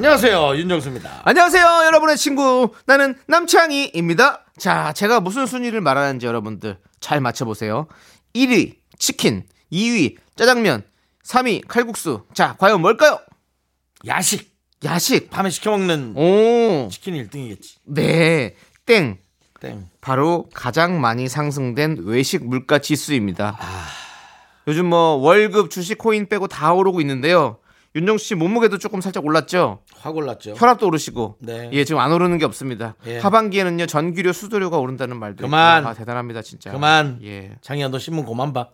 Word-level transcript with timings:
안녕하세요 0.00 0.56
윤정수입니다. 0.56 1.20
안녕하세요, 1.26 1.62
여러분의 1.84 2.16
친구. 2.16 2.72
나는 2.86 3.14
남창희입니다. 3.26 4.46
자, 4.56 4.94
제가 4.94 5.20
무슨 5.20 5.44
순위를 5.44 5.82
말하는지 5.82 6.24
여러분들 6.24 6.78
잘 7.00 7.20
맞춰보세요. 7.20 7.86
1위, 8.34 8.76
치킨. 8.98 9.44
2위, 9.70 10.16
짜장면. 10.36 10.84
3위, 11.22 11.68
칼국수. 11.68 12.24
자, 12.32 12.56
과연 12.58 12.80
뭘까요? 12.80 13.20
야식 14.06 14.50
야식. 14.86 15.28
밤에 15.28 15.50
시켜 15.50 15.70
먹는 15.72 16.14
오, 16.16 16.88
치킨이 16.88 17.28
1등이겠지. 17.28 17.74
네. 17.84 18.56
땡. 18.86 19.18
땡. 19.60 19.90
바로 20.00 20.48
가장 20.54 20.98
많이 21.02 21.28
상승된 21.28 22.04
외식 22.06 22.46
물가 22.46 22.78
지수입니다. 22.78 23.58
요즘 24.66 24.86
뭐 24.86 25.16
월급, 25.16 25.70
주식, 25.70 25.98
코인 25.98 26.26
빼고 26.30 26.48
다 26.48 26.72
오르고 26.72 27.02
있는데요. 27.02 27.59
윤정수 27.96 28.24
씨 28.24 28.34
몸무게도 28.36 28.78
조금 28.78 29.00
살짝 29.00 29.24
올랐죠? 29.24 29.80
확 29.96 30.16
올랐죠. 30.16 30.54
혈압도 30.56 30.86
오르시고. 30.86 31.38
네. 31.40 31.70
예, 31.72 31.84
지금 31.84 32.00
안 32.00 32.12
오르는 32.12 32.38
게 32.38 32.44
없습니다. 32.44 32.94
예. 33.06 33.18
하반기에는요, 33.18 33.86
전기료, 33.86 34.32
수도료가 34.32 34.78
오른다는 34.78 35.18
말도 35.18 35.42
그만. 35.42 35.82
있고. 35.82 35.88
아, 35.90 35.94
대단합니다, 35.94 36.42
진짜. 36.42 36.70
그만. 36.70 37.18
예. 37.24 37.56
장이야 37.62 37.88
너 37.88 37.98
신문 37.98 38.24
그만 38.26 38.52
봐. 38.52 38.68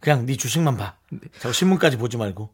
그냥 0.00 0.24
네 0.24 0.36
주식만 0.36 0.78
봐. 0.78 0.96
저 1.40 1.52
신문까지 1.52 1.98
보지 1.98 2.16
말고. 2.16 2.50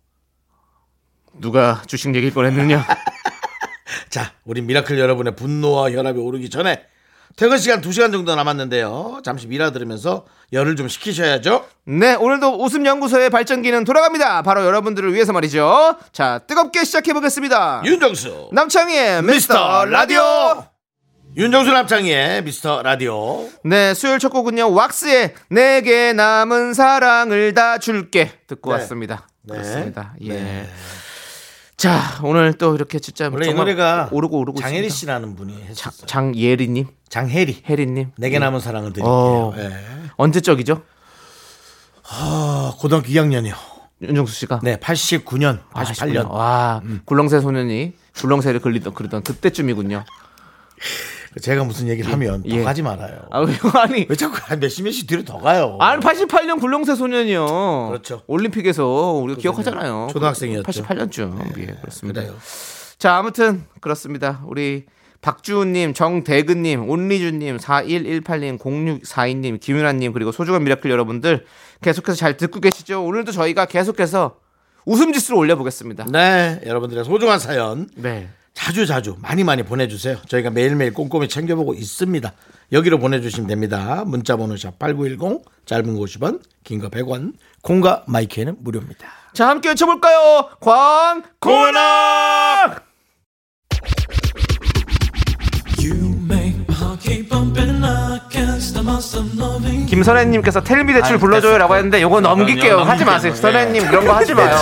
누가 1.35 1.83
주식 1.87 2.09
얘기를 2.09 2.35
꺼냈느냐? 2.35 2.85
자, 4.11 4.33
우리 4.45 4.61
미라클 4.63 4.99
여러분의 4.99 5.37
분노와 5.37 5.93
혈압이 5.93 6.19
오르기 6.19 6.51
전에 6.51 6.83
퇴근 7.39 7.57
시간 7.59 7.81
2시간 7.81 8.11
정도 8.11 8.35
남았는데요. 8.35 9.21
잠시 9.25 9.47
미라 9.47 9.71
들으면서 9.71 10.25
열을 10.53 10.75
좀 10.75 10.89
식히셔야죠. 10.89 11.67
네, 11.85 12.17
오늘도 12.17 12.61
웃음 12.65 12.85
연구소의 12.85 13.31
발전기는 13.31 13.85
돌아갑니다. 13.85 14.43
바로 14.43 14.65
여러분들을 14.65 15.15
위해서 15.15 15.33
말이죠. 15.33 15.97
자, 16.11 16.41
뜨겁게 16.49 16.83
시작해 16.83 17.13
보겠습니다. 17.13 17.83
윤정수 17.85 18.49
남창희의 18.51 19.23
미스터 19.23 19.85
라디오. 19.85 20.65
윤정수 21.37 21.71
남창희의 21.71 22.43
미스터 22.43 22.83
라디오. 22.83 23.49
네, 23.63 23.95
수요일 23.95 24.19
첫 24.19 24.31
곡은요. 24.31 24.73
왁스의 24.75 25.35
내게 25.49 26.13
남은 26.13 26.75
사랑을 26.75 27.55
다 27.55 27.79
줄게 27.79 28.33
듣고 28.49 28.73
네. 28.73 28.81
왔습니다. 28.81 29.29
네. 29.43 29.53
그렇습니다. 29.55 30.15
예. 30.23 30.33
네. 30.33 30.69
자, 31.79 32.19
오늘 32.25 32.55
또 32.55 32.75
이렇게 32.75 32.99
진짜 32.99 33.31
원래 33.33 33.49
이 33.51 33.55
노래가 33.55 34.09
오르고 34.11 34.37
오르고 34.41 34.61
장혜리 34.61 34.89
있습니다. 34.89 34.97
씨라는 34.99 35.37
분이 35.37 35.55
장, 35.55 35.63
했었어요. 35.69 36.07
장예리님, 36.07 36.89
장혜리. 37.09 37.63
혜리님. 37.69 38.11
내게 38.19 38.41
남은 38.41 38.59
사랑을 38.59 38.93
드릴게요. 38.93 39.13
어. 39.13 39.55
예. 39.57 39.71
언제적이죠? 40.17 40.83
어, 42.11 42.75
고등학교 42.79 43.07
2학년이요. 43.09 43.55
윤정수 44.03 44.35
씨가. 44.35 44.59
네, 44.65 44.77
89년, 44.79 45.61
아, 45.73 45.85
88년. 45.85 46.25
음. 46.25 46.31
와, 46.33 46.83
굴렁쇠 47.05 47.41
소년이 47.41 47.93
굴렁쇠를 48.17 48.59
걸리던 48.59 48.95
그러던 48.95 49.23
그때쯤이군요. 49.23 50.05
제가 51.41 51.65
무슨 51.65 51.89
얘기를 51.89 52.11
하면 52.13 52.43
더 52.43 52.49
예. 52.49 52.63
가지 52.63 52.83
말아요. 52.83 53.21
아? 53.31 53.45
아니. 53.75 54.07
왜 54.09 54.17
자꾸 54.17 54.37
한 54.41 54.61
몇십 54.61 54.85
년씩 54.85 55.07
뒤로 55.07 55.25
더 55.25 55.39
가요? 55.39 55.77
아니 55.81 56.01
88년 56.03 56.61
굴렁쇠 56.61 56.95
소년이요. 56.95 57.89
그렇죠. 57.89 58.23
올림픽에서 58.27 58.87
우리가 59.23 59.41
기억하잖아요. 59.41 60.09
초등학생이었죠. 60.13 60.65
88년쯤. 60.65 61.59
예, 61.59 61.67
그렇습니다. 61.81 62.23
그래요. 62.23 62.37
자, 62.99 63.17
아무튼 63.17 63.65
그렇습니다. 63.81 64.43
우리 64.47 64.87
박주우님, 65.21 65.95
정대근님, 65.95 66.89
온리주님, 66.89 67.57
4118님, 67.59 68.59
0642님, 68.59 69.61
김윤아님, 69.61 70.13
그리고 70.13 70.33
소중한 70.33 70.63
미라클 70.65 70.91
여러분들 70.91 71.45
계속해서 71.83 72.17
잘 72.17 72.37
듣고 72.37 72.61
계시죠? 72.61 73.05
오늘도 73.05 73.33
저희가 73.33 73.67
계속해서 73.67 74.37
웃음 74.85 75.13
지수를 75.13 75.39
올려보겠습니다. 75.39 76.07
네, 76.11 76.61
여러분들의 76.65 77.05
소중한 77.05 77.39
사연 77.39 77.89
네. 77.97 78.31
자주 78.59 78.87
자주 78.87 79.15
많이 79.21 79.45
많이 79.45 79.63
보내주세요. 79.63 80.17
저희가 80.27 80.51
매일매일 80.51 80.93
꼼꼼히 80.93 81.29
챙겨보고 81.29 81.75
있습니다. 81.75 82.33
여기로 82.73 82.99
보내주시면 82.99 83.47
됩니다. 83.47 84.03
문자번호 84.05 84.57
샵 84.57 84.77
#8910 84.81 85.43
짧은 85.65 85.95
거 85.95 86.01
50원, 86.01 86.41
긴 86.65 86.81
거 86.81 86.89
100원, 86.89 87.35
콩과 87.63 88.03
My 88.09 88.22
K는 88.22 88.57
무료입니다. 88.59 89.07
자, 89.33 89.49
함께 89.49 89.69
외쳐볼까요? 89.69 90.51
광고나! 90.61 91.69
김선혜님께서 99.87 100.63
Tell 100.65 100.83
me 100.83 100.93
대출 100.95 101.19
불러줘요라고 101.19 101.77
했는데 101.77 102.03
요거 102.03 102.21
넘길게요. 102.21 102.81
하지 102.81 103.05
마세요. 103.05 103.35
선혜님 103.35 103.85
이런 103.85 104.05
거 104.05 104.13
하지 104.15 104.35
마요. 104.35 104.57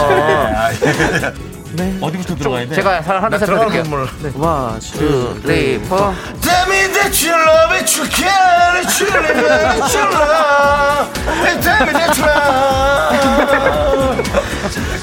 어디부터 2.01 2.35
들어가야 2.37 2.67
돼? 2.69 2.75
제가 2.75 3.01
하나 3.01 3.39
셋 3.39 3.47
들어가는 3.47 3.71
드릴게요. 3.71 3.91
물. 3.91 4.09
One, 4.37 4.81
two, 4.81 5.39
three, 5.43 5.79
four. 5.83 6.15
Tell 6.41 6.67
me 6.69 6.89
that 6.93 7.13
you 7.23 7.35
love 7.35 7.75
it, 7.77 7.89
you 7.97 8.09
care 8.09 8.81
it, 8.81 8.89
you 9.01 9.07
live 9.13 9.29
it, 9.29 9.93
you 9.93 10.05
love. 10.13 11.13
Tell 11.61 11.81
me 11.87 11.93
that 11.93 12.13
you 12.19 12.27
love. 12.27 13.47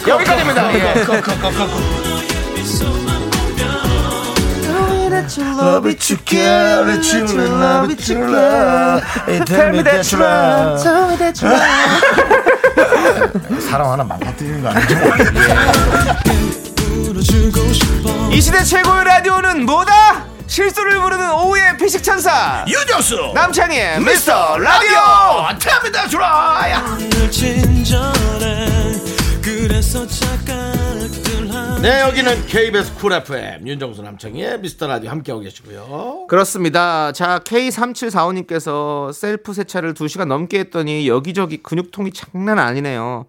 여기까지입니다. 0.08 0.74
예. 0.74 0.78
Love 5.62 5.88
it, 5.88 6.12
you 6.12 6.18
care 6.26 6.90
it, 6.90 7.06
you 7.14 7.24
love 7.38 7.90
it, 7.90 8.10
you 8.12 8.20
love. 8.28 9.02
Tell 9.46 9.70
me 9.72 9.82
that 9.84 10.12
you 10.12 10.20
love. 10.22 10.84
사람 13.70 13.90
하나 13.92 14.04
망가뜨리는 14.04 14.62
거 14.62 14.70
아니죠? 14.70 14.96
이 18.34 18.42
시대 18.42 18.62
최고의 18.66 19.06
라디오는 19.06 19.66
뭐다? 19.66 20.26
실수를 20.46 21.00
부르는 21.00 21.32
오후의 21.32 21.78
피식 21.78 22.04
천사 22.04 22.66
유정수 22.68 23.32
남창희의 23.34 24.02
미스터 24.02 24.58
라디오. 24.58 24.98
You 31.32 31.46
love. 31.48 31.82
네 31.82 32.02
여기는 32.02 32.46
KBS 32.46 32.94
쿨 32.96 33.14
FM 33.14 33.68
윤정수 33.70 34.02
남창희의 34.02 34.60
미스터 34.60 34.88
라디오 34.88 35.10
함께하고 35.10 35.42
계시고요. 35.44 36.26
그렇습니다. 36.28 37.14
자, 37.14 37.40
K3745님께서 37.40 39.14
셀프 39.14 39.54
세차를 39.54 39.94
2시간 39.94 40.26
넘게 40.28 40.60
했더니 40.60 41.08
여기저기 41.08 41.64
근육통이 41.64 42.12
장난 42.12 42.60
아니네요. 42.60 43.28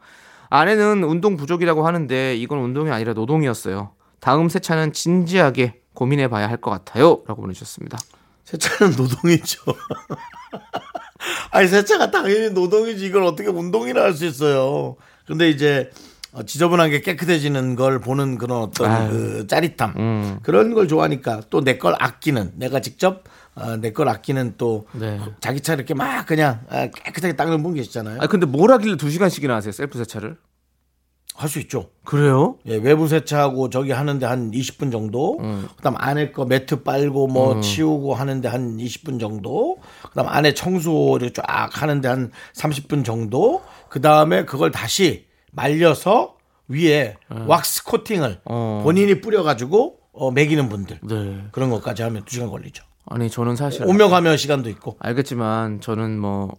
아내는 0.59 1.03
운동 1.05 1.37
부족이라고 1.37 1.87
하는데 1.87 2.37
이건 2.37 2.59
운동이 2.61 2.91
아니라 2.91 3.13
노동이었어요. 3.13 3.91
다음 4.21 4.49
세차는 4.49 4.93
진지하게 4.93 5.81
고민해 5.95 6.29
봐야 6.29 6.49
할 6.49 6.59
것 6.59 6.71
같아요. 6.71 7.23
라고 7.27 7.43
보내주셨습니다. 7.43 7.99
세차는 8.45 8.95
노동이죠. 8.97 9.63
아니 11.51 11.69
세차가 11.69 12.11
당연히 12.11 12.51
노동이지 12.51 13.07
이걸 13.07 13.25
어떻게 13.25 13.49
운동이라 13.49 14.03
할 14.03 14.15
수 14.15 14.25
있어요. 14.27 14.97
근데 15.27 15.49
이제 15.51 15.91
어, 16.33 16.43
지저분한 16.43 16.91
게 16.91 17.01
깨끗해지는 17.01 17.77
걸 17.77 18.01
보는 18.01 18.39
그런 18.39 18.59
어떤 18.63 18.91
아유. 18.91 19.11
그 19.11 19.47
짜릿함 19.47 19.95
음. 19.97 20.39
그런 20.43 20.75
걸 20.75 20.89
좋아하니까 20.89 21.43
또 21.51 21.61
내 21.63 21.79
걸 21.79 21.95
아끼는 21.99 22.53
내가 22.57 22.81
직접 22.81 23.25
어, 23.55 23.77
내걸 23.77 24.09
아끼는 24.09 24.55
또 24.59 24.87
네. 24.93 25.21
자기 25.41 25.61
차 25.61 25.75
이렇게 25.75 25.95
막 25.95 26.27
그냥 26.27 26.61
아, 26.69 26.89
깨끗하게 26.89 27.37
닦는 27.37 27.63
분 27.63 27.75
계시잖아요. 27.75 28.19
아 28.21 28.27
근데 28.27 28.47
뭘 28.47 28.73
하길래 28.73 28.97
2시간씩이나 28.97 29.51
하세요? 29.51 29.71
셀프 29.71 29.97
세차를? 29.99 30.37
할 31.35 31.49
수 31.49 31.59
있죠. 31.61 31.91
그래요? 32.05 32.57
예, 32.67 32.77
외부 32.77 33.09
세차하고 33.09 33.69
저기 33.69 33.91
하는데 33.91 34.25
한 34.25 34.53
20분 34.53 34.93
정도. 34.93 35.39
음. 35.41 35.69
그다음 35.77 35.97
안에 35.99 36.31
거 36.31 36.45
매트 36.45 36.83
빨고 36.85 37.27
뭐 37.27 37.61
치우고 37.61 38.15
하는데 38.15 38.49
한 38.49 38.77
20분 38.77 39.19
정도. 39.19 39.79
그다음 40.11 40.29
안에 40.29 40.55
청소를 40.55 41.33
쫙 41.33 41.71
하는데 41.73 42.09
한 42.09 42.31
30분 42.55 43.05
정도. 43.05 43.63
그다음에 43.89 44.45
그걸 44.45 44.71
다시 44.71 45.27
말려서 45.51 46.37
위에 46.69 47.17
왁스 47.29 47.85
코팅을 47.85 48.31
음. 48.31 48.39
어. 48.45 48.81
본인이 48.85 49.21
뿌려 49.21 49.43
가지고 49.43 49.99
어, 50.13 50.31
매기는 50.31 50.69
분들. 50.69 51.01
네. 51.03 51.45
그런 51.51 51.71
것까지 51.71 52.03
하면 52.03 52.25
2시간 52.25 52.49
걸리죠. 52.51 52.85
아니 53.07 53.29
저는 53.29 53.57
사실 53.57 53.85
오며 53.87 54.09
가며 54.09 54.37
시간도 54.37 54.71
있고. 54.71 54.97
알겠지만 55.01 55.81
저는 55.81 56.19
뭐 56.19 56.55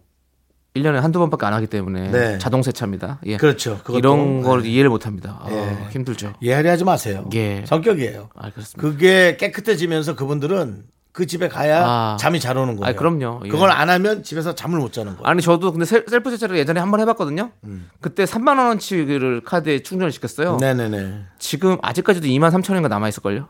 1년에 0.76 0.94
한두 1.00 1.18
번밖에 1.18 1.46
안 1.46 1.52
하기 1.54 1.66
때문에 1.66 2.10
네. 2.10 2.38
자동 2.38 2.62
세차입니다. 2.62 3.20
예. 3.26 3.36
그렇죠. 3.36 3.78
그것도, 3.78 3.98
이런 3.98 4.42
걸 4.42 4.62
네. 4.62 4.68
이해를 4.70 4.90
못 4.90 5.06
합니다. 5.06 5.38
아, 5.42 5.50
예. 5.50 5.76
힘들죠. 5.90 6.34
이해하려 6.40 6.70
하지 6.70 6.84
마세요. 6.84 7.28
예. 7.34 7.64
성격이에요. 7.66 8.28
아, 8.34 8.50
그렇습니다. 8.50 8.80
그게 8.82 9.36
깨끗해지면서 9.36 10.14
그분들은 10.16 10.84
그 11.12 11.24
집에 11.26 11.48
가야 11.48 11.82
아. 11.86 12.16
잠이 12.20 12.40
잘 12.40 12.58
오는 12.58 12.76
거예요. 12.76 12.90
아, 12.90 12.94
그럼요. 12.98 13.40
예. 13.46 13.48
그걸 13.48 13.70
안 13.70 13.88
하면 13.88 14.22
집에서 14.22 14.54
잠을 14.54 14.78
못 14.78 14.92
자는 14.92 15.12
거예요. 15.16 15.26
아니 15.26 15.40
저도 15.40 15.72
근데 15.72 15.86
셀- 15.86 16.04
셀프 16.06 16.30
세차를 16.30 16.58
예전에 16.58 16.78
한 16.78 16.90
번 16.90 17.00
해봤거든요. 17.00 17.52
음. 17.64 17.88
그때 18.02 18.24
3만 18.24 18.58
원어치를 18.58 19.40
카드에 19.42 19.82
충전을 19.82 20.12
시켰어요. 20.12 20.58
네네네. 20.60 21.20
지금 21.38 21.78
아직까지도 21.80 22.26
2만 22.26 22.50
3천 22.50 22.68
원인가 22.70 22.88
남아 22.88 23.08
있을 23.08 23.22
걸요. 23.22 23.48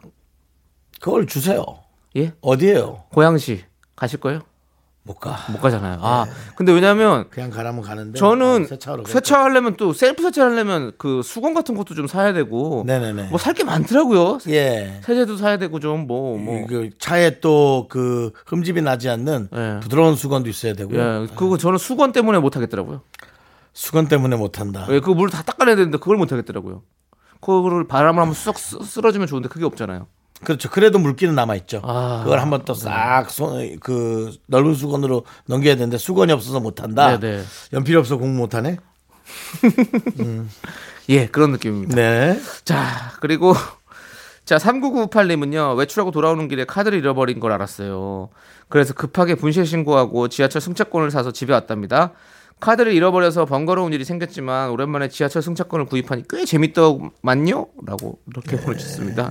그걸 1.00 1.26
주세요. 1.26 1.64
예? 2.16 2.32
어디에요? 2.40 3.04
고양시 3.12 3.64
가실 3.96 4.20
거예요? 4.20 4.40
못 5.06 5.14
가. 5.20 5.36
못 5.52 5.60
가잖아요. 5.60 5.98
아 6.02 6.26
근데 6.56 6.72
왜냐하면 6.72 7.28
그냥 7.30 7.50
가라면 7.50 7.80
가는데. 7.82 8.18
저는 8.18 8.64
어, 8.64 8.66
세차하러. 8.66 9.04
세차하려면 9.06 9.76
또 9.76 9.92
셀프 9.92 10.22
세차하려면 10.22 10.92
그 10.98 11.22
수건 11.22 11.54
같은 11.54 11.76
것도 11.76 11.94
좀 11.94 12.06
사야 12.08 12.32
되고 12.32 12.82
네네네. 12.86 13.28
뭐 13.30 13.38
살 13.38 13.54
게 13.54 13.62
많더라고요. 13.64 14.38
예. 14.48 15.00
세제도 15.04 15.36
사야 15.36 15.56
되고 15.58 15.78
좀 15.80 16.06
뭐 16.06 16.36
뭐. 16.38 16.66
그 16.66 16.90
차에 16.98 17.38
또 17.40 17.86
그 17.88 18.32
흠집이 18.46 18.82
나지 18.82 19.08
않는 19.08 19.48
예. 19.54 19.80
부드러운 19.80 20.16
수건도 20.16 20.48
있어야 20.50 20.72
되고요. 20.74 20.98
예, 21.00 21.26
그거 21.36 21.56
저는 21.56 21.78
수건 21.78 22.10
때문에 22.12 22.38
못 22.40 22.56
하겠더라고요. 22.56 23.02
수건 23.72 24.08
때문에 24.08 24.36
못 24.36 24.58
한다. 24.58 24.86
예, 24.90 24.98
그거 25.00 25.14
물다 25.14 25.42
닦아내야 25.42 25.76
되는데 25.76 25.98
그걸 25.98 26.16
못 26.16 26.32
하겠더라고요. 26.32 26.82
그거를 27.40 27.86
바람을 27.86 28.20
한번 28.20 28.34
쑥 28.34 28.58
쓰- 28.58 28.82
쓸어주면 28.82 29.28
좋은데 29.28 29.48
그게 29.48 29.64
없잖아요. 29.64 30.06
그렇죠. 30.44 30.70
그래도 30.70 30.98
물기는 30.98 31.34
남아 31.34 31.56
있죠. 31.56 31.80
아. 31.84 32.22
그걸 32.24 32.40
한번 32.40 32.64
또싹그 32.64 34.32
넓은 34.46 34.74
수건으로 34.74 35.24
넘겨야 35.46 35.76
되는데 35.76 35.98
수건이 35.98 36.32
없어서 36.32 36.60
못 36.60 36.82
한다. 36.82 37.18
네네. 37.18 37.42
연필 37.72 37.96
없어 37.96 38.16
공부 38.16 38.38
못 38.38 38.54
하네. 38.54 38.76
예, 41.08 41.26
그런 41.26 41.52
느낌입니다. 41.52 41.94
네. 41.94 42.40
자, 42.64 43.12
그리고 43.20 43.54
자, 44.44 44.56
3998님은요. 44.56 45.76
외출하고 45.76 46.10
돌아오는 46.10 46.46
길에 46.48 46.64
카드를 46.64 46.98
잃어버린 46.98 47.40
걸 47.40 47.52
알았어요. 47.52 48.28
그래서 48.68 48.94
급하게 48.94 49.34
분실 49.34 49.66
신고하고 49.66 50.28
지하철 50.28 50.60
승차권을 50.60 51.10
사서 51.10 51.32
집에 51.32 51.52
왔답니다. 51.52 52.12
카드를 52.60 52.92
잃어버려서 52.94 53.44
번거로운 53.44 53.92
일이 53.92 54.04
생겼지만 54.04 54.70
오랜만에 54.70 55.08
지하철 55.08 55.42
승차권을 55.42 55.86
구입하니 55.86 56.24
꽤 56.28 56.44
재밌더만요? 56.44 57.66
라고 57.84 58.18
이렇게 58.28 58.56
보내주셨습니다. 58.56 59.30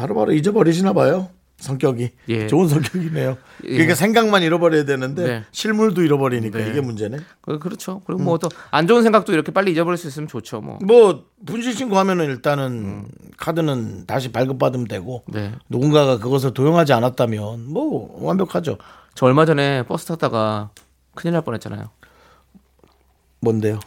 바로바로 0.00 0.32
잊어버리시나 0.32 0.94
봐요. 0.94 1.28
성격이 1.58 2.08
예. 2.30 2.46
좋은 2.46 2.68
성격이네요. 2.68 3.36
예. 3.64 3.68
그러니까 3.68 3.94
생각만 3.94 4.42
잃어버려야 4.42 4.86
되는데 4.86 5.26
네. 5.26 5.44
실물도 5.52 6.02
잃어버리니까 6.02 6.58
네. 6.58 6.70
이게 6.70 6.80
문제네. 6.80 7.18
그- 7.42 7.58
그렇죠. 7.58 8.00
그리고 8.06 8.22
뭐또 8.22 8.48
안 8.70 8.86
좋은 8.86 9.02
생각도 9.02 9.34
이렇게 9.34 9.52
빨리 9.52 9.72
잊어버릴 9.72 9.98
수 9.98 10.08
있으면 10.08 10.26
좋죠. 10.26 10.62
뭐. 10.62 10.78
뭐 10.82 11.26
분실 11.44 11.74
신고하면은 11.74 12.24
일단은 12.24 13.08
카드는 13.36 14.06
다시 14.06 14.32
발급받으면 14.32 14.88
되고 14.88 15.22
네. 15.28 15.52
누군가가 15.68 16.16
그것을 16.18 16.54
도용하지 16.54 16.94
않았다면 16.94 17.66
뭐 17.70 18.16
완벽하죠. 18.24 18.78
저 19.14 19.26
얼마 19.26 19.44
전에 19.44 19.82
버스 19.82 20.06
타다가 20.06 20.70
큰일 21.14 21.34
날 21.34 21.42
뻔했잖아요. 21.42 21.90
뭔데요? 23.40 23.80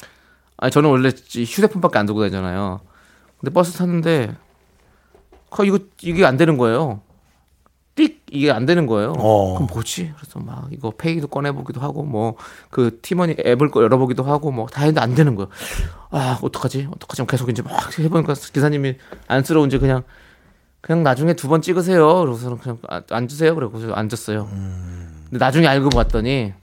아니 0.58 0.72
저는 0.72 0.92
원래 0.92 1.10
이 1.38 1.44
휴대폰밖에 1.44 1.98
안 1.98 2.06
들고 2.06 2.20
다니잖아요. 2.20 2.82
근데 3.40 3.52
버스 3.52 3.76
탔는데 3.80 4.36
거 5.54 5.64
이거 5.66 5.80
이게 6.02 6.26
안 6.26 6.38
되는 6.38 6.58
거예요. 6.58 7.02
띡 7.96 8.18
이게 8.32 8.50
안 8.52 8.66
되는 8.66 8.88
거예요. 8.88 9.14
어. 9.18 9.54
그럼 9.54 9.68
뭐지? 9.72 10.14
그래서 10.18 10.40
막 10.40 10.68
이거 10.72 10.92
pay도 10.98 11.28
꺼내 11.28 11.52
보기도 11.52 11.80
하고 11.80 12.04
뭐그 12.04 13.00
티머니 13.04 13.36
앱을 13.46 13.70
꺼- 13.70 13.84
열어보기도 13.84 14.24
하고 14.24 14.52
뭐 14.52 14.66
다 14.66 14.82
했는데 14.82 15.00
안 15.02 15.14
되는 15.14 15.36
거예요. 15.36 15.50
아 16.10 16.40
어떡하지? 16.42 16.88
어떡하지? 16.92 17.26
계속 17.28 17.50
이제 17.50 17.62
막 17.62 17.98
해보니까 18.00 18.34
기사님이 18.34 18.96
안쓰러운지 19.28 19.78
그냥 19.78 20.02
그냥 20.82 21.04
나중에 21.04 21.34
두 21.34 21.48
번 21.48 21.62
찍으세요. 21.62 22.22
그래서는 22.26 22.58
그냥 22.58 22.80
아- 22.90 23.02
앉으세요. 23.12 23.56
그래서 23.56 23.94
앉았어요. 23.94 24.48
근데 25.30 25.38
나중에 25.38 25.68
알고 25.68 25.90
봤더니 25.90 26.54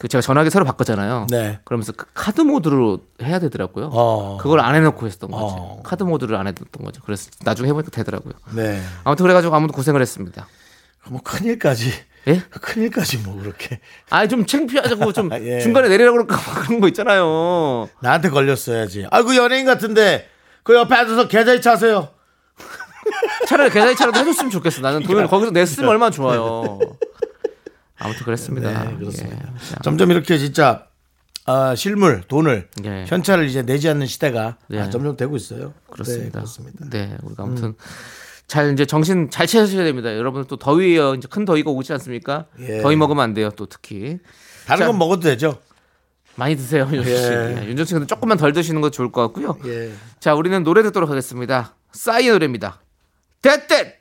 그 0.00 0.08
제가 0.08 0.22
전화기 0.22 0.48
새로 0.48 0.64
바꿨잖아요. 0.64 1.26
네. 1.28 1.60
그러면서 1.62 1.92
그 1.92 2.06
카드 2.14 2.40
모드로 2.40 3.00
해야 3.22 3.38
되더라고요. 3.38 3.90
어. 3.92 4.38
그걸 4.40 4.60
안 4.60 4.74
해놓고 4.74 5.04
했었던 5.04 5.30
거지. 5.30 5.54
어. 5.58 5.82
카드 5.84 6.04
모드를 6.04 6.36
안 6.36 6.46
해뒀던 6.46 6.82
거죠. 6.86 7.02
그래서 7.04 7.28
나중에 7.44 7.68
해보니까 7.68 7.90
되더라고요. 7.90 8.32
네. 8.54 8.80
아무튼 9.04 9.24
그래가지고 9.24 9.54
아무튼 9.54 9.74
고생을 9.74 10.00
했습니다. 10.00 10.46
뭐 11.08 11.20
큰일까지. 11.22 11.92
예? 12.28 12.40
큰일까지 12.50 13.18
뭐 13.18 13.42
그렇게 13.42 13.78
아좀 14.08 14.46
창피하고 14.46 15.12
좀 15.12 15.28
예. 15.34 15.60
중간에 15.60 15.90
내리라고 15.90 16.16
그럴까 16.16 16.36
봐 16.38 16.62
그런 16.62 16.80
거 16.80 16.88
있잖아요. 16.88 17.90
나한테 18.00 18.30
걸렸어야지. 18.30 19.06
아이고 19.10 19.36
연예인 19.36 19.66
같은데 19.66 20.30
그 20.62 20.74
옆에 20.74 20.94
앉아서 20.94 21.28
계좌이체 21.28 21.68
하세요. 21.68 22.08
차라리 23.46 23.68
계좌이체라도 23.68 24.18
해줬으면 24.18 24.50
좋겠어. 24.50 24.80
나는 24.80 25.02
돈을 25.02 25.26
거기서 25.28 25.50
냈으면 25.50 25.90
얼마나 25.90 26.10
좋아요. 26.10 26.78
아무튼 28.00 28.24
그랬습니다. 28.24 28.84
네, 28.84 28.96
그렇습니다. 28.96 29.36
예. 29.36 29.68
자, 29.68 29.76
점점 29.82 30.10
이렇게 30.10 30.38
진짜 30.38 30.86
아, 31.46 31.74
실물 31.74 32.22
돈을 32.22 32.68
예. 32.84 33.04
현찰을 33.06 33.46
이제 33.46 33.62
내지 33.62 33.88
않는 33.88 34.06
시대가 34.06 34.56
네. 34.68 34.80
아, 34.80 34.90
점점 34.90 35.16
되고 35.16 35.36
있어요. 35.36 35.72
그렇습니다. 35.90 36.24
네, 36.24 36.30
그렇습니다. 36.30 36.86
네, 36.90 37.16
우리가 37.22 37.42
아무튼 37.44 37.74
잘 38.46 38.72
이제 38.72 38.84
정신 38.84 39.30
잘 39.30 39.46
차셔야 39.46 39.84
됩니다. 39.84 40.16
여러분 40.16 40.44
또 40.46 40.56
더위요. 40.56 41.14
이제 41.14 41.28
큰 41.30 41.44
더위가 41.44 41.70
오지 41.70 41.92
않습니까? 41.94 42.46
예. 42.60 42.80
더위 42.82 42.96
먹으면 42.96 43.22
안 43.22 43.34
돼요. 43.34 43.50
또 43.50 43.66
특히 43.66 44.18
다른 44.66 44.80
자. 44.80 44.86
건 44.86 44.98
먹어도 44.98 45.22
되죠. 45.22 45.58
많이 46.36 46.56
드세요, 46.56 46.88
윤정 46.90 47.04
씨. 47.04 47.22
예. 47.22 47.56
예. 47.62 47.68
윤정 47.68 47.84
씨 47.84 47.92
근데 47.94 48.06
조금만 48.06 48.38
덜 48.38 48.52
드시는 48.52 48.80
것도 48.80 48.90
좋을 48.92 49.12
것 49.12 49.22
같고요. 49.22 49.58
예. 49.66 49.92
자, 50.20 50.34
우리는 50.34 50.62
노래 50.62 50.82
듣도록 50.82 51.10
하겠습니다. 51.10 51.74
싸이의 51.92 52.32
노래입니다. 52.32 52.80
떼떼! 53.42 53.99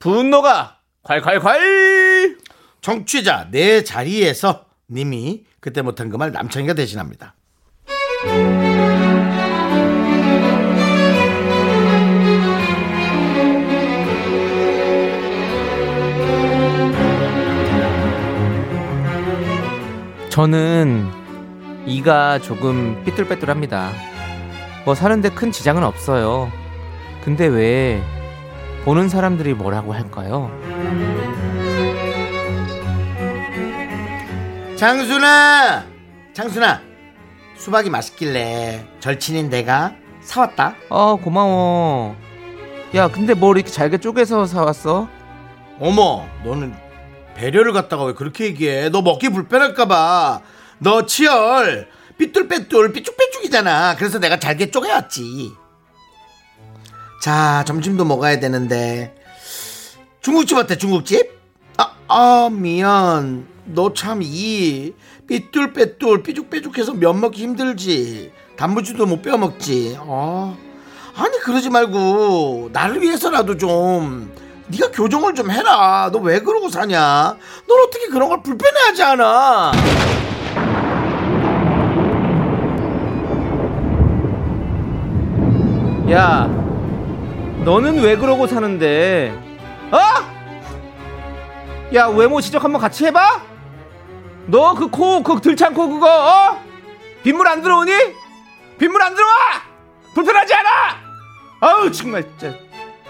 분노가 0.00 0.78
콸콸콸! 1.04 2.38
정취자 2.80 3.48
내 3.50 3.84
자리에서 3.84 4.64
님이 4.90 5.44
그때 5.60 5.82
못한 5.82 6.08
그 6.08 6.16
말 6.16 6.32
남창이가 6.32 6.72
대신합니다. 6.72 7.34
저는 20.30 21.08
이가 21.86 22.38
조금 22.40 23.02
삐뚤빼뚤합니다. 23.04 23.90
뭐 24.84 24.94
사는데 24.94 25.30
큰 25.30 25.50
지장은 25.52 25.82
없어요. 25.82 26.50
근데 27.24 27.46
왜 27.46 28.02
보는 28.84 29.08
사람들이 29.08 29.54
뭐라고 29.54 29.92
할까요? 29.92 30.50
장순아, 34.76 35.84
장순아, 36.32 36.80
수박이 37.56 37.90
맛있길래 37.90 38.86
절친인 39.00 39.50
내가 39.50 39.92
사왔다. 40.22 40.74
어 40.88 41.16
고마워. 41.16 42.16
야 42.94 43.08
근데 43.08 43.34
뭘 43.34 43.58
이렇게 43.58 43.70
잘게 43.70 43.98
쪼개서 43.98 44.46
사왔어? 44.46 45.08
어머, 45.78 46.26
너는 46.44 46.74
배려를 47.34 47.72
갖다가 47.72 48.04
왜 48.04 48.14
그렇게 48.14 48.46
얘기해? 48.46 48.88
너 48.88 49.02
먹기 49.02 49.28
불편할까봐. 49.28 50.40
너 50.78 51.04
치열, 51.06 51.88
삐뚤빼뚤, 52.16 52.92
삐쭉빼쭉이잖아. 52.92 53.96
그래서 53.96 54.18
내가 54.18 54.38
잘게 54.38 54.70
쪼개왔지. 54.70 55.52
자, 57.20 57.64
점심도 57.66 58.04
먹어야 58.04 58.40
되는데. 58.40 59.14
중국집 60.22 60.58
어때, 60.58 60.76
중국집? 60.76 61.38
아, 61.76 61.92
아, 62.08 62.48
미안. 62.50 63.46
너 63.66 63.92
참 63.94 64.20
이 64.22 64.92
삐뚤빼뚤, 65.28 66.22
삐죽빼죽해서 66.24 66.94
면 66.94 67.20
먹기 67.20 67.42
힘들지. 67.42 68.32
단무지도 68.56 69.06
못 69.06 69.22
빼어 69.22 69.36
먹지. 69.38 69.96
아, 70.00 70.54
아니 71.14 71.38
그러지 71.38 71.70
말고 71.70 72.70
나를 72.72 73.00
위해서라도 73.00 73.56
좀 73.56 74.32
네가 74.68 74.90
교정을 74.90 75.34
좀 75.34 75.50
해라. 75.50 76.10
너 76.12 76.18
왜 76.20 76.40
그러고 76.40 76.68
사냐? 76.68 77.36
넌 77.68 77.80
어떻게 77.86 78.06
그런 78.08 78.28
걸 78.28 78.42
불편해하지 78.42 79.02
않아? 79.02 79.72
야 86.10 86.48
너는 87.64 88.00
왜 88.00 88.16
그러고 88.16 88.46
사는데? 88.46 89.32
어? 89.90 89.98
야 91.94 92.06
외모 92.06 92.40
지적 92.40 92.62
한번 92.64 92.80
같이 92.80 93.04
해봐. 93.06 93.42
너 94.46 94.74
그 94.74 94.88
코 94.90 95.22
그 95.22 95.40
들창 95.40 95.74
코 95.74 95.88
그거 95.88 96.06
어? 96.08 96.62
빗물 97.22 97.46
안 97.46 97.62
들어오니? 97.62 97.92
빗물 98.78 99.02
안 99.02 99.14
들어와? 99.14 99.32
불편하지 100.14 100.54
않아? 100.54 100.70
아우 101.60 101.92
정말 101.92 102.22
진짜 102.38 102.54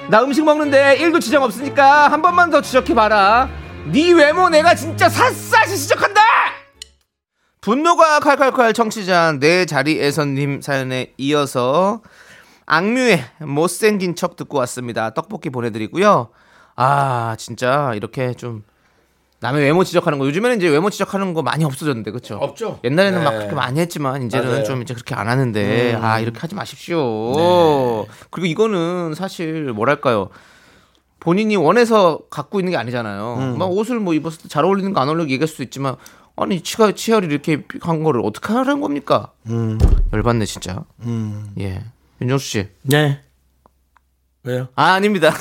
나 0.08 0.22
음식 0.22 0.44
먹는데 0.44 0.96
1도 0.98 1.20
지장 1.20 1.42
없으니까 1.44 2.08
한 2.10 2.20
번만 2.20 2.50
더 2.50 2.60
지적해봐라. 2.60 3.48
네 3.92 4.12
외모 4.12 4.48
내가 4.48 4.74
진짜 4.74 5.08
샅샅이 5.08 5.76
지적한다! 5.78 6.20
분노가 7.60 8.20
칼칼칼 8.20 8.72
청취자 8.72 9.36
내 9.38 9.64
자리에서님 9.66 10.60
사연에 10.62 11.12
이어서 11.18 12.00
악뮤의 12.72 13.20
못생긴 13.40 14.14
척 14.14 14.36
듣고 14.36 14.58
왔습니다. 14.58 15.10
떡볶이 15.10 15.50
보내드리고요. 15.50 16.28
아 16.76 17.34
진짜 17.36 17.92
이렇게 17.96 18.32
좀 18.34 18.62
남의 19.40 19.62
외모 19.62 19.82
지적하는 19.82 20.18
거 20.20 20.26
요즘에는 20.26 20.58
이제 20.58 20.68
외모 20.68 20.88
지적하는 20.88 21.34
거 21.34 21.42
많이 21.42 21.64
없어졌는데 21.64 22.12
그렇죠? 22.12 22.36
없죠. 22.36 22.78
옛날에는 22.84 23.24
막 23.24 23.30
네. 23.32 23.36
그렇게 23.38 23.54
많이 23.56 23.80
했지만 23.80 24.22
이제는 24.22 24.46
맞아요. 24.46 24.60
음. 24.60 24.64
좀 24.64 24.82
이제 24.82 24.94
그렇게 24.94 25.16
안 25.16 25.26
하는데 25.28 25.94
아 26.00 26.20
이렇게 26.20 26.38
하지 26.38 26.54
마십시오. 26.54 27.32
네. 27.34 28.06
그리고 28.30 28.46
이거는 28.46 29.14
사실 29.16 29.72
뭐랄까요? 29.72 30.28
본인이 31.18 31.56
원해서 31.56 32.20
갖고 32.30 32.60
있는 32.60 32.70
게 32.70 32.76
아니잖아요. 32.76 33.34
음. 33.38 33.58
막 33.58 33.66
옷을 33.72 33.98
뭐 33.98 34.14
입었을 34.14 34.42
때 34.42 34.48
잘 34.48 34.64
어울리는 34.64 34.92
거 34.92 35.00
안 35.00 35.08
어울리는 35.08 35.26
거 35.26 35.32
얘기할 35.32 35.48
수도 35.48 35.64
있지만 35.64 35.96
아니 36.36 36.60
치가 36.62 36.92
치열이 36.92 37.26
이렇게 37.26 37.64
한 37.80 38.04
거를 38.04 38.20
어떻게 38.24 38.52
하라는 38.52 38.80
겁니까? 38.80 39.32
음. 39.48 39.76
열받네 40.12 40.44
진짜. 40.44 40.84
예, 41.58 41.82
윤정수 42.20 42.44
씨. 42.46 42.68
네. 42.82 43.20
왜요? 44.42 44.68
아 44.74 44.92
아닙니다. 44.92 45.32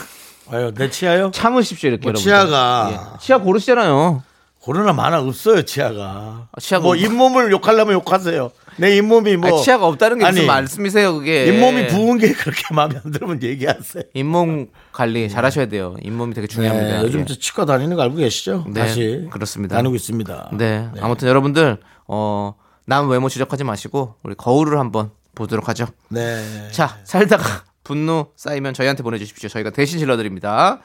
왜요? 0.52 0.74
내 0.74 0.90
치아요? 0.90 1.32
참으십시오 1.32 1.90
이렇게 1.90 2.04
뭐 2.04 2.10
여러분. 2.10 2.22
치아가 2.24 2.90
예. 3.16 3.20
치아 3.20 3.38
고르시잖아요. 3.40 4.24
고르나 4.62 4.92
마나 4.92 5.20
없어요 5.22 5.62
치아가. 5.64 6.48
아, 6.52 6.60
치아가 6.60 6.84
뭐 6.84 6.94
없- 6.96 7.02
잇몸을 7.02 7.52
욕하려면 7.52 7.94
욕하세요. 7.94 8.52
내 8.78 8.98
잇몸이 8.98 9.38
뭐 9.38 9.60
아, 9.60 9.64
치아가 9.64 9.88
없다는 9.88 10.20
게 10.20 10.26
무슨 10.26 10.40
아니, 10.40 10.48
말씀이세요 10.48 11.14
그게? 11.14 11.46
잇몸이 11.48 11.88
부은 11.88 12.18
게 12.18 12.34
그렇게 12.34 12.62
마음에 12.74 12.96
안 13.04 13.12
들면 13.12 13.42
얘기하세요. 13.42 14.04
잇몸 14.14 14.68
관리 14.92 15.30
잘 15.30 15.46
하셔야 15.46 15.68
돼요. 15.68 15.96
잇몸이 16.02 16.34
되게 16.34 16.48
중요합니다. 16.48 16.98
네, 17.00 17.04
요즘 17.04 17.22
예. 17.22 17.26
저 17.26 17.36
치과 17.36 17.66
다니는 17.66 17.96
거 17.96 18.02
알고 18.04 18.16
계시죠? 18.18 18.66
네, 18.68 18.82
다시 18.82 19.28
그렇습니다. 19.32 19.76
다니고 19.78 19.96
있습니다. 19.96 20.52
네. 20.58 20.90
아무튼 21.00 21.30
여러분들 21.30 21.78
어, 22.08 22.56
남 22.86 23.10
외모 23.10 23.30
지적하지 23.30 23.64
마시고 23.64 24.16
우리 24.24 24.36
거울을 24.36 24.78
한번 24.78 25.12
보도록 25.36 25.68
하죠. 25.70 25.88
네. 26.10 26.70
자, 26.72 26.98
살다가 27.04 27.64
분노 27.84 28.32
쌓이면 28.36 28.74
저희한테 28.74 29.04
보내주십시오. 29.04 29.50
저희가 29.50 29.70
대신 29.72 30.00
질러드립니다. 30.00 30.80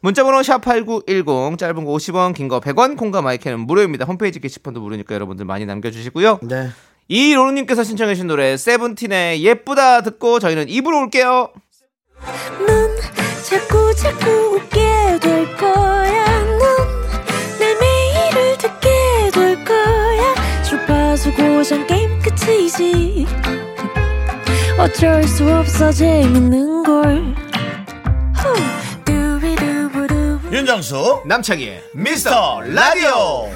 문자번호 0.00 0.40
샵8910 0.40 1.58
짧은 1.58 1.84
거 1.84 1.92
50원 1.92 2.34
긴 2.34 2.48
거 2.48 2.60
100원 2.60 2.96
콩과 2.96 3.22
마이크는 3.22 3.60
무료입니다. 3.60 4.04
홈페이지 4.04 4.38
게시판도 4.40 4.80
무료니까 4.80 5.14
여러분들 5.14 5.44
많이 5.44 5.66
남겨주시고요. 5.66 6.40
네. 6.42 6.70
이로우님께서 7.08 7.82
신청해 7.84 8.14
주신 8.14 8.26
노래 8.26 8.56
세븐틴의 8.56 9.42
예쁘다 9.42 10.02
듣고 10.02 10.38
저희는 10.38 10.68
입으로 10.68 11.00
올게요. 11.00 11.50
넌 12.66 12.96
자꾸 13.48 13.94
자꾸 13.94 14.28
웃게 14.56 15.18
될 15.20 15.56
거야. 15.56 16.42
넌내 16.42 17.74
매일을 17.80 18.58
듣게 18.58 19.30
될 19.32 19.64
거야. 19.64 20.62
주파수 20.62 21.32
고정 21.34 21.86
게임 21.86 22.18
끝이지. 22.20 23.26
어쩔 24.78 25.22
수 25.24 25.50
없어 25.52 25.90
재밌는 25.90 26.82
걸. 26.82 27.34
윤정수 30.52 31.22
남창희의 31.26 31.82
미스터 31.94 32.60
라디오. 32.60 33.50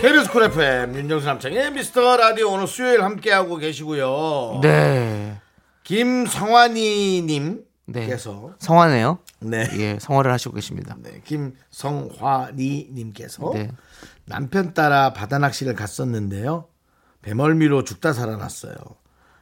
KBS 0.00 0.30
Cool 0.30 0.44
FM 0.44 0.94
윤정수 0.94 1.26
남창희의 1.26 1.72
미스터 1.72 2.16
라디오 2.16 2.52
오늘 2.52 2.66
수요일 2.66 3.02
함께하고 3.02 3.56
계시고요. 3.56 4.60
네. 4.62 5.40
김성환이 5.82 7.24
네. 7.26 7.54
님께서 7.88 8.52
성화네요. 8.58 9.18
네. 9.40 9.68
예, 9.78 9.98
성화를 9.98 10.30
하시고 10.30 10.54
계십니다. 10.54 10.96
네, 11.02 11.22
김성환이 11.24 12.88
님께서 12.92 13.50
네. 13.54 13.70
남편 14.28 14.74
따라 14.74 15.12
바다 15.12 15.38
낚시를 15.38 15.74
갔었는데요. 15.74 16.68
배멀미로 17.22 17.84
죽다 17.84 18.12
살아났어요. 18.12 18.74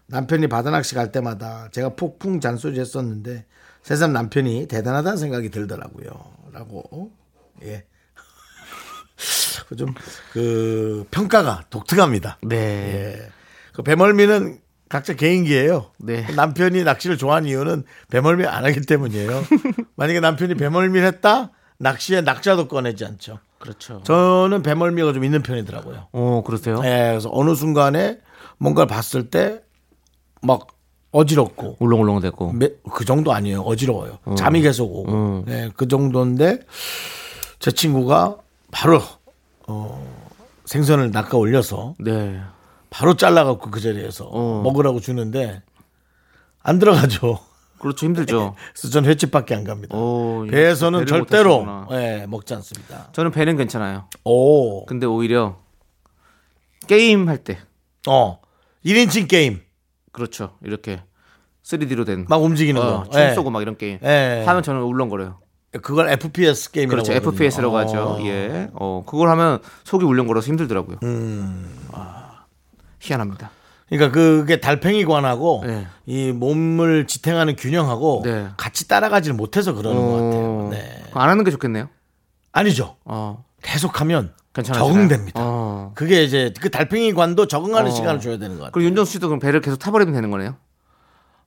남편이 0.06 0.46
바다 0.46 0.70
낚시 0.70 0.94
갈 0.94 1.10
때마다 1.10 1.68
제가 1.72 1.90
폭풍 1.90 2.40
잔소리 2.40 2.78
했었는데 2.78 3.44
새삼 3.82 4.12
남편이 4.12 4.68
대단하다는 4.68 5.18
생각이 5.18 5.50
들더라고요. 5.50 6.08
라고 6.52 7.12
예. 7.62 7.84
좀그 9.76 11.06
평가가 11.10 11.64
독특합니다. 11.70 12.38
네. 12.42 12.56
예. 12.56 13.32
그 13.72 13.82
배멀미는 13.82 14.60
각자 14.88 15.14
개인기예요. 15.14 15.90
네. 15.98 16.26
남편이 16.34 16.84
낚시를 16.84 17.18
좋아하는 17.18 17.48
이유는 17.48 17.84
배멀미 18.10 18.46
안 18.46 18.64
하기 18.64 18.82
때문이에요. 18.82 19.44
만약에 19.96 20.20
남편이 20.20 20.54
배멀미를 20.54 21.06
했다? 21.08 21.50
낚시에 21.78 22.20
낙자도 22.20 22.68
꺼내지 22.68 23.04
않죠. 23.04 23.40
그렇죠. 23.58 24.02
저는 24.04 24.62
배멀미가 24.62 25.12
좀 25.12 25.24
있는 25.24 25.42
편이더라고요. 25.42 26.08
어, 26.12 26.42
그러세요? 26.44 26.80
예, 26.84 27.08
그래서 27.10 27.28
어느 27.32 27.54
순간에 27.54 28.18
뭔가를 28.58 28.86
봤을 28.88 29.30
때 29.30 29.60
막 30.42 30.68
어지럽고 31.12 31.76
울렁울렁 31.80 32.20
되고. 32.20 32.52
매- 32.52 32.70
그 32.92 33.04
정도 33.04 33.32
아니에요. 33.32 33.62
어지러워요. 33.62 34.18
잠이 34.36 34.60
계속 34.60 34.84
오고. 34.94 35.12
음. 35.12 35.44
예, 35.48 35.70
그 35.74 35.88
정도인데 35.88 36.60
제 37.58 37.72
친구가 37.72 38.36
바로 38.70 39.00
어, 39.66 40.06
생선을 40.66 41.10
낚아 41.10 41.36
올려서 41.38 41.94
네. 41.98 42.38
바로 42.90 43.16
잘라갖고 43.16 43.70
그 43.70 43.80
자리에서 43.80 44.26
어. 44.30 44.60
먹으라고 44.62 45.00
주는데 45.00 45.62
안 46.62 46.78
들어가죠. 46.78 47.38
그렇죠. 47.78 48.06
힘들죠. 48.06 48.54
전 48.92 49.04
횟집밖에 49.04 49.54
안 49.54 49.64
갑니다. 49.64 49.96
오, 49.96 50.46
예. 50.46 50.50
배에서는 50.50 51.06
절대로. 51.06 51.66
예, 51.92 52.26
먹지 52.28 52.54
않습니다. 52.54 53.08
저는 53.12 53.30
배는 53.30 53.56
괜찮아요. 53.56 54.08
오, 54.24 54.84
근데 54.86 55.06
오히려 55.06 55.56
게임 56.86 57.28
할 57.28 57.38
때. 57.38 57.58
어, 58.08 58.38
1인칭 58.84 59.28
게임 59.28 59.60
그렇죠. 60.12 60.56
이렇게 60.62 61.02
3D로 61.64 62.06
된. 62.06 62.26
막 62.28 62.42
움직이는 62.42 62.80
어, 62.80 63.04
거. 63.04 63.10
총 63.10 63.20
예. 63.20 63.34
쏘고 63.34 63.50
막 63.50 63.60
이런 63.62 63.76
게임. 63.76 63.98
예. 64.02 64.44
하면 64.46 64.62
저는 64.62 64.82
울렁거려요. 64.82 65.38
그걸 65.82 66.08
FPS 66.08 66.70
게임이라고 66.70 67.02
그렇죠. 67.02 67.12
하거든요. 67.12 67.44
FPS라고 67.44 67.74
어. 67.74 67.78
하죠. 67.80 68.18
예. 68.22 68.68
어, 68.74 69.02
그걸 69.06 69.28
하면 69.30 69.58
속이 69.84 70.04
울렁거려서 70.04 70.46
힘들더라고요. 70.46 70.98
음. 71.02 71.76
아, 71.92 72.44
희한합니다. 73.00 73.50
그러니까 73.88 74.10
그게 74.12 74.58
달팽이관하고 74.60 75.62
네. 75.66 75.86
이 76.06 76.32
몸을 76.32 77.06
지탱하는 77.06 77.54
균형하고 77.56 78.22
네. 78.24 78.48
같이 78.56 78.88
따라가지를 78.88 79.36
못해서 79.36 79.72
그러는 79.74 80.00
것 80.00 80.12
같아요. 80.12 80.66
어, 80.66 80.68
네. 80.72 81.02
안 81.12 81.28
하는 81.28 81.44
게 81.44 81.50
좋겠네요. 81.50 81.88
아니죠. 82.52 82.96
어, 83.04 83.44
계속하면 83.62 84.32
괜찮아요. 84.52 84.82
적응됩니다. 84.84 85.40
어. 85.40 85.92
그게 85.94 86.24
이제 86.24 86.52
그 86.60 86.70
달팽이관도 86.70 87.46
적응하는 87.46 87.90
어. 87.90 87.94
시간을 87.94 88.20
줘야 88.20 88.38
되는 88.38 88.56
것 88.56 88.62
같아요. 88.62 88.70
그리고 88.72 88.88
윤정수 88.88 89.12
씨도 89.12 89.28
그럼 89.28 89.38
배를 89.38 89.60
계속 89.60 89.76
타버리면 89.78 90.14
되는 90.14 90.30
거네요. 90.30 90.56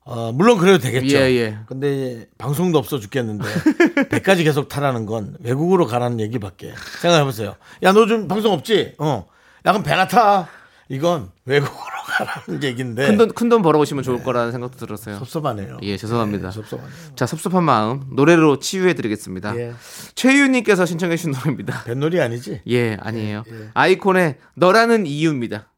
어, 0.06 0.32
물론 0.32 0.58
그래도 0.58 0.80
되겠죠. 0.80 1.18
예, 1.18 1.22
예. 1.36 1.58
근데 1.68 2.26
방송도 2.38 2.78
없어 2.80 3.00
죽겠는데 3.00 3.46
배까지 4.10 4.44
계속 4.44 4.70
타라는 4.70 5.06
건 5.06 5.36
외국으로 5.42 5.86
가라는 5.88 6.20
얘기밖에 6.20 6.74
생각해 7.02 7.24
보세요. 7.26 7.56
야 7.84 7.92
너 7.92 8.08
좀 8.08 8.28
방송 8.28 8.54
없지? 8.54 8.96
어. 8.98 9.26
야 9.66 9.72
그럼 9.72 9.84
배나 9.84 10.08
타. 10.08 10.48
이건 10.88 11.30
외국으로 11.46 11.99
가라는 12.10 12.64
얘기인데 12.64 13.08
큰돈 13.08 13.34
큰돈 13.34 13.62
벌어오시면 13.62 14.04
좋을 14.04 14.24
거라는 14.24 14.52
생각도 14.52 14.78
들었어요. 14.78 15.18
섭섭하네요. 15.20 15.78
예, 15.84 15.98
죄송합니다. 15.98 16.50
네, 16.50 16.54
섭섭하네요. 16.54 16.94
자, 17.16 17.26
섭섭한 17.26 17.64
마음 17.64 18.06
노래로 18.12 18.60
치유해 18.60 18.94
드리겠습니다. 18.94 19.56
예. 19.58 19.74
최유님께서 20.16 20.86
신청해 20.86 21.16
주신 21.16 21.32
노래입니다. 21.32 21.84
뱃놀이 21.84 22.20
아니지? 22.20 22.62
예, 22.68 22.98
아니에요. 23.00 23.44
iKON의 23.74 24.38
너라는 24.56 25.06
이유입니다. 25.06 25.70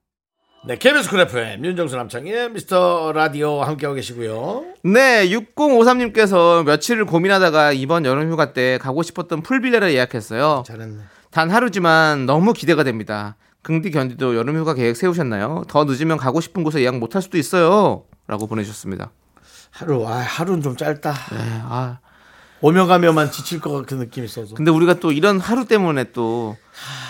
네, 0.64 0.78
KBS 0.78 1.10
Cool 1.10 1.22
FM 1.22 1.66
윤정수 1.66 1.96
남창희의 1.96 2.51
미스터 2.52 3.14
라디오 3.14 3.64
함께하고 3.64 3.96
계시고요. 3.96 4.64
네, 4.84 5.28
6053님께서 5.28 6.64
며칠을 6.64 7.06
고민하다가 7.06 7.72
이번 7.72 8.06
여름휴가 8.06 8.54
때 8.54 8.78
가고 8.78 9.02
싶었던 9.02 9.42
풀빌라를 9.42 9.92
예약했어요. 9.94 10.64
잘했네. 10.68 11.00
단 11.32 11.50
하루지만 11.50 12.28
너무 12.28 12.54
기대가 12.54 12.84
됩니다. 12.84 13.38
긍디 13.63 13.91
견디도 13.91 14.36
여름휴가 14.36 14.74
계획 14.74 14.96
세우셨나요? 14.96 15.63
더 15.68 15.84
늦으면 15.86 16.18
가고 16.18 16.41
싶은 16.41 16.63
곳에 16.63 16.82
예약 16.82 16.98
못할 16.98 17.22
수도 17.22 17.38
있어요. 17.38 18.06
라고 18.27 18.48
보내주셨습니다. 18.48 19.12
하루, 19.70 20.08
아, 20.08 20.18
하루는 20.18 20.62
좀 20.62 20.75
짧다. 20.75 21.12
네, 21.12 21.38
아, 21.63 22.00
오며 22.62 22.86
가며만 22.86 23.32
지칠 23.32 23.60
것 23.60 23.72
같은 23.72 24.00
느낌이 24.00 24.25
있어서. 24.25 24.56
근데 24.56 24.72
우리가 24.72 24.96
또 24.96 25.12
이런 25.12 25.39
하루 25.39 25.65
때문에 25.65 26.12
또 26.12 26.58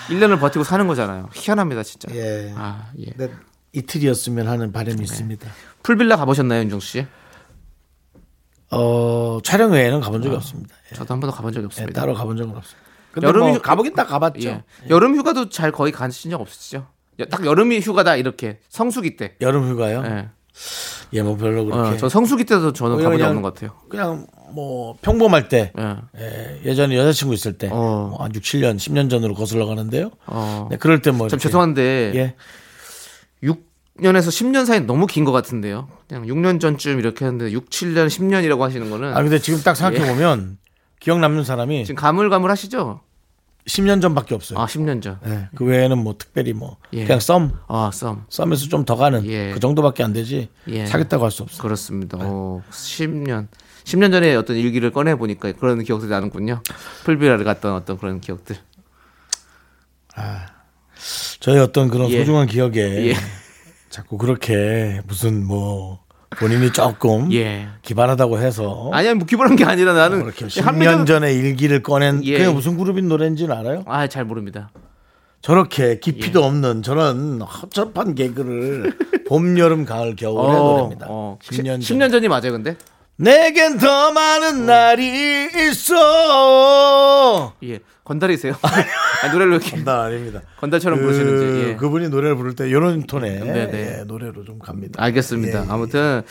1년을 0.10 0.39
버티고 0.39 0.63
사는 0.63 0.86
거잖아요. 0.88 1.29
희한합니다, 1.34 1.84
진짜. 1.84 2.13
예. 2.13 2.53
아, 2.55 2.91
예. 3.00 3.05
근데 3.12 3.34
이틀이었으면 3.74 4.48
하는 4.48 4.72
바람이 4.72 5.01
있습니다. 5.01 5.50
풀빌라 5.84 6.17
가보셨나요, 6.17 6.62
윤정수 6.62 6.88
씨? 6.88 7.08
어, 8.72 9.39
촬영 9.43 9.72
외에는 9.72 10.00
가본 10.00 10.22
적이 10.22 10.36
없습니다. 10.36 10.75
예. 10.91 10.96
저도 10.96 11.13
한 11.13 11.20
번도 11.20 11.36
가본 11.36 11.51
적이 11.51 11.63
예, 11.63 11.65
없습니다. 11.67 12.00
따로 12.00 12.13
가본 12.13 12.38
적은 12.38 12.55
없습니다. 12.55 12.90
근데 13.12 13.27
여름 13.27 13.41
뭐 13.41 13.51
휴- 13.53 13.62
가보긴 13.62 13.94
딱 13.94 14.06
가봤죠. 14.08 14.48
예. 14.48 14.63
여름 14.89 15.15
휴가도 15.15 15.50
잘 15.50 15.72
거의 15.72 15.91
가신 15.91 16.32
적 16.32 16.39
없으시죠? 16.41 16.88
여- 17.20 17.25
딱 17.25 17.46
여름이 17.46 17.80
휴가다 17.80 18.15
이렇게 18.15 18.60
성수기 18.70 19.18
때. 19.18 19.36
여름 19.41 19.68
휴가요? 19.70 20.03
예. 20.06 20.30
예, 21.13 21.22
뭐 21.22 21.36
별로 21.38 21.65
그렇게. 21.65 21.89
어, 21.91 21.98
저 21.98 22.08
성수기 22.10 22.44
때도 22.46 22.74
저는 22.74 23.01
가본 23.03 23.18
적 23.20 23.25
없는 23.27 23.41
것 23.41 23.53
같아요. 23.53 23.72
그냥 23.89 24.27
뭐 24.53 24.98
평범할 25.01 25.48
때 25.50 25.72
예. 25.77 25.96
예, 26.20 26.62
예전에 26.65 26.98
여자친구 26.98 27.34
있을 27.34 27.58
때, 27.58 27.70
어. 27.72 28.08
뭐한 28.12 28.34
6, 28.36 28.41
7년, 28.44 28.75
10년 28.77 29.10
전으로 29.10 29.34
거슬러 29.34 29.65
가는데요. 29.65 30.12
어. 30.27 30.68
네, 30.70 30.77
그럴 30.77 31.01
때 31.01 31.12
뭐. 31.12 31.27
참 31.30 31.39
죄송한데 31.39 32.12
예. 32.15 32.36
6년에서 33.44 34.27
10년 34.30 34.65
사이 34.65 34.82
너무 34.82 35.06
긴 35.08 35.25
것 35.25 35.32
같은데요. 35.32 35.88
그냥 36.08 36.25
6년 36.25 36.60
전쯤 36.60 37.00
이렇게 37.00 37.25
했는데 37.25 37.51
6, 37.51 37.70
7년, 37.70 38.08
10년이라고 38.08 38.60
하시는 38.60 38.89
거는 38.89 39.15
아, 39.15 39.22
근데 39.22 39.39
지금 39.39 39.60
딱 39.62 39.75
생각해 39.75 40.06
보면 40.13 40.58
기억 41.01 41.20
남는 41.20 41.43
사람이 41.43 41.79
예. 41.79 41.84
지금 41.84 41.96
가물가물 42.00 42.50
하시죠? 42.51 43.01
10년 43.67 44.01
전밖에 44.01 44.34
없어요. 44.34 44.58
아 44.60 44.65
10년 44.65 45.01
전. 45.01 45.20
예, 45.25 45.50
그 45.55 45.65
외에는 45.65 45.98
뭐 45.98 46.15
특별히 46.17 46.53
뭐 46.53 46.77
예. 46.93 47.05
그냥 47.05 47.20
썸, 47.20 47.51
아 47.67 47.91
썸. 47.93 48.24
썸에서 48.29 48.67
좀 48.70 48.86
더 48.86 48.96
가는 48.96 49.24
예. 49.25 49.51
그 49.53 49.60
정도밖에 49.60 50.03
안 50.03 50.13
되지 50.13 50.50
예. 50.67 50.86
사겠다고 50.86 51.24
할 51.25 51.31
수 51.31 51.43
없어. 51.43 51.62
그렇습니다. 51.62 52.17
어, 52.22 52.62
10년. 52.72 53.48
10년 53.84 54.12
전에 54.12 54.36
어떤 54.36 54.55
일기를 54.58 54.91
꺼내 54.91 55.15
보니까 55.15 55.51
그런 55.53 55.84
기억들이 55.84 56.10
나는군요. 56.10 56.62
풀비라를 57.03 57.43
갔던 57.43 57.74
어떤 57.75 57.98
그런 57.98 58.20
기억들. 58.22 58.55
저희 61.39 61.58
어떤 61.60 61.89
그런 61.89 62.10
예. 62.10 62.20
소중한 62.20 62.48
기억에 62.48 63.10
예. 63.10 63.13
자꾸 63.89 64.17
그렇게 64.17 65.01
무슨 65.08 65.46
뭐 65.46 66.03
본인이 66.38 66.72
조금 66.72 67.32
예. 67.34 67.68
기발하다고 67.82 68.40
해서 68.40 68.90
아니야, 68.94 69.14
뭐 69.16 69.26
기본한 69.26 69.56
게 69.56 69.66
아니라 69.66 69.94
나는 69.94 70.24
그렇게 70.24 70.46
합리적- 70.46 70.64
10년 70.64 71.06
전에 71.06 71.34
일기를 71.34 71.84
꺼낸 71.84 72.24
예. 72.24 72.38
그게 72.38 72.50
무슨 72.50 72.78
그룹인 72.78 73.08
노래인지는 73.08 73.56
알아요? 73.56 73.84
아, 73.86 74.08
잘 74.08 74.24
모릅니다. 74.26 74.72
저렇게 75.42 76.00
깊이도 76.00 76.42
예. 76.42 76.46
없는 76.46 76.84
저런 76.84 77.42
허접한 77.42 78.16
개그를 78.16 78.98
봄, 79.28 79.58
여름, 79.60 79.86
가을, 79.86 80.16
겨울의 80.16 80.56
노래입니다. 80.56 81.08
어. 81.10 81.38
10년 81.44 81.82
전. 81.82 81.98
10년 81.98 82.12
전 82.12 82.24
이 82.24 82.28
맞아요, 82.28 82.52
근데? 82.52 82.76
내겐 83.18 83.78
더 83.78 84.12
많은 84.12 84.66
날이 84.66 85.48
있어. 85.70 87.54
예. 87.64 87.80
건달이세요? 88.03 88.53
아, 88.62 89.27
노래를 89.31 89.51
왜 89.51 89.58
이렇게 89.58 89.84
나 89.84 90.03
아닙니다. 90.03 90.41
건달처럼 90.60 91.00
부르시는지. 91.00 91.70
예. 91.70 91.75
그분이 91.75 92.10
노래를 92.10 92.36
부를 92.36 92.55
때 92.55 92.67
이런 92.67 93.03
톤의 93.03 93.39
네네. 93.39 93.98
예, 94.00 94.03
노래로 94.05 94.43
좀 94.43 94.60
갑니다. 94.60 95.01
알겠습니다. 95.03 95.60
예, 95.60 95.63
예. 95.63 95.67
아무튼 95.70 96.24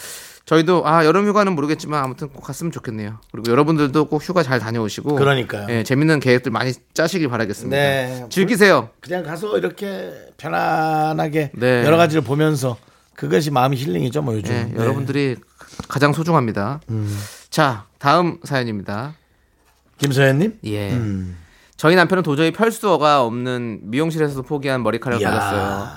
저희도 0.46 0.86
아 0.86 1.04
여름 1.04 1.26
휴가는 1.28 1.52
모르겠지만 1.52 2.02
아무튼 2.02 2.28
꼭 2.28 2.42
갔으면 2.42 2.72
좋겠네요. 2.72 3.20
그리고 3.30 3.50
여러분들도 3.52 4.06
꼭 4.06 4.22
휴가 4.22 4.42
잘 4.42 4.58
다녀오시고 4.58 5.14
그러니까요. 5.14 5.66
예, 5.70 5.84
재밌는 5.84 6.18
계획들 6.18 6.50
많이 6.50 6.72
짜시길 6.92 7.28
바라겠습니다. 7.28 7.76
네. 7.76 8.26
즐기세요. 8.30 8.90
그냥 9.00 9.22
가서 9.22 9.56
이렇게 9.58 10.10
편안하게 10.38 11.52
네. 11.54 11.84
여러 11.84 11.96
가지를 11.96 12.22
보면서 12.22 12.76
그것이 13.14 13.50
마음 13.52 13.74
힐링이죠, 13.74 14.22
뭐 14.22 14.34
요즘. 14.34 14.52
예, 14.52 14.64
네. 14.64 14.74
여러분들이 14.76 15.36
가장 15.88 16.12
소중합니다. 16.12 16.80
자 17.50 17.84
다음 17.98 18.38
사연입니다. 18.42 19.14
김서연님. 19.98 20.58
예. 20.64 20.90
음. 20.92 21.36
저희 21.80 21.96
남편은 21.96 22.22
도저히 22.22 22.50
펼수어가 22.50 23.25
없는 23.25 23.80
미용실에서도 23.84 24.42
포기한 24.42 24.82
머리카락을 24.82 25.22
이야. 25.22 25.30
가졌어요. 25.30 25.88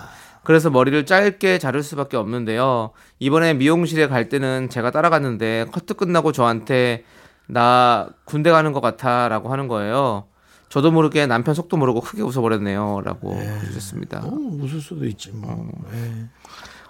그래서 0.44 0.70
머리를 0.70 1.06
짧게 1.06 1.58
자를 1.58 1.84
수밖에 1.84 2.16
없는데요. 2.16 2.92
이번에 3.20 3.54
미용실에 3.54 4.08
갈 4.08 4.30
때는 4.30 4.70
제가 4.70 4.92
따라갔는데 4.92 5.66
커트 5.74 5.96
끝나고 5.96 6.32
저한테 6.32 7.04
나 7.48 8.08
군대 8.24 8.50
가는 8.50 8.72
것 8.72 8.80
같아 8.80 9.28
라고 9.28 9.52
하는 9.52 9.68
거예요. 9.68 10.24
저도 10.70 10.90
모르게 10.90 11.28
남편 11.28 11.54
속도 11.54 11.75
모르고 11.75 12.00
크게 12.00 12.22
웃어버렸네요 12.22 13.02
라고 13.04 13.36
해주셨습니다. 13.36 14.20
어, 14.24 14.32
웃을 14.32 14.80
수도 14.80 15.06
있지 15.06 15.32
뭐. 15.34 15.70
예. 15.94 16.30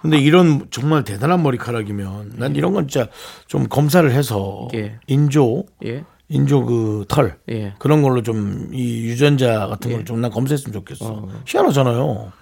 근데 0.02 0.18
이런 0.18 0.68
정말 0.70 1.02
대단한 1.02 1.42
머리카락이면 1.42 2.34
난 2.36 2.54
이런 2.54 2.72
건 2.72 2.86
진짜 2.86 3.10
좀 3.48 3.66
검사를 3.66 4.08
해서 4.08 4.68
예. 4.74 5.00
인조 5.08 5.64
예, 5.84 6.04
인조 6.34 6.64
그 6.66 7.04
털 7.08 7.38
예. 7.48 7.74
그런 7.78 8.02
걸로 8.02 8.22
좀 8.22 8.70
이 8.72 9.04
유전자 9.04 9.66
같은 9.66 9.92
걸 9.92 10.04
좀 10.04 10.20
난 10.20 10.30
검사했으면 10.30 10.72
좋겠어. 10.72 11.28
희한하잖아요. 11.46 12.32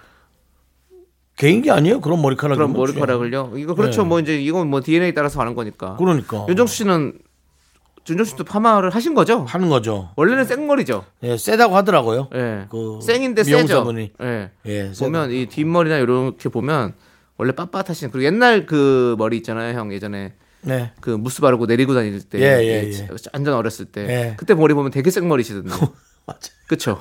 개인기 1.37 1.71
아니에요? 1.71 1.99
그런 2.01 2.21
머리카락. 2.21 2.57
그럼 2.57 2.73
머리카락을요? 2.73 3.53
이거 3.57 3.73
그렇죠. 3.75 4.03
네. 4.03 4.07
뭐 4.07 4.19
이제 4.19 4.39
이건 4.39 4.69
뭐 4.69 4.81
DNA 4.81 5.13
따라서 5.13 5.39
하는 5.41 5.55
거니까. 5.55 5.95
그러니까 5.97 6.45
윤정수 6.47 6.75
씨는 6.75 7.13
윤정수 8.07 8.31
씨도 8.31 8.43
파마를 8.43 8.89
하신 8.91 9.13
거죠? 9.15 9.43
하는 9.45 9.69
거죠. 9.69 10.09
원래는 10.15 10.45
생머리죠. 10.45 11.05
예, 11.23 11.37
세다고 11.37 11.75
하더라고요. 11.75 12.29
예. 12.35 12.65
그 12.69 12.99
생인데 13.01 13.43
세죠. 13.43 13.55
미용사분이. 13.57 14.11
예. 14.21 14.51
예, 14.65 14.91
보면 14.99 15.31
이 15.31 15.47
뒷머리나 15.47 15.97
이렇게 15.97 16.49
보면 16.49 16.93
원래 17.37 17.51
빳빳하신 17.53 18.11
그리고 18.11 18.25
옛날 18.25 18.65
그 18.67 19.15
머리 19.17 19.37
있잖아요, 19.37 19.77
형 19.77 19.91
예전에 19.91 20.33
네. 20.63 20.91
그 21.01 21.09
무스 21.11 21.41
바르고 21.41 21.65
내리고 21.65 21.93
다닐 21.93 22.21
때, 22.21 22.39
예, 22.39 22.63
예, 22.63 22.91
예. 22.91 23.07
완전 23.33 23.53
어렸을 23.53 23.85
때, 23.85 24.01
예. 24.07 24.33
그때 24.37 24.53
머리 24.53 24.73
보면 24.73 24.91
되게 24.91 25.11
생머리시던데, 25.11 25.69
맞아. 26.25 26.51
그쵸? 26.67 26.99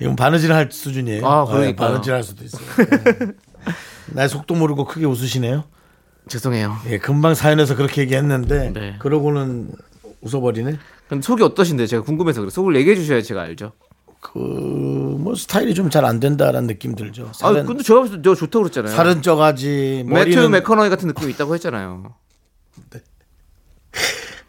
이건 0.00 0.16
바느질 0.16 0.52
할 0.52 0.68
수준이에요. 0.70 1.24
아, 1.26 1.44
그러니까요. 1.44 1.68
예, 1.68 1.76
바느질 1.92 2.12
할 2.12 2.22
수도 2.22 2.44
있어요. 2.44 2.62
예. 2.80 3.26
나의 4.08 4.28
속도 4.28 4.54
모르고 4.54 4.84
크게 4.84 5.06
웃으시네요. 5.06 5.64
죄송해요. 6.28 6.76
예, 6.88 6.98
금방 6.98 7.34
사연에서 7.34 7.76
그렇게 7.76 8.02
얘기했는데 8.02 8.72
네. 8.72 8.96
그러고는 8.98 9.70
웃어버리네. 10.22 10.78
근데 11.08 11.22
속이 11.22 11.42
어떠신데 11.42 11.86
제가 11.86 12.02
궁금해서 12.02 12.40
그래. 12.40 12.50
속을 12.50 12.76
얘기해 12.76 12.96
주셔야 12.96 13.20
제가 13.22 13.42
알죠. 13.42 13.72
그뭐 14.20 15.34
스타일이 15.36 15.74
좀 15.74 15.90
잘 15.90 16.04
안 16.06 16.18
된다라는 16.18 16.66
느낌 16.66 16.94
들죠. 16.94 17.26
아, 17.28 17.32
살은 17.34 17.66
근데 17.66 17.82
제가 17.82 18.04
내가 18.22 18.34
좋다고 18.34 18.62
그랬잖아요. 18.64 18.94
살은 18.96 19.20
쪄가지 19.22 20.04
매튜 20.06 20.18
머리는 20.18 20.50
맥커너이 20.50 20.88
같은 20.88 21.08
느낌이 21.08 21.30
있다고 21.32 21.54
했잖아요. 21.54 22.14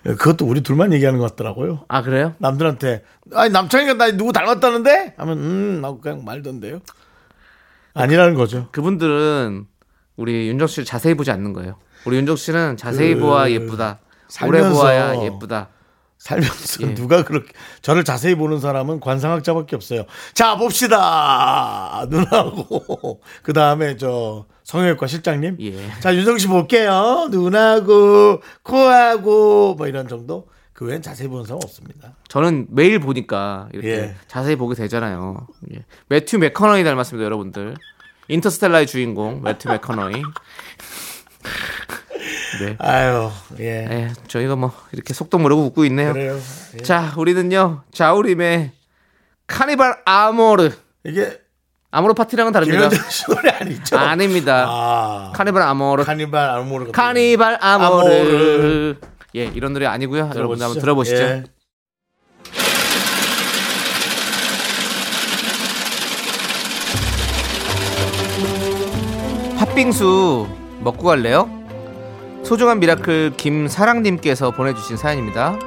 그것도 0.03 0.45
우리 0.45 0.61
둘만 0.61 0.93
얘기하는 0.93 1.19
것 1.19 1.31
같더라고요. 1.31 1.85
아 1.87 2.03
그래요? 2.03 2.35
남들한테 2.37 3.03
아니 3.33 3.51
남창이가 3.51 3.93
나 3.95 4.11
누구 4.11 4.31
닮았다는데 4.31 5.15
하면 5.17 5.37
음 5.39 5.81
하고 5.83 5.99
그냥 5.99 6.23
말던데요. 6.23 6.81
아니라는 7.95 8.35
거죠. 8.35 8.67
그분들은 8.71 9.65
우리 10.15 10.47
윤정 10.49 10.67
씨를 10.67 10.85
자세히 10.85 11.15
보지 11.15 11.31
않는 11.31 11.53
거예요. 11.53 11.77
우리 12.05 12.17
윤정 12.17 12.35
씨는 12.35 12.77
자세히 12.77 13.15
보아 13.15 13.49
예쁘다. 13.49 13.99
오래 14.45 14.59
그 14.59 14.63
살면서 14.69 14.73
보아야 14.79 15.23
예쁘다. 15.23 15.69
살면서 16.19 16.83
예. 16.83 16.93
누가 16.93 17.23
그렇게 17.23 17.51
저를 17.81 18.03
자세히 18.03 18.35
보는 18.35 18.59
사람은 18.59 18.99
관상학자밖에 18.99 19.75
없어요. 19.75 20.05
자 20.33 20.55
봅시다 20.55 22.05
누나고 22.09 23.21
그 23.43 23.53
다음에 23.53 23.97
저 23.97 24.45
성형외과 24.65 25.07
실장님. 25.07 25.57
예. 25.61 25.89
자 26.01 26.13
윤정 26.13 26.37
씨 26.39 26.47
볼게요. 26.47 27.27
눈하고 27.31 28.41
코하고 28.63 29.75
뭐 29.75 29.87
이런 29.87 30.07
정도. 30.07 30.47
그 30.73 30.83
외엔 30.85 31.01
자세히 31.01 31.29
보는 31.29 31.45
사람 31.45 31.59
없습니다. 31.63 32.15
저는 32.27 32.67
매일 32.69 32.99
보니까 32.99 33.69
이렇게 33.71 33.89
예. 33.89 34.15
자세히 34.27 34.57
보게 34.57 34.75
되잖아요. 34.75 35.47
예. 35.73 35.85
매튜 36.09 36.37
맥커너이 36.37 36.83
닮았습니다, 36.83 37.23
여러분들. 37.23 37.75
인터스텔라의 38.27 38.85
주인공 38.85 39.41
매튜 39.41 39.69
맥커너이. 39.69 40.15
네. 42.59 42.75
아유 42.79 43.29
예 43.59 43.65
예, 43.65 44.13
저희가 44.27 44.55
뭐 44.55 44.71
이렇게 44.91 45.13
속도 45.13 45.37
모르고 45.37 45.63
웃고 45.65 45.85
있네요. 45.85 46.13
그래요. 46.13 46.39
예. 46.73 46.77
자, 46.83 47.13
우리는요 47.17 47.83
자우림의 47.93 48.71
카니발 49.47 50.01
아모르 50.05 50.71
이게 51.05 51.39
아모르 51.95 52.13
파티랑은 52.13 52.51
다릅니다. 52.51 52.89
김현정 52.89 53.09
씨 53.09 53.23
노래 53.27 53.51
아니죠? 53.51 53.97
아닙니다. 53.97 54.65
아 54.67 55.31
카니발 55.33 55.61
아모르 55.61 56.03
카니발 56.03 56.49
아모르 56.49 56.91
카니발 56.91 57.57
아모르. 57.61 57.95
아모르. 57.95 58.95
예, 59.37 59.45
이런 59.45 59.71
노래 59.71 59.85
아니고요. 59.85 60.29
여러분들 60.35 60.65
한번 60.65 60.81
들어보시죠. 60.81 61.15
들어보시죠. 61.15 61.23
예. 61.23 61.43
팥빙수 69.57 70.47
먹고 70.81 71.03
갈래요? 71.07 71.49
소중한 72.43 72.79
miracle 72.79 73.33
김사랑님께서 73.37 74.51
보내주신 74.51 74.97
사연입니다. 74.97 75.57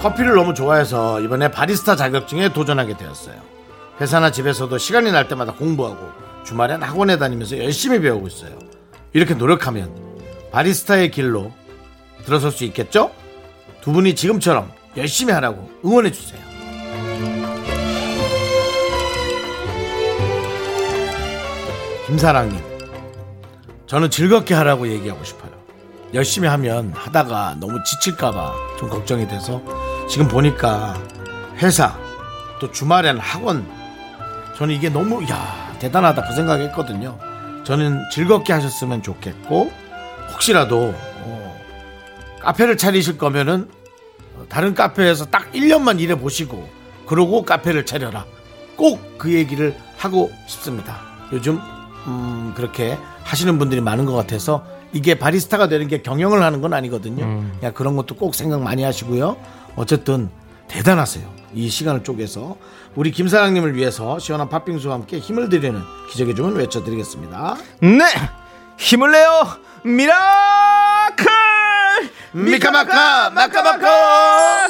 커피를 0.00 0.34
너무 0.34 0.54
좋아해서 0.54 1.20
이번에 1.20 1.50
바리스타 1.50 1.94
자격증에 1.94 2.54
도전하게 2.54 2.96
되었어요. 2.96 3.36
회사나 4.00 4.32
집에서도 4.32 4.78
시간이 4.78 5.12
날 5.12 5.28
때마다 5.28 5.52
공부하고 5.52 6.08
주말엔 6.44 6.82
학원에 6.82 7.18
다니면서 7.18 7.58
열심히 7.58 8.00
배우고 8.00 8.26
있어요. 8.28 8.58
이렇게 9.12 9.34
노력하면 9.34 9.94
바리스타의 10.52 11.10
길로 11.10 11.52
들어설 12.24 12.50
수 12.50 12.64
있겠죠? 12.64 13.10
두 13.82 13.92
분이 13.92 14.14
지금처럼 14.14 14.72
열심히 14.96 15.34
하라고 15.34 15.70
응원해 15.84 16.10
주세요. 16.10 16.40
김사랑님, 22.06 22.58
저는 23.86 24.10
즐겁게 24.10 24.54
하라고 24.54 24.88
얘기하고 24.88 25.22
싶어요. 25.24 25.50
열심히 26.12 26.48
하면 26.48 26.92
하다가 26.92 27.56
너무 27.60 27.78
지칠까봐 27.84 28.54
좀 28.78 28.88
걱정이 28.88 29.28
돼서 29.28 29.62
지금 30.10 30.26
보니까 30.28 31.00
회사 31.58 31.96
또 32.60 32.70
주말엔 32.70 33.18
학원 33.18 33.66
저는 34.56 34.74
이게 34.74 34.88
너무 34.88 35.22
야 35.30 35.74
대단하다 35.78 36.22
그 36.28 36.34
생각했거든요. 36.34 37.18
저는 37.64 37.98
즐겁게 38.12 38.52
하셨으면 38.52 39.02
좋겠고 39.02 39.70
혹시라도 40.32 40.94
어, 41.22 41.56
카페를 42.40 42.76
차리실 42.76 43.16
거면은 43.16 43.70
어, 44.36 44.44
다른 44.48 44.74
카페에서 44.74 45.26
딱 45.26 45.50
1년만 45.52 46.00
일해 46.00 46.18
보시고 46.18 46.68
그러고 47.06 47.44
카페를 47.44 47.86
차려라. 47.86 48.24
꼭 48.76 49.10
그 49.20 49.32
얘기를 49.34 49.76
하고 49.98 50.32
싶습니다. 50.46 50.98
요즘 51.32 51.60
음, 52.06 52.54
그렇게 52.56 52.96
하시는 53.22 53.58
분들이 53.58 53.82
많은 53.82 54.06
것 54.06 54.14
같아서 54.14 54.64
이게 54.94 55.18
바리스타가 55.18 55.68
되는 55.68 55.86
게 55.88 56.00
경영을 56.00 56.42
하는 56.42 56.62
건 56.62 56.72
아니거든요. 56.72 57.44
야 57.62 57.70
그런 57.72 57.96
것도 57.96 58.14
꼭 58.16 58.34
생각 58.34 58.62
많이 58.62 58.82
하시고요. 58.82 59.36
어쨌든 59.76 60.30
대단하세요. 60.68 61.40
이 61.52 61.68
시간을 61.68 62.04
쪼개서 62.04 62.56
우리 62.94 63.10
김사랑님을 63.10 63.74
위해서 63.74 64.18
시원한 64.18 64.48
팥빙수와 64.48 64.94
함께 64.94 65.18
힘을 65.18 65.48
드리는 65.48 65.80
기적의 66.10 66.34
주문 66.34 66.56
외쳐드리겠습니다. 66.56 67.56
네! 67.80 68.04
힘을 68.78 69.10
내요! 69.10 69.46
Miracle! 69.84 71.26
미카마카 72.32 73.30
마카마카 73.30 74.68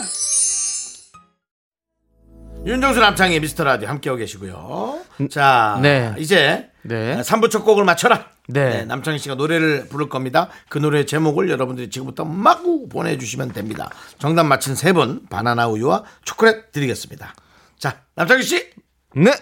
윤정수 2.65 3.01
남창의 3.01 3.41
미스터 3.41 3.65
라디오 3.65 3.89
함께하고 3.89 4.19
계시고요. 4.19 5.01
자, 5.31 5.79
네. 5.83 6.15
이제 6.19 6.71
네. 6.83 7.21
3부 7.21 7.51
첫 7.51 7.65
곡을 7.65 7.85
맞춰라. 7.85 8.27
네. 8.53 8.85
남창희 8.85 9.19
씨가 9.19 9.35
노래를 9.37 9.89
부를 9.89 10.09
겁니다. 10.09 10.49
그 10.69 10.79
노래 10.79 11.05
제목을 11.05 11.51
여러분들이 11.51 11.91
지금부터 11.91 12.25
마구 12.25 12.89
보내주시면 12.89 13.53
됩니다. 13.53 13.91
정답 14.19 14.45
맞힌 14.45 14.75
세 14.75 14.93
분 14.93 15.25
바나나 15.31 15.69
우유와 15.69 16.05
초콜릿 16.25 16.73
드리겠습니다. 16.73 17.35
자, 17.79 18.03
남창희 18.17 18.43
씨. 18.43 18.71
네! 19.15 19.33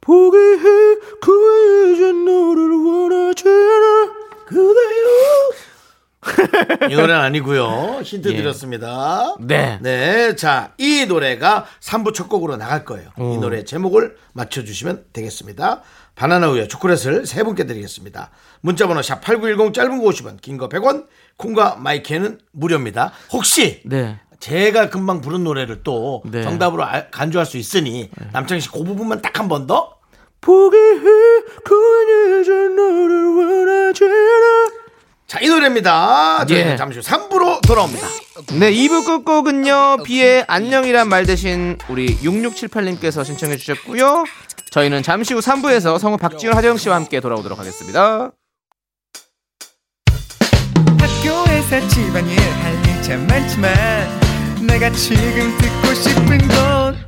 포기해 0.00 0.62
그 1.20 1.92
이제 1.94 2.12
너를 2.12 2.70
원하지 2.70 3.44
않아 3.48 4.12
그대요. 4.46 5.08
이 6.90 6.94
노래는 6.94 7.14
아니고요. 7.16 8.00
힌트 8.04 8.28
예. 8.32 8.36
드렸습니다. 8.36 9.34
네. 9.40 9.78
네. 9.80 10.36
자, 10.36 10.72
이 10.76 11.06
노래가 11.06 11.64
3부 11.80 12.12
첫 12.12 12.28
곡으로 12.28 12.56
나갈 12.56 12.84
거예요. 12.84 13.10
이 13.18 13.38
노래 13.38 13.64
제목을 13.64 14.16
맞춰 14.34 14.62
주시면 14.64 15.04
되겠습니다. 15.14 15.82
바나나 16.16 16.50
우유 16.50 16.68
초콜릿을 16.68 17.24
세 17.26 17.42
분께 17.42 17.64
드리겠습니다. 17.64 18.30
문자 18.60 18.86
번호 18.86 19.00
샵8910 19.00 19.72
짧은 19.72 19.98
거 20.02 20.10
50원, 20.10 20.40
긴 20.42 20.58
거 20.58 20.68
100원, 20.68 21.06
콩과 21.38 21.76
마이크는 21.76 22.38
무료입니다. 22.52 23.12
혹시 23.32 23.80
네. 23.86 24.20
제가 24.40 24.90
금방 24.90 25.22
부른 25.22 25.44
노래를 25.44 25.82
또 25.82 26.22
네. 26.26 26.42
정답으로 26.42 26.84
알- 26.84 27.10
간주할 27.10 27.46
수 27.46 27.56
있으니 27.56 28.10
남창희 28.32 28.60
씨 28.60 28.70
그 28.70 28.84
부분만 28.84 29.22
딱 29.22 29.38
한 29.40 29.48
번 29.48 29.66
더. 29.66 29.96
포기해 30.42 31.00
그 31.64 32.40
이제 32.40 32.50
너를 32.50 33.26
원하지 33.36 34.04
않아 34.04 34.70
자, 35.30 35.38
이 35.40 35.46
노래입니다. 35.46 36.44
저희는 36.44 36.72
예. 36.72 36.76
잠시 36.76 36.98
후 36.98 37.04
3부로 37.04 37.64
돌아옵니다. 37.64 38.08
네, 38.54 38.72
2부 38.72 39.04
끝곡은요, 39.04 39.98
비의 40.02 40.44
안녕이란 40.48 41.08
말 41.08 41.24
대신 41.24 41.78
우리 41.88 42.16
6678님께서 42.16 43.24
신청해 43.24 43.56
주셨고요. 43.56 44.24
저희는 44.72 45.04
잠시 45.04 45.32
후 45.32 45.38
3부에서 45.38 46.00
성우 46.00 46.16
박지훈 46.16 46.56
하정 46.56 46.78
씨와 46.78 46.96
함께 46.96 47.20
돌아오도록 47.20 47.60
하겠습니다. 47.60 48.32
학교에서 50.98 51.86
집안일 51.86 52.36
할일참 52.40 53.24
많지만 53.28 53.70
내가 54.66 54.90
지금 54.90 55.56
듣고 55.58 55.94
싶은 55.94 56.38
건 56.48 56.98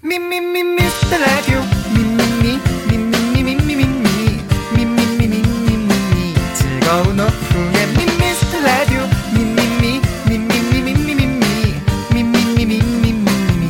미미미 0.00 0.62
미스터 0.62 1.18
라디오 1.18 1.60
미미미 1.92 2.33
즐거운 7.14 7.20
오후에 7.20 7.86
미스터 8.18 8.60
라디오 8.60 9.00
미미미 9.32 10.00
미미미 10.28 10.82
미미 10.82 11.14
미 11.14 11.22
미미미 12.12 12.82
미미미 12.82 13.62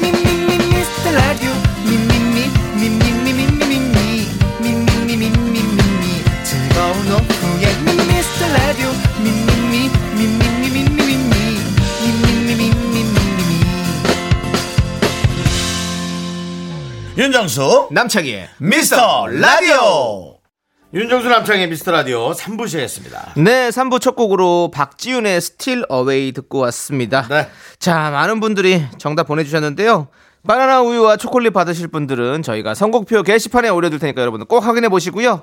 미미미 0.00 0.58
미스터 0.68 1.10
라디오 1.10 1.50
미미미 1.84 2.50
미미미 2.76 3.32
미미미 3.32 4.28
미미미 4.60 5.16
미미미 5.16 6.04
즐거운 6.44 7.12
오후에 7.12 7.64
미스터 8.06 8.46
라디오 8.52 8.88
미미미 9.22 9.88
미미미 10.14 10.68
미미미 10.68 11.32
미미미 12.04 12.60
미미미 12.92 13.52
윤정수 17.16 17.88
남창희의 17.90 18.50
미스터 18.58 19.26
라디오 19.28 20.37
윤정수 20.94 21.28
남창희의 21.28 21.68
미스터 21.68 21.92
라디오 21.92 22.30
3부 22.32 22.66
시작했습니다 22.66 23.34
네, 23.36 23.68
3부 23.68 24.00
첫 24.00 24.16
곡으로 24.16 24.70
박지윤의 24.72 25.38
Steal 25.42 25.84
Away 25.90 26.32
듣고 26.32 26.60
왔습니다. 26.60 27.26
네. 27.28 27.46
자, 27.78 28.08
많은 28.10 28.40
분들이 28.40 28.82
정답 28.96 29.24
보내주셨는데요. 29.24 30.08
바나나 30.46 30.80
우유와 30.80 31.18
초콜릿 31.18 31.52
받으실 31.52 31.88
분들은 31.88 32.42
저희가 32.42 32.72
선곡표 32.72 33.22
게시판에 33.22 33.68
올려둘 33.68 33.98
테니까 33.98 34.22
여러분들 34.22 34.46
꼭 34.46 34.64
확인해 34.64 34.88
보시고요. 34.88 35.42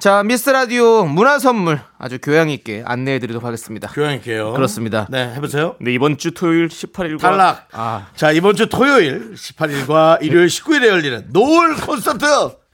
자, 0.00 0.24
미스 0.24 0.50
라디오 0.50 1.04
문화 1.04 1.38
선물 1.38 1.78
아주 1.96 2.18
교양 2.20 2.50
있게 2.50 2.82
안내해 2.84 3.20
드리도록 3.20 3.44
하겠습니다. 3.44 3.86
교양할게요 3.92 4.54
그렇습니다. 4.54 5.06
네 5.08 5.32
해보세요 5.36 5.76
네, 5.78 5.92
이번 5.92 6.16
주 6.18 6.32
토요일 6.32 6.66
18일과 6.66 7.20
탈락 7.20 7.68
아, 7.72 8.08
자 8.16 8.32
이번 8.32 8.56
주 8.56 8.68
토요일 8.68 9.34
18일과 9.34 10.18
일요일 10.20 10.46
19일에 10.48 10.86
열리는 10.86 11.26
노을 11.28 11.76
콘서트 11.76 12.24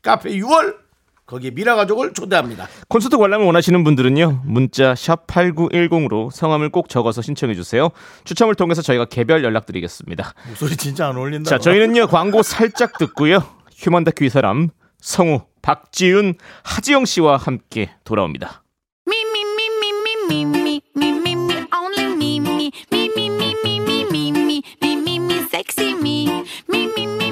카페 0.02 0.30
6월 0.30 0.85
거기에 1.26 1.50
미라 1.50 1.74
가족을 1.74 2.12
초대합니다. 2.12 2.68
콘서트 2.88 3.18
관람을 3.18 3.44
원하시는 3.46 3.82
분들은요. 3.82 4.42
문자 4.44 4.94
샵 4.94 5.26
8910으로 5.26 6.30
성함을 6.30 6.70
꼭 6.70 6.88
적어서 6.88 7.20
신청해 7.20 7.54
주세요. 7.54 7.90
추첨을 8.24 8.54
통해서 8.54 8.80
저희가 8.80 9.06
개별 9.06 9.42
연락드리겠습니다. 9.42 10.34
목소리 10.46 10.76
진짜 10.76 11.08
안 11.08 11.16
어울린다. 11.16 11.50
자, 11.50 11.58
저희는요. 11.58 12.06
광고 12.06 12.42
살짝 12.42 12.96
듣고요. 12.98 13.42
휴먼 13.76 14.04
다큐 14.04 14.24
이 14.24 14.28
사람 14.28 14.68
성우 15.00 15.42
박지윤 15.62 16.34
하지영 16.62 17.04
씨와 17.04 17.36
함께 17.36 17.90
돌아옵니다. 18.04 18.62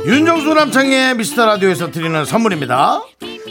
윤정수 0.07 0.53
남창희의 0.53 1.17
미스터 1.17 1.47
라디오에서 1.47 1.91
드리는 1.91 2.25
선물입니다. 2.27 3.01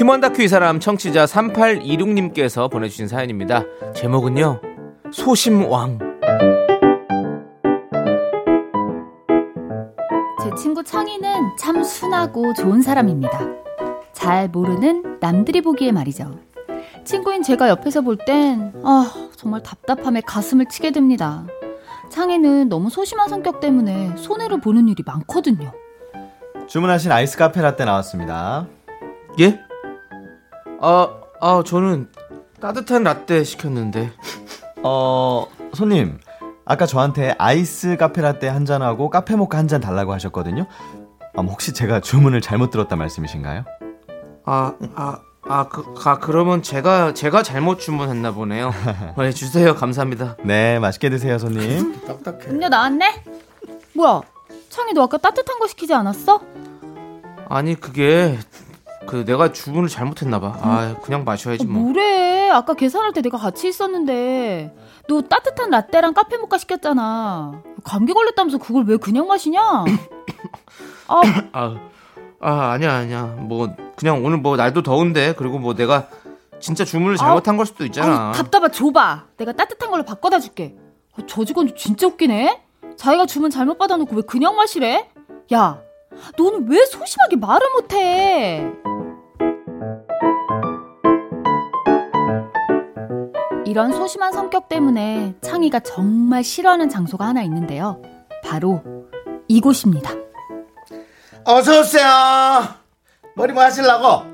휴먼 0.00 0.22
다큐 0.22 0.40
이 0.40 0.48
사람 0.48 0.80
청취자 0.80 1.26
3826님께서 1.26 2.70
보내주신 2.70 3.06
사연입니다. 3.06 3.64
제목은요, 3.94 4.58
소심왕. 5.12 5.98
제 10.42 10.50
친구 10.58 10.82
창희는 10.82 11.54
참 11.58 11.84
순하고 11.84 12.54
좋은 12.54 12.80
사람입니다. 12.80 13.46
잘 14.14 14.48
모르는 14.48 15.18
남들이 15.20 15.60
보기에 15.60 15.92
말이죠. 15.92 16.34
친구인 17.04 17.42
제가 17.42 17.68
옆에서 17.68 18.00
볼 18.00 18.16
땐, 18.16 18.72
아, 18.82 19.12
정말 19.36 19.62
답답함에 19.62 20.22
가슴을 20.22 20.64
치게 20.70 20.92
됩니다. 20.92 21.44
창희는 22.08 22.70
너무 22.70 22.88
소심한 22.88 23.28
성격 23.28 23.60
때문에 23.60 24.16
손해를 24.16 24.62
보는 24.62 24.88
일이 24.88 25.02
많거든요. 25.04 25.72
주문하신 26.68 27.12
아이스 27.12 27.36
카페 27.36 27.60
라떼 27.60 27.84
나왔습니다. 27.84 28.66
예? 29.40 29.60
아, 30.80 31.08
아, 31.40 31.62
저는 31.64 32.08
따뜻한 32.60 33.02
라떼 33.04 33.44
시켰는데. 33.44 34.12
어, 34.82 35.46
손님. 35.74 36.18
아까 36.64 36.86
저한테 36.86 37.34
아이스 37.38 37.96
카페 37.96 38.20
라떼 38.22 38.46
한 38.48 38.64
잔하고 38.64 39.10
카페 39.10 39.34
모카 39.36 39.58
한 39.58 39.66
잔 39.68 39.80
달라고 39.80 40.12
하셨거든요. 40.14 40.66
아, 41.36 41.42
뭐 41.42 41.52
혹시 41.52 41.72
제가 41.72 42.00
주문을 42.00 42.40
잘못 42.40 42.70
들었단 42.70 42.98
말씀이신가요? 42.98 43.64
아, 44.44 44.72
아, 44.94 45.18
아, 45.48 45.68
그, 45.68 45.94
가, 45.94 46.18
그러면 46.18 46.62
제가 46.62 47.14
제가 47.14 47.42
잘못 47.42 47.78
주문했나 47.80 48.32
보네요. 48.32 48.72
네, 49.18 49.30
주세요. 49.32 49.74
감사합니다. 49.74 50.36
네, 50.44 50.78
맛있게 50.78 51.10
드세요, 51.10 51.38
손님. 51.38 52.00
딱딱해. 52.06 52.46
음료 52.50 52.68
나왔네? 52.68 53.24
뭐야? 53.94 54.20
창이 54.68 54.92
너 54.92 55.02
아까 55.02 55.18
따뜻한 55.18 55.58
거 55.58 55.66
시키지 55.66 55.92
않았어? 55.94 56.40
아니 57.48 57.74
그게 57.74 58.38
그 59.06 59.24
내가 59.24 59.52
주문을 59.52 59.88
잘못했나 59.88 60.40
봐. 60.40 60.56
아, 60.60 60.96
그냥 61.02 61.24
마셔야지 61.24 61.64
어, 61.64 61.68
뭐. 61.68 61.82
뭐래? 61.82 62.50
아까 62.50 62.74
계산할 62.74 63.12
때 63.12 63.22
내가 63.22 63.38
같이 63.38 63.68
있었는데 63.68 64.74
너 65.08 65.22
따뜻한 65.22 65.70
라떼랑 65.70 66.14
카페 66.14 66.36
모카 66.36 66.58
시켰잖아. 66.58 67.62
감기 67.84 68.12
걸렸다면서 68.12 68.58
그걸 68.58 68.84
왜 68.84 68.96
그냥 68.96 69.26
마시냐? 69.26 69.60
아, 71.08 71.20
아, 71.52 71.76
아 72.40 72.70
아니야 72.72 72.94
아니야. 72.94 73.22
뭐 73.38 73.74
그냥 73.96 74.24
오늘 74.24 74.38
뭐 74.38 74.56
날도 74.56 74.82
더운데 74.82 75.34
그리고 75.36 75.58
뭐 75.58 75.74
내가 75.74 76.08
진짜 76.60 76.84
주문을 76.84 77.16
잘못한 77.16 77.56
걸 77.56 77.66
수도 77.66 77.84
있잖아. 77.86 78.28
아니, 78.28 78.36
답답하 78.36 78.68
줘봐. 78.68 79.26
내가 79.38 79.52
따뜻한 79.52 79.90
걸로 79.90 80.04
바꿔다 80.04 80.38
줄게. 80.38 80.76
아, 81.16 81.22
저 81.26 81.44
직원 81.44 81.74
진짜 81.74 82.06
웃기네. 82.06 82.62
자기가 82.96 83.26
주문 83.26 83.50
잘못 83.50 83.78
받아놓고 83.78 84.14
왜 84.14 84.22
그냥 84.22 84.54
마시래? 84.56 85.08
야, 85.52 85.80
너는 86.36 86.68
왜 86.68 86.84
소심하게 86.86 87.36
말을 87.36 87.66
못해? 87.74 88.66
이런 93.66 93.92
소심한 93.92 94.32
성격 94.32 94.68
때문에 94.68 95.34
창희가 95.42 95.80
정말 95.80 96.42
싫어하는 96.42 96.88
장소가 96.88 97.26
하나 97.26 97.42
있는데요. 97.42 98.02
바로 98.44 98.82
이곳입니다. 99.46 100.10
어서 101.44 101.80
오세요. 101.80 102.08
머리 103.36 103.52
뭐 103.52 103.62
하시려고? 103.62 104.24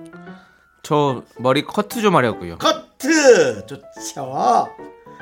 저 0.83 1.23
머리 1.39 1.65
커트 1.65 2.01
좀 2.01 2.17
하려고요. 2.17 2.59
커트 2.59 3.67
좋죠. 3.67 4.69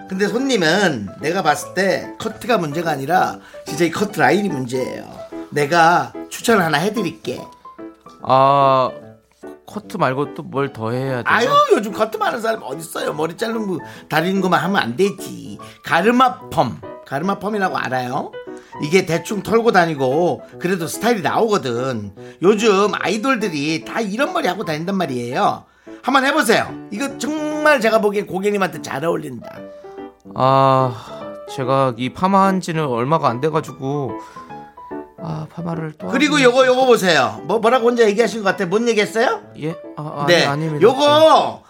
근데 0.08 0.28
손님은 0.28 1.08
내가 1.20 1.42
봤을 1.42 1.74
때 1.74 2.14
커트가 2.18 2.58
문제가 2.58 2.90
아니라 2.90 3.38
진짜 3.66 3.84
이 3.84 3.90
커트 3.90 4.20
라인이 4.20 4.48
문제예요. 4.48 5.23
내가 5.54 6.12
추천 6.30 6.60
하나 6.60 6.78
해드릴게. 6.78 7.40
아 8.22 8.90
커트 9.66 9.96
말고 9.96 10.34
또 10.34 10.42
뭘 10.50 10.72
더 10.72 10.90
해야 10.90 11.18
돼? 11.18 11.22
아유 11.26 11.48
요즘 11.72 11.92
커트 11.92 12.16
많은 12.16 12.40
사람 12.40 12.62
어딨어요. 12.62 13.12
머리 13.14 13.36
자르는 13.36 13.66
거 13.66 13.78
다리는 14.08 14.40
것만 14.40 14.60
하면 14.64 14.76
안 14.82 14.96
되지. 14.96 15.58
가르마 15.84 16.48
펌, 16.50 16.76
가르마 17.06 17.38
펌이라고 17.38 17.76
알아요? 17.76 18.32
이게 18.82 19.06
대충 19.06 19.42
털고 19.42 19.72
다니고 19.72 20.42
그래도 20.58 20.86
스타일이 20.86 21.22
나오거든. 21.22 22.12
요즘 22.42 22.90
아이돌들이 22.94 23.84
다 23.84 24.00
이런 24.00 24.32
머리 24.32 24.48
하고 24.48 24.64
다닌단 24.64 24.96
말이에요. 24.96 25.64
한번 26.02 26.24
해보세요. 26.24 26.72
이거 26.90 27.16
정말 27.18 27.80
제가 27.80 28.00
보기엔 28.00 28.26
고객님한테 28.26 28.82
잘 28.82 29.04
어울린다. 29.04 29.48
아 30.34 31.20
제가 31.54 31.94
이 31.96 32.12
파마한 32.12 32.60
지는 32.60 32.86
얼마가 32.86 33.28
안 33.28 33.40
돼가지고 33.40 34.12
아 35.26 35.46
파마를 35.54 35.94
또 35.98 36.08
그리고 36.08 36.36
하긴- 36.36 36.42
요거 36.44 36.66
요거 36.66 36.84
보세요. 36.86 37.40
뭐 37.44 37.58
뭐라고 37.58 37.86
혼자 37.88 38.04
얘기하신 38.06 38.42
것 38.42 38.50
같아. 38.50 38.66
뭔 38.66 38.86
얘기했어요? 38.88 39.40
예? 39.60 39.70
아, 39.96 40.02
아 40.18 40.24
네. 40.28 40.40
네, 40.40 40.44
아닙니다. 40.46 40.82
요거 40.82 41.62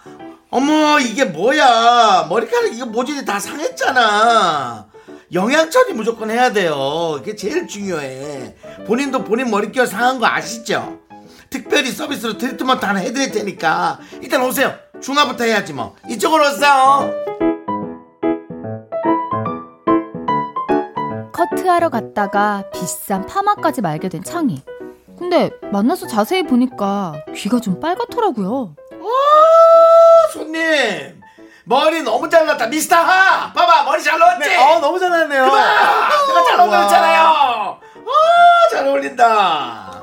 어머 0.50 0.98
이게 1.00 1.24
뭐야? 1.24 2.26
머리카락 2.28 2.72
이거 2.74 2.86
모질이 2.86 3.24
다 3.24 3.38
상했잖아. 3.38 4.86
영양 5.32 5.70
처리 5.70 5.92
무조건 5.92 6.30
해야 6.30 6.52
돼요. 6.52 7.18
이게 7.20 7.34
제일 7.36 7.66
중요해. 7.66 8.54
본인도 8.86 9.24
본인 9.24 9.50
머릿결 9.50 9.86
상한 9.86 10.18
거 10.18 10.26
아시죠? 10.26 10.98
특별히 11.50 11.90
서비스로 11.92 12.36
트리트먼트 12.38 12.84
하나 12.84 13.00
해드릴 13.00 13.30
테니까 13.32 13.98
일단 14.20 14.42
오세요. 14.42 14.74
중화부터 15.00 15.44
해야지 15.44 15.72
뭐. 15.72 15.94
이쪽으로 16.08 16.44
오세요. 16.44 17.53
커트하러 21.50 21.90
갔다가 21.90 22.64
비싼 22.72 23.26
파마까지 23.26 23.82
말게 23.82 24.08
된 24.08 24.22
창희. 24.22 24.62
근데 25.18 25.50
만나서 25.70 26.06
자세히 26.06 26.42
보니까 26.42 27.14
귀가 27.34 27.60
좀 27.60 27.80
빨갛더라고요. 27.80 28.74
아, 28.92 30.32
손님 30.32 31.20
머리 31.64 32.02
너무 32.02 32.28
잘났다. 32.28 32.66
미스터 32.66 32.96
하. 32.96 33.52
봐봐 33.52 33.84
머리 33.84 34.02
잘 34.02 34.18
넣었지. 34.18 34.56
어, 34.56 34.80
너무. 34.80 34.98
아, 34.98 36.26
내가 36.28 36.44
잘 36.44 36.60
어울렸잖아요. 36.60 37.20
아, 37.20 37.78
잘 38.70 38.86
어울린다. 38.86 40.02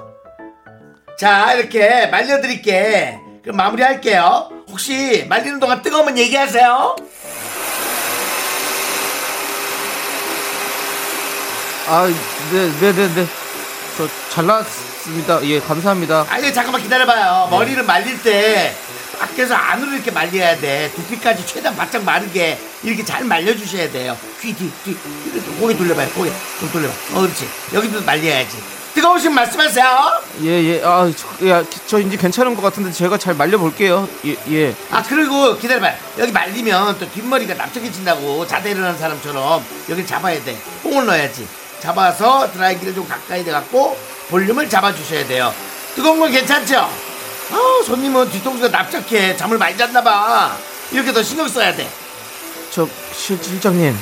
자, 1.18 1.54
이렇게 1.54 2.08
말려드릴게. 2.08 3.20
그럼 3.44 3.58
마무리할게요. 3.58 4.50
혹시 4.70 5.26
말리는 5.28 5.60
동안 5.60 5.82
뜨거우면 5.82 6.18
얘기하세요. 6.18 6.96
아, 11.88 12.08
네, 12.52 12.72
네, 12.80 12.94
네, 12.94 13.14
네. 13.16 13.28
저 13.98 14.08
잘났습니다. 14.30 15.44
예, 15.46 15.60
감사합니다. 15.60 16.26
아니, 16.30 16.54
잠깐만 16.54 16.82
기다려봐요. 16.82 17.48
머리를 17.50 17.84
말릴 17.84 18.22
때 18.22 18.74
밖에서 19.20 19.56
안으로 19.56 19.94
이렇게 19.94 20.12
말려야 20.12 20.58
돼. 20.58 20.92
두피까지 20.96 21.46
최대한 21.46 21.76
바짝 21.76 22.04
마르게 22.04 22.60
이렇게 22.84 23.04
잘 23.04 23.24
말려주셔야 23.24 23.92
돼요. 23.92 24.18
귀, 24.42 24.54
뒤, 24.54 24.72
뒤. 24.84 24.98
이렇게 25.34 25.52
고개 25.60 25.76
돌려봐요. 25.76 26.10
고개 26.10 26.32
좀 26.60 26.72
돌려봐. 26.72 26.94
어, 27.14 27.22
그렇지. 27.22 27.48
여기도 27.74 28.02
말려야지. 28.04 28.58
뜨거우시면 28.94 29.36
말씀하세요. 29.36 30.22
예, 30.44 30.48
예. 30.48 30.82
아, 30.84 31.10
저, 31.16 31.48
야, 31.48 31.64
저 31.88 32.00
이제 32.00 32.18
괜찮은 32.18 32.56
것 32.56 32.62
같은데 32.62 32.92
제가 32.92 33.18
잘 33.18 33.36
말려볼게요. 33.36 34.08
예, 34.26 34.36
예. 34.50 34.76
아 34.92 35.02
그리고 35.02 35.56
기다려봐요 35.58 35.96
여기 36.20 36.32
말리면 36.32 37.00
또 37.00 37.10
뒷머리가 37.10 37.54
납작해진다고 37.54 38.46
자다 38.48 38.68
일어나는 38.70 38.98
사람처럼 38.98 39.64
여기 39.90 40.06
잡아야 40.06 40.44
돼 40.44 40.58
뽕을 40.84 41.06
넣어야지 41.06 41.48
잡아서 41.82 42.50
드라이기를 42.52 42.94
좀 42.94 43.08
가까이 43.08 43.44
대갖고 43.44 43.98
볼륨을 44.30 44.70
잡아주셔야 44.70 45.26
돼요. 45.28 45.54
뜨거운 45.96 46.20
건 46.20 46.32
괜찮죠? 46.32 46.78
아 46.80 47.84
손님은 47.86 48.30
뒤통수가 48.30 48.70
납작해. 48.70 49.36
잠을 49.36 49.58
많이 49.58 49.76
잤나봐. 49.78 50.56
이렇게 50.92 51.12
더 51.12 51.22
신경 51.24 51.48
써야 51.48 51.76
돼. 51.76 51.90
저 52.72 52.88
실, 53.14 53.38
실장님, 53.44 53.98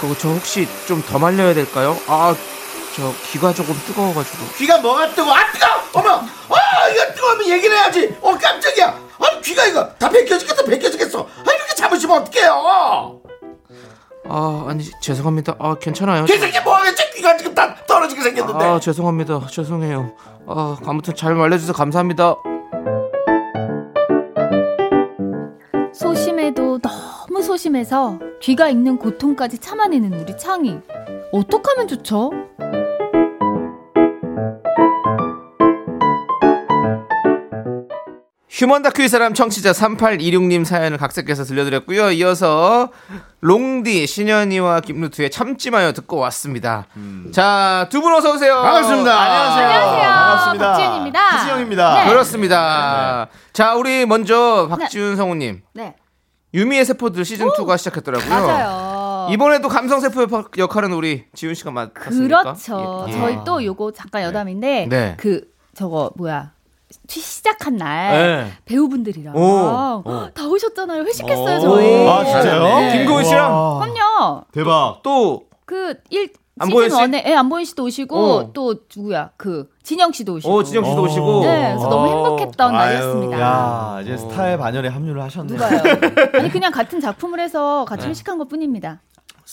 그거 0.00 0.14
저 0.18 0.28
혹시 0.28 0.68
좀 0.86 1.02
더 1.02 1.18
말려야 1.18 1.54
될까요? 1.54 1.98
아, 2.06 2.34
저 2.94 3.14
귀가 3.30 3.54
조금 3.54 3.80
뜨거워가지고. 3.86 4.46
귀가 4.58 4.78
뭐가 4.78 5.14
뜨거 5.14 5.32
아 5.32 5.50
뜨거 5.52 5.66
어머! 5.94 6.10
아 6.50 6.88
이거 6.88 7.14
뜨거우면 7.14 7.48
얘기를 7.48 7.74
해야지. 7.76 8.14
어 8.20 8.36
깜짝이야. 8.36 8.86
아 9.18 9.40
귀가 9.42 9.64
이거 9.64 9.88
다 9.98 10.10
벗겨지겠어 10.10 10.62
벗겨지겠어. 10.64 11.20
아 11.46 11.52
이렇게 11.52 11.74
잡으시면 11.74 12.18
어떡해요 12.22 13.20
아, 14.28 14.66
아니 14.68 14.84
죄송합니다. 15.00 15.56
아, 15.58 15.76
괜찮아요. 15.80 16.24
개새끼 16.24 16.60
뭐하겠지 16.60 17.10
귀가 17.14 17.36
지금 17.36 17.54
다 17.54 17.74
떨어지게 17.86 18.20
생겼는데 18.22 18.64
아, 18.64 18.80
죄송합니다. 18.80 19.46
죄송해요. 19.48 20.12
아, 20.46 20.76
아무튼 20.86 21.14
잘 21.14 21.34
말려주셔서 21.34 21.72
감사합니다. 21.72 22.34
소심해도 25.92 26.78
너무 26.78 27.42
소심해서 27.42 28.18
귀가 28.40 28.68
익는 28.68 28.98
고통까지 28.98 29.58
참아내는 29.58 30.12
우리 30.20 30.36
창희. 30.36 30.80
어떡하면 31.32 31.88
좋죠? 31.88 32.30
휴먼 38.56 38.80
다큐 38.80 39.02
이 39.02 39.08
사람 39.08 39.34
청취자 39.34 39.72
3826님 39.72 40.64
사연을 40.64 40.96
각색해서 40.96 41.44
들려드렸고요. 41.44 42.10
이어서 42.12 42.88
롱디, 43.40 44.06
신현이와 44.06 44.80
김루트의 44.80 45.30
참지 45.30 45.70
마요 45.70 45.92
듣고 45.92 46.16
왔습니다. 46.16 46.86
자, 47.32 47.86
두 47.90 48.00
분 48.00 48.14
어서 48.14 48.32
오세요. 48.32 48.54
반갑습니다. 48.54 49.20
안녕하세요. 49.20 49.66
안녕하세요. 49.68 50.10
반갑습니다. 50.10 50.68
박지윤입니다. 50.72 51.20
하지영입니다. 51.20 51.94
네. 52.04 52.08
그렇습니다. 52.08 53.28
자, 53.52 53.74
우리 53.74 54.06
먼저 54.06 54.68
박지훈 54.70 55.16
성우님. 55.16 55.60
네. 55.74 55.94
유미의 56.54 56.86
세포들 56.86 57.26
시즌 57.26 57.48
2가 57.48 57.76
시작했더라고요. 57.76 58.30
맞아요. 58.30 59.28
이번에도 59.32 59.68
감성 59.68 60.00
세포 60.00 60.26
역할은 60.56 60.94
우리 60.94 61.26
지훈 61.34 61.52
씨가 61.52 61.72
맡았습니까? 61.72 62.40
그렇죠. 62.42 63.04
예. 63.08 63.12
저희 63.12 63.38
또 63.44 63.62
요거 63.62 63.92
잠깐 63.92 64.22
여담인데 64.22 64.86
네. 64.88 65.16
그 65.20 65.42
저거 65.74 66.10
뭐야 66.16 66.52
시작한 67.08 67.76
날 67.76 68.12
네. 68.44 68.52
배우분들이랑 68.64 69.36
오, 69.36 70.02
다 70.34 70.46
오셨잖아요. 70.46 71.02
회식했어요 71.04 71.56
오. 71.58 71.60
저희. 71.60 72.08
아, 72.08 72.24
진짜요? 72.24 72.62
네. 72.80 72.98
김고은 72.98 73.24
씨랑 73.24 73.52
와. 73.52 73.80
그럼요. 73.80 74.44
대박. 74.52 75.00
또 75.02 75.42
그 75.66 75.94
일 76.10 76.30
안보현 76.58 76.88
시즌 76.88 77.06
씨? 77.06 77.10
1에 77.10 77.26
예, 77.28 77.34
안보현 77.34 77.64
씨도 77.66 77.84
오시고 77.84 78.16
어. 78.18 78.52
또 78.54 78.76
누구야 78.96 79.30
그 79.36 79.68
진영 79.82 80.10
씨도 80.12 80.34
오시고. 80.34 80.54
오, 80.54 80.62
진영 80.62 80.84
씨도 80.84 81.02
오. 81.02 81.04
오시고. 81.04 81.40
네, 81.44 81.72
그래서 81.74 81.88
너무 81.88 82.08
행복했던 82.08 82.74
아유. 82.74 82.94
날이었습니다. 82.98 83.40
야, 83.40 83.98
이제 84.02 84.16
스타의 84.16 84.56
반열에 84.56 84.88
합류를 84.88 85.20
하셨네요. 85.24 85.54
누가요? 85.58 85.82
아니 86.34 86.48
그냥 86.50 86.72
같은 86.72 87.00
작품을 87.00 87.40
해서 87.40 87.84
같이 87.86 88.06
회식한 88.08 88.38
것 88.38 88.48
뿐입니다. 88.48 89.02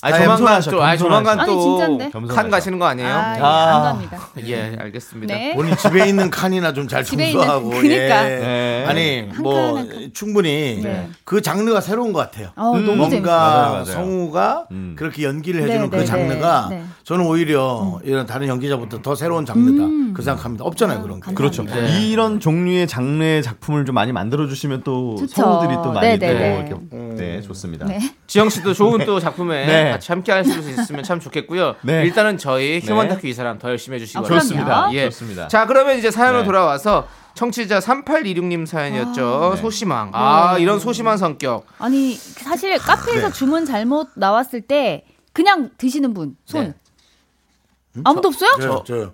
아니, 0.02 0.18
조만간 0.24 0.62
또, 0.62 0.84
아니, 0.84 0.98
조만간 0.98 1.46
또. 1.46 2.28
칸 2.28 2.50
가시는 2.50 2.80
거 2.80 2.86
아니에요? 2.86 3.10
아, 3.10 3.36
예, 3.38 3.42
아. 3.42 3.76
안 3.76 3.84
갑니다. 3.84 4.18
예, 4.46 4.76
알겠습니다. 4.80 5.34
네. 5.34 5.54
본인 5.54 5.78
집에 5.78 6.08
있는 6.08 6.30
칸이나 6.30 6.74
좀 6.74 6.88
잘 6.88 7.04
청소하고 7.04 7.70
그니까. 7.82 8.30
예. 8.30 8.73
네. 8.88 8.94
네. 8.94 9.28
아니 9.30 9.40
뭐 9.42 9.78
한 9.78 9.88
칸, 9.90 9.98
한 9.98 10.12
충분히 10.14 10.80
네. 10.84 11.10
그 11.26 11.42
장르가 11.42 11.82
새로운 11.82 12.14
것 12.14 12.20
같아요. 12.20 12.50
어, 12.56 12.78
너무 12.78 12.96
뭔가 12.96 13.10
재밌어요. 13.10 13.32
맞아요, 13.32 13.72
맞아요. 13.72 13.86
성우가 13.86 14.68
음. 14.72 14.96
그렇게 14.98 15.24
연기를 15.24 15.64
해주는 15.64 15.82
네, 15.84 15.90
그 15.90 15.96
네, 15.98 16.06
장르가 16.06 16.68
네, 16.70 16.76
네. 16.78 16.84
저는 17.04 17.26
오히려 17.26 18.00
이런 18.04 18.26
다른 18.26 18.48
연기자부터 18.48 19.02
더 19.02 19.16
새로운 19.16 19.46
장르다 19.46 20.14
그 20.14 20.22
생각합니다. 20.22 20.64
없잖아요 20.66 21.02
그런 21.02 21.20
게. 21.20 21.34
감사합니다. 21.34 21.38
그렇죠. 21.38 21.64
네. 21.64 22.08
이런 22.10 22.40
종류의 22.40 22.88
장르의 22.88 23.44
작품을 23.44 23.86
좀 23.86 23.96
많이 23.96 24.12
만들어 24.12 24.48
주시면 24.48 24.84
또 24.84 25.16
좋죠. 25.18 25.42
성우들이 25.42 25.74
또 25.84 25.92
많이 25.92 26.20
또 26.20 26.26
네네네. 26.26 26.68
이렇게 26.70 27.16
네 27.16 27.42
좋습니다. 27.42 27.86
네. 27.86 28.00
지영 28.28 28.50
씨도 28.50 28.74
좋은 28.74 29.06
또 29.06 29.20
작품에 29.20 29.66
네. 29.66 29.92
같이 29.92 30.12
함께 30.12 30.32
할 30.32 30.44
수 30.44 30.60
있으면 30.60 31.04
참 31.04 31.20
좋겠고요. 31.22 31.76
네. 31.84 32.04
일단은 32.04 32.38
저희 32.38 32.80
휴먼 32.84 33.08
네. 33.08 33.16
다큐 33.16 33.28
이 33.28 33.34
사람 33.34 33.58
더 33.58 33.70
열심히 33.70 33.96
해주시기 33.96 34.18
아, 34.18 34.22
바랍니다. 34.22 34.44
좋습니다. 34.44 34.90
예. 34.94 35.10
좋습니다. 35.10 35.48
자, 35.48 35.66
그러면 35.66 35.98
이제 35.98 36.12
사연으로 36.12 36.42
네. 36.42 36.46
돌아와서 36.46 37.08
청취자 37.36 37.80
3826님 37.80 38.66
사연이었죠. 38.66 39.52
네. 39.56 39.62
소심한. 39.62 40.10
아, 40.14 40.58
이런 40.60 40.80
소심한 40.80 41.18
성격. 41.18 41.66
아니 41.80 42.14
사실 42.16 42.78
카페에서 42.78 43.32
주문 43.32 43.66
잘못 43.66 44.10
나왔을 44.16 44.62
때 44.62 45.06
그냥 45.34 45.70
드시는 45.78 46.14
분 46.14 46.36
손. 46.46 46.74
네. 47.96 48.02
아무도 48.04 48.28
없어요? 48.30 48.52
저요, 48.60 48.84
저 48.86 48.98
요. 49.00 49.14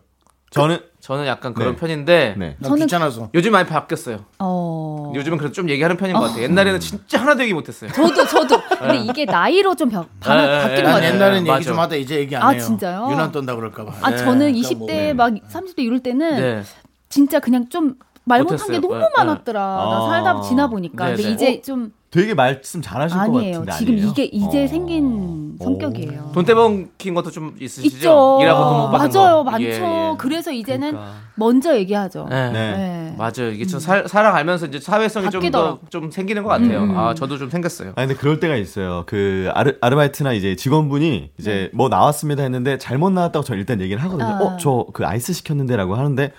저는 0.52 0.80
저는 1.00 1.26
약간 1.28 1.54
그런 1.54 1.74
네. 1.74 1.80
편인데 1.80 2.36
네. 2.38 2.56
난 2.60 2.72
저는- 2.72 2.82
귀찮아서. 2.82 3.30
요즘 3.34 3.52
많이 3.52 3.68
바뀌었어요. 3.68 4.26
어. 4.40 5.12
요즘은 5.16 5.38
그래도 5.38 5.54
좀 5.54 5.70
얘기하는 5.70 5.96
편인 5.98 6.16
것 6.16 6.22
같아요. 6.22 6.44
옛날에는 6.44 6.80
진짜 6.80 7.22
하나도 7.22 7.44
얘기 7.44 7.54
못했어요. 7.54 7.92
저도 7.92 8.26
저도. 8.26 8.62
근데 8.80 8.98
이게 8.98 9.26
나이로 9.26 9.76
좀 9.76 9.90
바, 9.90 10.06
바, 10.20 10.36
네, 10.36 10.42
네, 10.48 10.58
바뀌는 10.62 10.76
네, 10.76 10.82
것난 10.84 10.94
같아요. 11.02 11.14
옛날엔 11.16 11.38
얘기 11.42 11.50
맞아. 11.50 11.64
좀 11.66 11.80
하다 11.80 11.96
이제 11.96 12.16
얘기 12.20 12.36
안 12.36 12.44
아, 12.44 12.50
해요. 12.50 12.62
진짜요? 12.62 13.08
유난 13.12 13.32
떤다 13.32 13.56
그럴까 13.56 13.86
봐. 13.86 13.94
아 14.02 14.12
네. 14.12 14.18
저는 14.18 14.54
그러니까 14.54 14.70
20대 14.70 15.14
막 15.14 15.34
30대 15.50 15.80
이럴 15.80 16.00
때는 16.00 16.36
네. 16.36 16.64
진짜 17.10 17.40
그냥 17.40 17.70
좀 17.70 17.96
말 18.30 18.44
못한 18.44 18.68
게. 18.70 18.80
너무 18.80 18.94
네, 18.94 19.00
네. 19.02 19.10
많았더라. 19.18 19.60
나 19.60 19.98
아. 19.98 20.10
살다 20.10 20.42
지나 20.42 20.68
보니까. 20.70 21.06
네, 21.10 21.16
근데 21.16 21.28
네. 21.28 21.34
이제 21.34 21.62
좀 21.62 21.92
되게 22.12 22.34
말씀 22.34 22.82
잘하실 22.82 23.18
것 23.18 23.24
아니에요. 23.24 23.60
같은데 23.66 23.72
지금 23.78 23.94
아니에요? 23.94 24.10
이게 24.10 24.24
이제 24.26 24.64
어. 24.64 24.68
생긴 24.68 25.58
성격이에요. 25.62 26.32
돈 26.34 26.46
떼먹힌 26.46 27.14
것도 27.14 27.30
좀 27.32 27.56
있으시죠? 27.60 27.98
있죠. 27.98 28.40
일하고 28.42 28.88
맞아요, 28.90 29.44
거. 29.44 29.44
많죠. 29.44 29.64
예, 29.66 29.74
예. 30.12 30.16
그래서 30.18 30.52
이제는 30.52 30.92
그러니까. 30.92 31.14
먼저 31.36 31.76
얘기하죠. 31.78 32.26
네. 32.30 32.52
네. 32.52 32.78
네. 32.78 33.16
맞아요. 33.18 33.52
이게 33.52 33.66
좀 33.66 33.80
살, 33.80 34.08
살아가면서 34.08 34.68
이제 34.68 34.80
사회성이 34.80 35.26
좀더 35.26 35.40
바뀌더라고. 35.40 35.80
좀 35.90 36.10
생기는 36.12 36.42
것 36.44 36.50
같아요. 36.50 36.84
음. 36.84 36.98
아, 36.98 37.14
저도 37.14 37.38
좀 37.38 37.50
생겼어요. 37.50 37.94
아니 37.96 38.08
근데 38.08 38.20
그럴 38.20 38.40
때가 38.40 38.56
있어요. 38.56 39.04
그 39.06 39.50
아르, 39.54 39.76
아르바이트나 39.82 40.34
이제 40.34 40.56
직원분이 40.56 41.32
이제 41.38 41.70
뭐 41.74 41.90
나왔습니다 41.90 42.42
했는데 42.44 42.78
잘못 42.78 43.12
나왔다고 43.12 43.44
저 43.44 43.54
일단 43.56 43.82
얘기를 43.82 44.02
하거든요. 44.04 44.30
아. 44.30 44.40
어, 44.42 44.58
저 44.58 44.80
그 44.94 45.06
아이스 45.06 45.34
시켰는데라고 45.34 45.96
하는데 45.96 46.32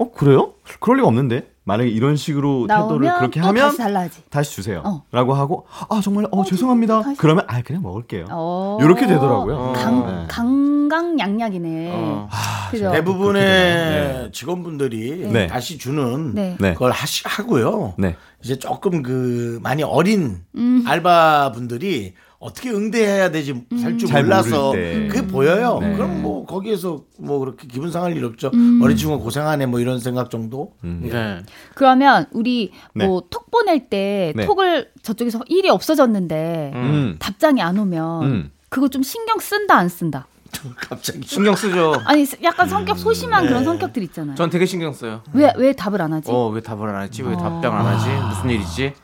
어, 0.00 0.10
그래요? 0.12 0.54
그럴 0.80 0.96
리가 0.98 1.08
없는데. 1.08 1.50
만약에 1.62 1.88
이런 1.90 2.16
식으로 2.16 2.66
태도를 2.66 3.12
그렇게 3.18 3.40
또 3.40 3.46
하면 3.48 3.66
다시 3.66 3.76
달라지. 3.78 4.22
다시 4.30 4.52
주세요. 4.56 4.82
어. 4.84 5.04
라고 5.12 5.34
하고 5.34 5.66
아, 5.88 6.00
정말 6.02 6.26
어, 6.32 6.42
죄송합니다. 6.42 7.02
다시- 7.02 7.16
그러면 7.18 7.44
아, 7.46 7.60
그냥 7.62 7.82
먹을게요. 7.82 8.26
어. 8.30 8.78
이렇게 8.80 9.06
되더라고요. 9.06 9.74
강, 9.76 10.06
네. 10.06 10.26
강강약약이네. 10.28 11.90
어. 11.94 12.28
그죠? 12.70 12.90
대부분의 12.90 14.30
직원분들이 14.32 15.28
네. 15.32 15.46
다시 15.46 15.78
주는 15.78 16.34
네. 16.34 16.56
네. 16.58 16.72
그걸 16.72 16.90
하시, 16.92 17.22
하고요. 17.26 17.94
네. 17.98 18.16
이제 18.42 18.58
조금 18.58 19.02
그 19.02 19.60
많이 19.62 19.82
어린 19.84 20.42
음. 20.56 20.82
알바분들이 20.88 22.14
어떻게 22.40 22.70
응대해야 22.70 23.30
되지 23.30 23.66
살줄잘 23.80 24.24
몰라서. 24.24 24.72
그게 24.72 25.26
보여요. 25.26 25.78
네. 25.80 25.92
그럼 25.94 26.22
뭐 26.22 26.46
거기에서 26.46 27.04
뭐 27.18 27.38
그렇게 27.38 27.68
기분 27.68 27.92
상할 27.92 28.16
일 28.16 28.24
없죠. 28.24 28.50
음. 28.54 28.80
어린 28.82 28.96
친구가 28.96 29.22
고생하네 29.22 29.66
뭐 29.66 29.78
이런 29.78 30.00
생각 30.00 30.30
정도. 30.30 30.72
예. 30.82 30.88
네. 30.88 31.42
그러면 31.74 32.26
우리 32.32 32.72
네. 32.94 33.06
뭐톡 33.06 33.50
보낼 33.50 33.90
때 33.90 34.32
네. 34.34 34.46
톡을 34.46 34.90
저쪽에서 35.02 35.40
일이 35.48 35.68
없어졌는데 35.68 36.72
음. 36.74 37.16
답장이 37.18 37.60
안 37.60 37.78
오면 37.78 38.22
음. 38.24 38.50
그거 38.70 38.88
좀 38.88 39.02
신경 39.02 39.38
쓴다 39.38 39.76
안 39.76 39.90
쓴다. 39.90 40.26
갑자기 40.76 41.20
신경 41.26 41.54
쓰죠. 41.54 41.94
아니 42.06 42.24
약간 42.42 42.66
성격 42.68 42.98
소심한 42.98 43.42
네. 43.44 43.48
그런 43.50 43.64
성격들 43.64 44.02
있잖아요. 44.04 44.34
전 44.34 44.48
되게 44.48 44.64
신경 44.64 44.94
써요. 44.94 45.22
왜왜 45.34 45.74
답을 45.74 46.00
안 46.00 46.14
하지? 46.14 46.30
어, 46.30 46.48
왜 46.48 46.62
답을 46.62 46.88
안 46.88 46.94
하지? 46.96 47.22
어. 47.22 47.28
왜 47.28 47.36
답장을 47.36 47.78
안 47.78 47.86
하지? 47.86 48.08
무슨 48.34 48.50
일이지? 48.50 48.94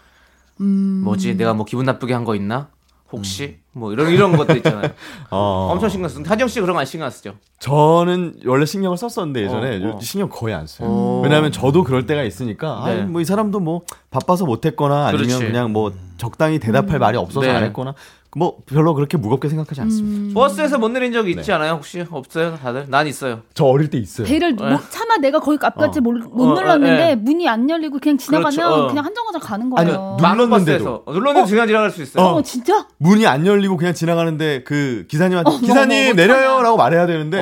음. 0.62 1.02
뭐지? 1.04 1.36
내가 1.36 1.52
뭐 1.52 1.66
기분 1.66 1.84
나쁘게 1.84 2.14
한 2.14 2.24
거 2.24 2.34
있나? 2.34 2.68
혹시? 3.12 3.58
뭐 3.72 3.92
이런 3.92 4.10
이런 4.10 4.36
것들 4.36 4.56
있잖아요. 4.58 4.90
어. 5.30 5.68
엄청 5.70 5.88
신경 5.88 6.08
쓰는데 6.08 6.28
하정 6.28 6.48
씨 6.48 6.60
그런 6.60 6.74
거 6.74 6.80
안 6.80 6.86
신경 6.86 7.04
안 7.06 7.10
쓰죠? 7.10 7.34
저는 7.60 8.40
원래 8.46 8.66
신경을 8.66 8.96
썼었는데 8.96 9.42
예전에 9.44 9.84
어, 9.84 9.96
어. 9.96 10.00
신경 10.00 10.28
거의 10.28 10.54
안 10.54 10.66
써요. 10.66 10.88
어. 10.90 11.20
왜냐하면 11.22 11.52
저도 11.52 11.84
그럴 11.84 12.06
때가 12.06 12.22
있으니까 12.24 12.82
네. 12.86 13.02
뭐이 13.02 13.24
사람도 13.24 13.60
뭐 13.60 13.82
바빠서 14.10 14.44
못했거나 14.44 15.06
아니면 15.08 15.26
그렇지. 15.26 15.44
그냥 15.46 15.72
뭐 15.72 15.92
적당히 16.16 16.58
대답할 16.58 16.98
말이 16.98 17.16
없어서 17.16 17.46
네. 17.46 17.50
안 17.54 17.62
했거나 17.64 17.94
뭐 18.36 18.58
별로 18.66 18.92
그렇게 18.92 19.16
무겁게 19.16 19.48
생각하지 19.48 19.80
않습니다. 19.80 20.38
버스에서 20.38 20.76
못 20.76 20.90
내린 20.90 21.10
적 21.10 21.24
네. 21.24 21.30
있지 21.30 21.50
않아요? 21.52 21.72
혹시 21.72 22.04
없어요? 22.10 22.58
다들? 22.62 22.84
난 22.88 23.06
있어요. 23.06 23.40
저 23.54 23.64
어릴 23.64 23.88
때 23.88 23.96
있어요. 23.96 24.26
배를 24.26 24.52
뭐, 24.52 24.78
차마 24.90 25.16
내가 25.16 25.40
거기 25.40 25.56
앞까지 25.58 26.00
어. 26.00 26.02
못, 26.02 26.12
못 26.18 26.50
어, 26.50 26.54
눌렀는데 26.54 27.10
예. 27.10 27.14
문이 27.14 27.48
안 27.48 27.68
열리고 27.70 27.98
그냥 27.98 28.18
지나가면 28.18 28.50
그렇죠, 28.54 28.74
어. 28.74 28.88
그냥 28.88 29.06
한정거장 29.06 29.40
가는 29.40 29.72
아니, 29.76 29.90
거예요. 29.90 30.16
누- 30.18 30.22
많은 30.22 30.44
눌렀는데도. 30.44 31.02
어, 31.06 31.12
눌렀는데 31.14 31.48
중간 31.48 31.66
지나갈 31.66 31.90
수 31.90 32.02
있어요. 32.02 32.26
어, 32.26 32.42
진짜? 32.42 32.86
문이 32.98 33.26
안 33.26 33.46
열리고 33.46 33.78
그냥 33.78 33.94
지나가는데 33.94 34.64
그 34.64 35.06
기사님한테 35.08 35.52
기사님 35.60 36.14
내려요라고 36.16 36.76
말해야 36.76 37.06
되는데. 37.06 37.40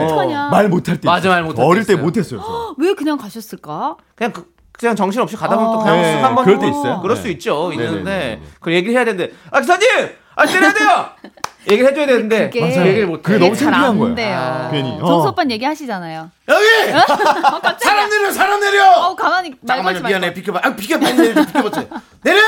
말 0.53 0.69
못할 0.69 1.01
때 1.01 1.09
맞아. 1.09 1.29
말 1.29 1.43
못할 1.43 1.57
때 1.57 1.63
어릴 1.69 1.85
때. 1.85 1.97
못했어요. 1.97 2.41
저. 2.41 2.75
왜 2.79 2.95
그냥 2.95 3.19
가셨을까? 3.19 3.97
그냥 4.15 4.33
그, 4.33 4.47
그냥 4.71 4.95
정신 4.95 5.21
없이 5.21 5.35
가다 5.37 5.57
보면 5.57 5.73
또 5.73 5.79
어. 5.81 5.83
그냥 5.83 6.03
네, 6.03 6.15
쓱 6.15 6.21
한번 6.21 6.45
그럴 6.45 6.59
때 6.61 6.69
있어요. 6.69 7.01
그럴 7.03 7.17
네. 7.17 7.23
수 7.23 7.29
있죠. 7.31 7.71
네네네. 7.71 7.89
있는데 7.89 8.43
그 8.61 8.73
얘기를 8.73 8.95
해야 8.95 9.05
되는데 9.05 9.33
아 9.51 9.61
기사님, 9.61 9.89
아 10.37 10.47
때려야 10.47 10.73
돼요. 10.73 11.11
얘기를 11.71 11.91
해줘야 11.91 12.07
되는데 12.07 12.51
그게- 12.51 12.61
맞아요. 12.61 12.87
얘기를 12.89 13.07
못 13.07 13.23
그게 13.23 13.37
해. 13.37 13.39
너무 13.39 13.57
잘 13.57 13.71
창피한 13.73 13.91
안 13.93 13.99
거예요. 13.99 14.15
돼요. 14.15 14.39
아, 14.39 14.69
괜히. 14.71 14.99
어. 15.01 15.07
정수 15.07 15.29
오빠 15.29 15.43
얘기 15.49 15.65
하시잖아요. 15.65 16.31
여기 16.49 16.65
어, 16.93 17.01
깜짝이야. 17.63 17.79
사람 17.81 18.11
내려 18.11 18.31
사람 18.33 18.61
내려. 18.61 18.91
어, 18.93 19.17
가만히 19.17 19.55
말 19.63 19.83
걸지 19.83 20.03
말고. 20.03 20.09
미안해 20.09 20.35
비켜봐. 20.35 20.61
아 20.63 20.77
비켜 20.77 20.99
빨리 21.01 21.17
내려 21.17 21.47
비켜보세요. 21.47 21.87
내려. 22.23 22.43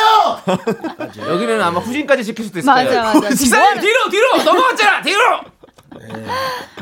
여기는 1.28 1.62
아마 1.62 1.80
후진까지 1.80 2.24
지킬 2.24 2.44
수도 2.44 2.58
있을 2.58 2.66
맞아, 2.66 2.84
거예요. 2.84 3.02
맞아. 3.04 3.18
뭐하는- 3.30 3.80
뒤로 3.80 4.10
뒤로 4.10 4.42
넘어갔잖아 4.44 5.00
뒤로. 5.02 5.40
내 5.98 6.22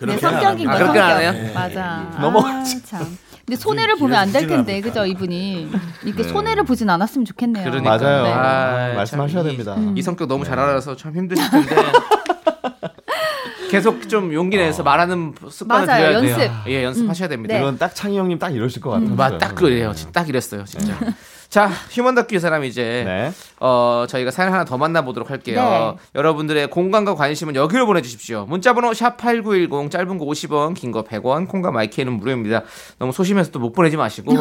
그렇게 0.00 0.18
성격인. 0.18 0.66
그렇게 0.70 0.98
안 0.98 1.10
성격. 1.10 1.20
해요? 1.34 1.50
맞아. 1.54 2.06
넘어갔지. 2.20 2.76
아, 2.78 2.86
참. 2.98 3.18
근데 3.46 3.56
손해를 3.60 3.96
보면 3.96 4.16
안 4.18 4.32
될 4.32 4.46
텐데, 4.46 4.80
그죠, 4.80 5.04
이분이. 5.04 5.70
이렇게 6.04 6.22
네. 6.22 6.28
손해를 6.28 6.64
보진 6.64 6.88
않았으면 6.88 7.24
좋겠네요. 7.26 7.64
그러니까. 7.64 7.98
맞아요. 7.98 8.22
네. 8.24 8.32
아, 8.32 8.94
말씀하셔야 8.96 9.42
참 9.42 9.46
이- 9.52 9.56
됩니다. 9.56 9.76
이 9.96 10.02
성격 10.02 10.28
너무 10.28 10.44
잘 10.44 10.58
알아서 10.58 10.96
참 10.96 11.14
힘드실 11.14 11.50
텐데. 11.50 11.76
계속 13.70 14.08
좀 14.08 14.32
용기 14.32 14.56
내서 14.56 14.82
말하는 14.82 15.34
습관을 15.50 15.86
맞아요, 15.86 16.06
들여야 16.06 16.14
연습. 16.22 16.36
돼요. 16.38 16.52
예, 16.68 16.84
연습하셔야 16.84 17.28
됩니다. 17.28 17.54
네. 17.54 17.60
그건 17.60 17.76
딱 17.76 17.94
창희 17.94 18.16
형님 18.16 18.38
딱 18.38 18.54
이러실 18.54 18.80
것 18.80 18.90
같아요. 18.90 19.14
맞, 19.14 19.38
딱 19.38 19.54
그래요. 19.54 19.92
진- 19.94 20.12
딱 20.12 20.28
이랬어요, 20.28 20.64
진짜. 20.64 20.94
자, 21.54 21.70
휴먼 21.90 22.16
다큐 22.16 22.34
이 22.34 22.40
사람 22.40 22.64
이제 22.64 23.04
네. 23.06 23.32
어 23.60 24.06
저희가 24.08 24.32
사연 24.32 24.52
하나 24.52 24.64
더 24.64 24.76
만나보도록 24.76 25.30
할게요. 25.30 25.94
네. 25.96 26.02
여러분들의 26.16 26.68
공감과 26.68 27.14
관심은 27.14 27.54
여기로 27.54 27.86
보내주십시오. 27.86 28.44
문자번호 28.48 28.92
샵 28.92 29.16
#8910 29.18 29.88
짧은 29.88 30.18
거 30.18 30.24
50원, 30.24 30.74
긴 30.74 30.90
거 30.90 31.04
100원, 31.04 31.46
콩과 31.46 31.70
마이크는 31.70 32.12
무료입니다. 32.14 32.62
너무 32.98 33.12
소심해서 33.12 33.52
또 33.52 33.60
못 33.60 33.70
보내지 33.72 33.96
마시고 33.96 34.34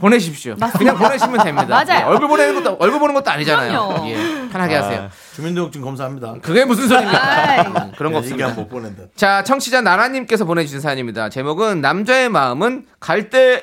보내십시오. 0.00 0.56
그냥 0.76 0.98
보내시면 0.98 1.44
됩니다. 1.44 1.68
맞아요. 1.86 2.00
예, 2.00 2.02
얼굴 2.02 2.26
보내는 2.26 2.60
것도 2.60 2.76
얼굴 2.80 2.98
보는 2.98 3.14
것도 3.14 3.30
아니잖아요. 3.30 4.02
예, 4.08 4.48
편하게 4.50 4.74
하세요. 4.74 5.08
주민등록증 5.36 5.80
검사합니다. 5.80 6.34
그게 6.42 6.64
무슨 6.64 6.88
소리입니까? 6.88 7.62
음, 7.62 7.92
그런 7.96 8.12
거 8.12 8.18
얘기 8.18 8.32
없습니다. 8.32 8.48
한못 8.48 8.68
보낸다. 8.68 9.02
자, 9.14 9.44
청취자 9.44 9.80
나나님께서 9.82 10.44
보내주신 10.44 10.80
사연입니다. 10.80 11.28
제목은 11.28 11.80
남자의 11.80 12.28
마음은 12.28 12.86
갈 12.98 13.30
때. 13.30 13.62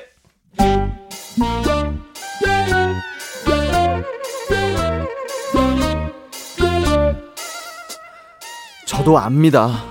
저도 8.86 9.18
압니다. 9.18 9.84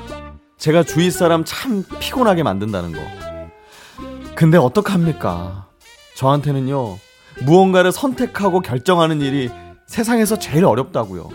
제가 0.58 0.84
주위 0.84 1.12
사람 1.12 1.44
참 1.46 1.84
피곤하게 2.00 2.44
만든다는 2.44 2.94
거. 2.94 3.00
근데 4.36 4.58
어떡합니까? 4.58 5.68
저한테는요, 6.16 6.98
무언가를 7.44 7.92
선택하고 7.92 8.62
결정하는 8.62 9.22
일이 9.22 9.50
세상에서 9.88 10.38
제일 10.40 10.66
어렵다고요. 10.66 11.30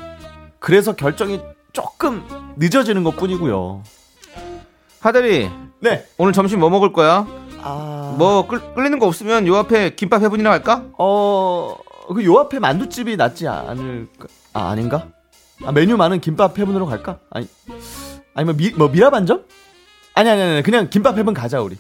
그래서 0.59 0.95
결정이 0.95 1.41
조금 1.73 2.25
늦어지는 2.57 3.05
것 3.05 3.17
뿐이고요. 3.17 3.83
하들이 5.01 5.51
네. 5.81 6.05
오늘 6.19 6.33
점심 6.33 6.61
뭐 6.61 6.69
먹을 6.71 6.93
거야? 6.93 7.27
아, 7.63 8.15
뭐 8.19 8.47
끌, 8.49 8.75
끌리는 8.75 8.99
거 8.99 9.07
없으면 9.07 9.47
요 9.47 9.57
앞에 9.57 9.95
김밥 9.95 10.23
해분이나 10.23 10.51
할까? 10.51 10.85
어, 10.99 11.77
그 12.09 12.25
요 12.25 12.39
앞에 12.39 12.59
만두집이 12.59 13.17
낫지 13.17 13.47
않을까? 13.47 14.27
아, 14.55 14.71
아닌가? 14.71 15.07
아, 15.65 15.73
메뉴 15.73 15.97
많은 15.97 16.21
김밥 16.21 16.59
해분으로 16.59 16.87
갈까? 16.87 17.19
아니, 17.31 17.49
아니면 18.35 18.57
미, 18.57 18.71
뭐 18.71 18.89
미라 18.89 19.11
반점? 19.11 19.45
아니, 20.15 20.31
아니, 20.31 20.41
아니, 20.43 20.63
그냥 20.63 20.89
김밥 20.91 21.19
해분 21.19 21.35
가자, 21.35 21.61
우리. 21.61 21.77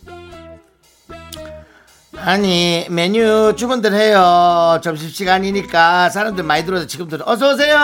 아니 2.22 2.86
메뉴 2.90 3.54
주문들 3.56 3.94
해요 3.94 4.78
점심시간이니까 4.82 6.10
사람들 6.10 6.44
많이 6.44 6.66
들어서 6.66 6.86
지금들 6.86 7.20
어서 7.24 7.52
오세요 7.54 7.78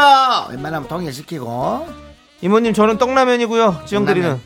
웬만하면 0.50 0.88
통일시키고 0.88 1.86
이모님 2.42 2.74
저는 2.74 2.98
떡라면이고요. 2.98 3.84
지영들이는 3.86 4.38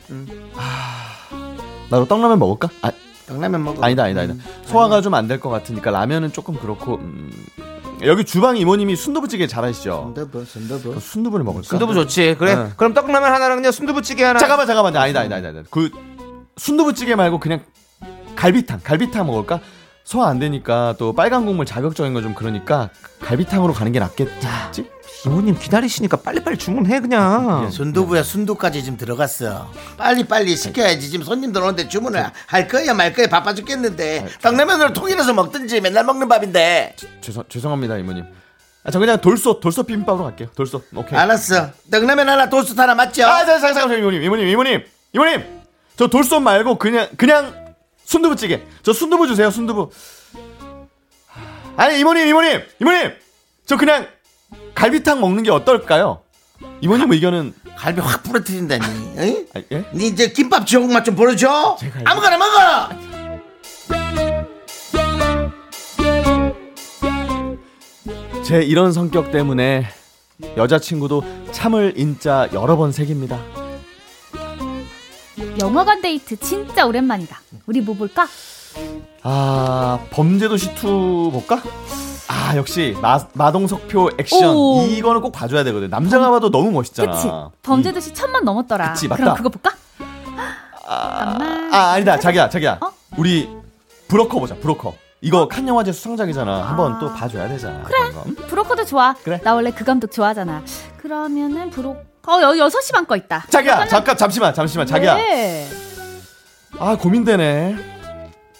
나도 1.91 2.07
떡라면 2.07 2.39
먹을까? 2.39 2.69
아, 2.83 2.93
떡라면 3.27 3.65
먹어 3.65 3.83
아니다, 3.83 4.05
아니다, 4.05 4.21
아니다. 4.21 4.45
소화가 4.67 5.01
좀 5.01 5.15
안 5.15 5.27
될 5.27 5.41
것 5.41 5.49
같으니까 5.51 5.91
라면은 5.91 6.31
조금 6.31 6.55
그렇고. 6.55 6.95
음, 6.97 7.33
여기 8.05 8.25
주방 8.25 8.57
이모님이 8.57 8.97
순두부찌개 8.97 9.47
잘하시죠? 9.47 10.13
순두부 10.15 10.45
순두부 10.45 10.95
그 10.95 11.01
순두부를 11.01 11.45
먹을까? 11.45 11.67
순두부 11.69 11.95
좋지. 11.95 12.37
그래. 12.39 12.55
네. 12.55 12.71
그럼 12.77 12.95
떡라면 12.95 13.33
하나랑요 13.33 13.71
순두부찌개 13.71 14.25
하나. 14.25 14.39
잠깐만, 14.39 14.67
잠깐만. 14.67 14.97
아니다, 14.97 15.21
아니다, 15.21 15.37
아니다. 15.37 15.63
그 15.71 15.91
순두부찌개 16.57 17.15
말고 17.15 17.39
그냥 17.41 17.63
갈비탕, 18.37 18.81
갈비탕 18.83 19.27
먹을까? 19.27 19.61
소화 20.05 20.29
안 20.29 20.39
되니까 20.39 20.95
또 20.99 21.13
빨간 21.13 21.45
국물 21.47 21.67
자극적인 21.67 22.15
거 22.15 22.21
좀 22.23 22.35
그러니까 22.35 22.91
갈비탕으로 23.21 23.73
가는 23.75 23.93
게 23.93 23.99
낫겠지? 24.01 24.91
이모님 25.27 25.59
기다리시니까 25.59 26.19
빨리빨리 26.19 26.57
주문해 26.57 27.01
그냥. 27.01 27.71
순두부에 27.71 28.23
순두까지 28.23 28.83
지금 28.83 28.97
들어갔어 28.97 29.71
빨리빨리 29.99 30.57
시켜야지 30.57 31.11
지금 31.11 31.25
손님들 31.25 31.63
오는데 31.63 31.89
주문을 31.89 32.25
할 32.47 32.69
거야 32.69 32.95
말 32.95 33.13
거야 33.13 33.27
바빠 33.29 33.55
죽겠는데 33.55 34.27
떡라면으로 34.41 34.93
통일해서 34.95 35.35
먹든지 35.35 35.81
맨날 35.83 36.05
먹는 36.05 36.27
밥인데 36.29 36.97
죄송 37.21 37.45
죄송합니다 37.49 37.99
이모님. 37.99 38.25
아, 38.83 38.91
저 38.91 38.99
그냥 38.99 39.21
돌솥 39.21 39.61
돌솥 39.61 39.87
비빔밥으로 39.87 40.25
갈게요. 40.25 40.49
돌솥 40.55 40.87
오케이. 40.95 41.19
알았어 41.19 41.71
떡라면 41.91 42.27
하나 42.29 42.49
도수 42.49 42.75
하나 42.81 42.95
맞죠? 42.95 43.27
아, 43.27 43.45
잠깐, 43.45 43.61
잠깐, 43.61 43.75
잠깐, 43.75 43.99
이모님, 43.99 44.23
이모님, 44.23 44.49
이모님, 44.49 44.85
이모님. 45.13 45.61
저 45.97 46.07
돌솥 46.09 46.41
말고 46.41 46.79
그냥 46.79 47.09
그냥 47.19 47.75
순두부찌개. 48.05 48.63
저 48.83 48.95
순두부 48.95 49.27
주세요, 49.27 49.51
순두부. 49.51 49.91
아니 51.77 51.99
이모님, 52.01 52.27
이모님, 52.27 52.63
이모님. 52.81 53.13
저 53.67 53.77
그냥 53.77 54.07
갈비탕 54.81 55.21
먹는 55.21 55.43
게 55.43 55.51
어떨까요? 55.51 56.23
이모님 56.81 57.13
의견은 57.13 57.53
갈비 57.77 58.01
확 58.01 58.23
부러뜨린다니 58.23 58.85
응? 59.19 59.47
아, 59.55 59.61
예? 59.73 59.85
니 59.93 60.07
이제 60.07 60.33
김밥 60.33 60.67
지옥 60.67 60.91
맛좀 60.91 61.15
보여줘 61.17 61.77
제가 61.79 62.01
아무거나 62.07 62.39
먹어 62.39 62.89
제 68.43 68.63
이런 68.63 68.95
성격 68.95 69.31
때문에 69.31 69.87
여자친구도 70.57 71.25
참을 71.53 71.93
인자 71.97 72.49
여러 72.55 72.79
번 72.79 72.91
새깁니다. 72.91 73.39
영화관 75.61 76.01
데이트 76.01 76.37
진짜 76.37 76.87
오랜만이다. 76.87 77.39
우리 77.67 77.83
뭐 77.83 77.95
볼까? 77.95 78.27
아 79.23 80.01
범죄도시 80.11 80.71
2 80.71 81.31
볼까? 81.31 81.63
아 82.33 82.57
역시 82.57 82.97
마, 83.03 83.19
마동석표 83.33 84.11
액션 84.19 84.55
오. 84.55 84.83
이거는 84.87 85.21
꼭 85.21 85.33
봐줘야 85.33 85.65
되거든. 85.65 85.91
남자가 85.91 86.31
봐도 86.31 86.49
너무 86.51 86.71
멋있잖아. 86.71 87.11
그치? 87.13 87.29
범죄도시 87.65 88.15
천만 88.15 88.45
넘었더라. 88.45 88.93
그치, 88.93 89.09
맞다. 89.09 89.21
그럼 89.23 89.37
그거 89.37 89.49
볼까? 89.49 89.73
아. 90.87 91.37
아 91.73 91.79
아니다 91.93 92.19
자기야 92.19 92.49
자기야 92.49 92.79
어? 92.81 92.93
우리 93.17 93.49
브로커 94.09 94.41
보자 94.41 94.57
브로커 94.57 94.93
이거 95.21 95.47
칸 95.47 95.67
영화제 95.69 95.93
수상작이잖아 95.93 96.63
한번 96.69 96.95
아. 96.95 96.99
또 96.99 97.13
봐줘야 97.13 97.49
되잖아 97.49 97.83
그래. 97.83 98.11
거. 98.13 98.25
브로커도 98.49 98.85
좋아. 98.87 99.15
그래. 99.25 99.41
나 99.43 99.55
원래 99.55 99.71
그 99.73 99.85
감독 99.85 100.11
좋아하잖아. 100.13 100.63
그러면은 100.99 101.71
브로 101.71 101.97
어, 102.27 102.39
여기 102.43 102.61
6시 102.61 102.93
반 102.93 103.07
거 103.07 103.17
있다. 103.17 103.45
자기야 103.51 103.87
잠깐 103.89 104.17
잠시만 104.17 104.55
잠시만 104.55 104.87
자기야 104.87 105.15
왜? 105.17 105.69
아 106.79 106.97
고민되네 106.97 108.00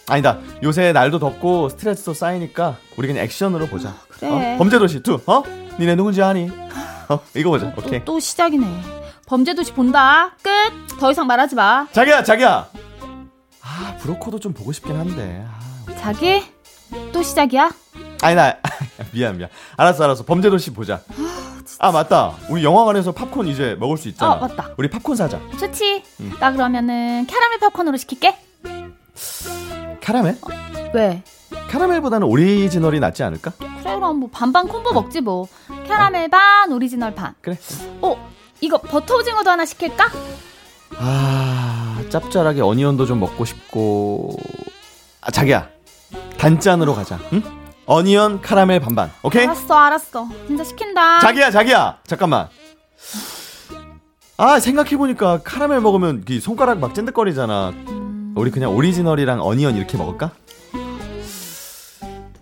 아니다 0.07 0.39
요새 0.63 0.91
날도 0.93 1.19
덥고 1.19 1.69
스트레스도 1.69 2.13
쌓이니까 2.13 2.77
우리 2.97 3.07
그냥 3.07 3.23
액션으로 3.23 3.67
보자 3.67 3.95
그래. 4.09 4.55
어? 4.55 4.57
범죄도시 4.57 5.01
2 5.07 5.19
어? 5.27 5.43
니네 5.79 5.95
누군지 5.95 6.21
아니? 6.21 6.49
어 7.09 7.19
이거 7.35 7.49
보자 7.51 7.73
오케이 7.77 7.99
또, 7.99 8.13
또 8.13 8.19
시작이네. 8.19 8.65
범죄도시 9.27 9.71
본다. 9.73 10.31
끝. 10.41 10.51
더 10.99 11.09
이상 11.11 11.25
말하지 11.27 11.55
마. 11.55 11.87
자기야 11.93 12.23
자기야 12.23 12.67
아 13.61 13.97
브로커도 14.01 14.39
좀 14.39 14.53
보고 14.53 14.71
싶긴 14.73 14.97
한데 14.97 15.45
아, 15.47 15.95
자기 15.95 16.43
또 17.13 17.23
시작이야? 17.23 17.71
아니 18.21 18.35
나 18.35 18.57
미안 19.11 19.37
미안 19.37 19.49
알았어 19.77 20.03
알았어 20.03 20.25
범죄도시 20.25 20.73
보자 20.73 21.01
아 21.79 21.91
맞다 21.91 22.33
우리 22.49 22.63
영화관에서 22.63 23.13
팝콘 23.13 23.47
이제 23.47 23.75
먹을 23.79 23.97
수 23.97 24.09
있잖아 24.09 24.33
어, 24.33 24.39
맞다. 24.39 24.71
우리 24.77 24.89
팝콘 24.89 25.15
사자 25.15 25.39
좋지. 25.59 26.03
음. 26.19 26.33
나 26.39 26.51
그러면은 26.51 27.25
캐러멜 27.27 27.59
팝콘으로 27.59 27.97
시킬게. 27.97 28.35
카라멜? 30.01 30.37
왜? 30.93 31.23
카라멜보다는 31.69 32.27
오리지널이 32.27 32.99
낫지 32.99 33.23
않을까? 33.23 33.51
그래 33.59 33.95
그럼 33.95 34.17
뭐 34.17 34.29
반반 34.31 34.67
콤보 34.67 34.91
먹지 34.93 35.21
뭐. 35.21 35.47
캐러멜 35.87 36.27
반, 36.29 36.71
오리지널 36.71 37.13
반. 37.15 37.33
그래 37.41 37.57
어, 38.01 38.15
이거 38.59 38.77
버터 38.77 39.15
오징어도 39.17 39.49
하나 39.49 39.65
시킬까? 39.65 40.09
아 40.97 42.01
짭짤하게 42.09 42.61
어니언도 42.61 43.05
좀 43.05 43.19
먹고 43.19 43.45
싶고 43.45 44.35
아 45.21 45.31
자기야 45.31 45.69
단짠으로 46.37 46.93
가자 46.93 47.17
응? 47.33 47.41
어니언 47.85 48.41
카라멜 48.41 48.79
반반 48.79 49.09
오케이? 49.23 49.45
알았어, 49.45 49.73
알았어. 49.75 50.27
진짜 50.47 50.63
시킨다. 50.63 51.19
자기야 51.19 51.51
자기야 51.51 51.99
잠깐만 52.05 52.47
아 54.37 54.59
생각해보니까 54.59 55.39
카라멜 55.43 55.79
먹으면 55.81 56.23
이 56.29 56.39
손가락 56.39 56.79
막 56.79 56.93
찐득거리잖아 56.93 57.69
음, 57.69 58.00
우리 58.35 58.51
그냥 58.51 58.75
오리지널이랑 58.75 59.41
어니언 59.41 59.75
이렇게 59.75 59.97
먹을까? 59.97 60.31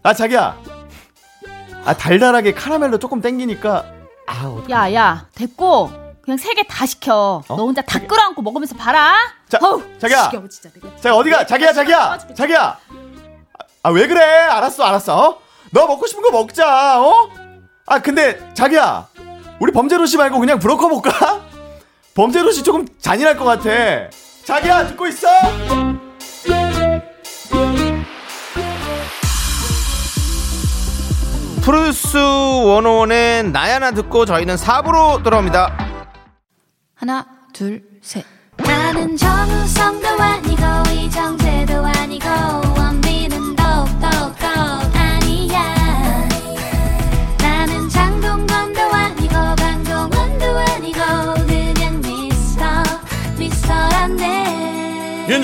아 0.03 0.13
자기야 0.13 0.57
아 1.85 1.97
달달하게 1.97 2.53
카라멜로 2.53 2.99
조금 2.99 3.21
땡기니까 3.21 3.85
아 4.27 4.45
어떡해. 4.45 4.71
야, 4.73 4.93
야, 4.93 5.25
됐고. 5.33 5.89
그냥 6.21 6.37
세 6.37 6.53
개 6.53 6.61
다 6.67 6.85
시켜. 6.85 7.41
어? 7.47 7.55
너 7.55 7.65
혼자 7.65 7.81
다 7.81 7.97
끌어안고 7.99 8.43
먹으면서 8.43 8.75
봐라. 8.75 9.15
자, 9.47 9.57
어우, 9.63 9.81
자기야. 9.97 10.25
지겨워, 10.29 10.47
진짜. 10.47 10.69
자 11.01 11.15
어디가 11.15 11.47
자기야 11.47 11.73
자기야 11.73 12.17
자기야 12.35 12.77
아 13.81 13.89
왜 13.89 14.05
그래 14.05 14.21
알았어 14.21 14.83
알았어 14.83 15.17
어? 15.17 15.39
너 15.71 15.87
먹고 15.87 16.05
싶은 16.05 16.21
거 16.21 16.29
먹자 16.31 17.01
어? 17.01 17.29
아 17.87 17.99
근데 17.99 18.53
자기야 18.53 19.07
우리 19.59 19.71
범죄도시 19.71 20.17
말고 20.17 20.37
그냥 20.39 20.59
브로커 20.59 20.87
볼까? 20.89 21.41
범죄도시 22.13 22.63
조금 22.63 22.85
잔인할 22.99 23.35
것 23.37 23.45
같아 23.45 23.69
자기야 24.49 24.87
듣고 24.87 25.05
있어? 25.09 25.27
프로듀스 31.61 32.17
101의 32.17 33.51
나야나 33.51 33.91
듣고 33.91 34.25
저희는 34.25 34.55
4부로 34.55 35.21
돌아옵니다. 35.21 35.77
하나, 36.95 37.27
둘, 37.53 37.83
셋. 38.01 38.25
나는 38.57 39.15
정우성도 39.15 40.07
아니고 40.07 40.63
이정재도 40.95 41.85
아니고 41.85 42.68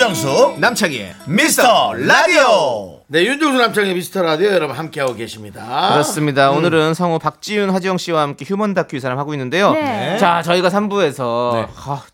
윤정수 0.10 0.58
남창희의 0.60 1.16
미스터 1.26 1.94
라디오 1.96 3.00
네 3.08 3.26
윤정수 3.26 3.58
남창의 3.58 3.96
미스터 3.96 4.22
라디오 4.22 4.50
여러분 4.52 4.76
함께하고 4.78 5.16
계십니다 5.16 5.90
그렇습니다. 5.94 6.52
오늘은 6.52 6.94
성우 6.94 7.18
박지윤, 7.18 7.72
하지영 7.72 7.98
씨와 7.98 8.22
함께 8.22 8.46
휴먼 8.46 8.76
다큐 8.76 8.98
이 8.98 9.00
사람 9.00 9.18
하고 9.18 9.34
있는데요. 9.34 9.72
네. 9.74 10.18
자, 10.20 10.44
저희가 10.44 10.70
3부에서 10.70 11.68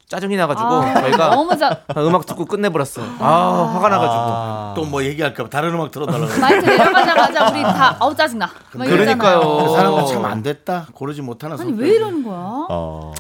짜증이 0.08 0.38
나가지고 0.38 0.68
아, 0.70 1.02
저희가 1.02 1.30
너무 1.36 1.58
자, 1.58 1.82
음악 1.98 2.26
듣고 2.26 2.46
끝내버렸어요. 2.46 3.06
아, 3.20 3.72
화가 3.74 3.90
나가지고. 3.90 4.74
또 4.86 4.90
뭐 4.90 5.04
얘기할까 5.04 5.44
봐 5.44 5.50
다른 5.50 5.74
음악 5.74 5.92
들어달라고 5.92 6.40
마이크 6.40 6.66
내려가자마자 6.66 7.50
우리 7.50 7.62
다 7.62 7.98
아우 8.00 8.16
짜증나. 8.16 8.50
막 8.74 8.88
이러잖아요. 8.88 9.18
그러니까요. 9.18 9.66
그 9.68 9.76
사람은 9.76 10.06
참 10.06 10.26
안 10.26 10.42
됐다 10.44 10.88
고르지 10.94 11.22
못하는 11.22 11.60
아니. 11.60 11.74
왜 11.74 11.90
이러는 11.96 12.24
거야? 12.24 12.38
어 12.70 13.14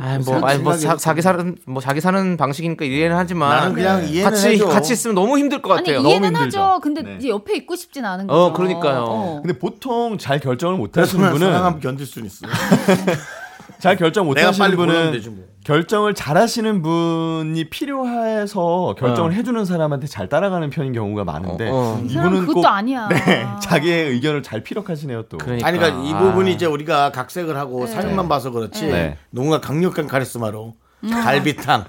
아이, 0.00 0.18
뭐, 0.18 0.40
아이, 0.46 0.58
뭐 0.58 0.76
자, 0.76 0.96
자기 0.96 1.22
사는 1.22 1.56
뭐 1.66 1.82
자기 1.82 2.00
사는 2.00 2.36
방식이니까 2.36 2.84
이해는 2.84 3.16
하지만 3.16 3.50
나는 3.56 3.72
그냥 3.74 4.04
이해는 4.08 4.30
같이 4.30 4.48
해줘. 4.50 4.68
같이 4.68 4.92
있으면 4.92 5.14
너무 5.16 5.38
힘들 5.38 5.60
것 5.60 5.72
아니 5.72 5.86
같아요. 5.92 6.06
이해는 6.08 6.28
힘들죠. 6.28 6.60
하죠. 6.60 6.80
근데 6.80 7.02
네. 7.02 7.16
이제 7.18 7.28
옆에 7.28 7.56
있고 7.56 7.74
싶진 7.74 8.04
않은 8.04 8.28
거죠. 8.28 8.40
어, 8.40 8.52
그러니까요. 8.52 9.04
어. 9.08 9.40
근데 9.42 9.58
보통 9.58 10.18
잘 10.18 10.38
결정을 10.38 10.76
못 10.78 10.96
하시는 10.96 11.22
난 11.24 11.36
사랑하면 11.38 11.80
분은 11.80 11.80
견딜 11.80 12.06
수는 12.06 12.26
있어 12.26 12.46
잘 13.80 13.96
결정 13.96 14.26
못 14.26 14.38
하시는 14.40 14.76
분은 14.76 15.12
되지 15.12 15.28
뭐 15.30 15.44
결정을 15.64 16.14
잘 16.14 16.36
하시는 16.36 16.82
분이 16.82 17.70
필요해서 17.70 18.96
결정을 18.98 19.30
어. 19.30 19.34
해주는 19.34 19.64
사람한테 19.64 20.08
잘 20.08 20.28
따라가는 20.28 20.70
편인 20.70 20.92
경우가 20.92 21.24
많은데 21.24 21.70
어, 21.70 21.74
어. 21.74 22.02
이 22.04 22.08
사람은 22.08 22.46
그것도 22.46 22.66
아니야. 22.66 23.08
네, 23.08 23.46
자기의 23.62 24.10
의견을 24.10 24.42
잘 24.42 24.62
피력하시네요 24.62 25.24
또. 25.24 25.38
그러니까. 25.38 25.66
아니 25.68 25.78
그러니까 25.78 26.02
이 26.02 26.12
아. 26.12 26.18
부분이 26.18 26.52
이제 26.52 26.66
우리가 26.66 27.12
각색을 27.12 27.56
하고 27.56 27.86
사진만 27.86 28.28
봐서 28.28 28.50
그렇지 28.50 28.86
네. 28.86 29.18
누군가 29.30 29.60
강력한 29.60 30.08
카리스마로 30.08 30.74
갈비탕 31.08 31.84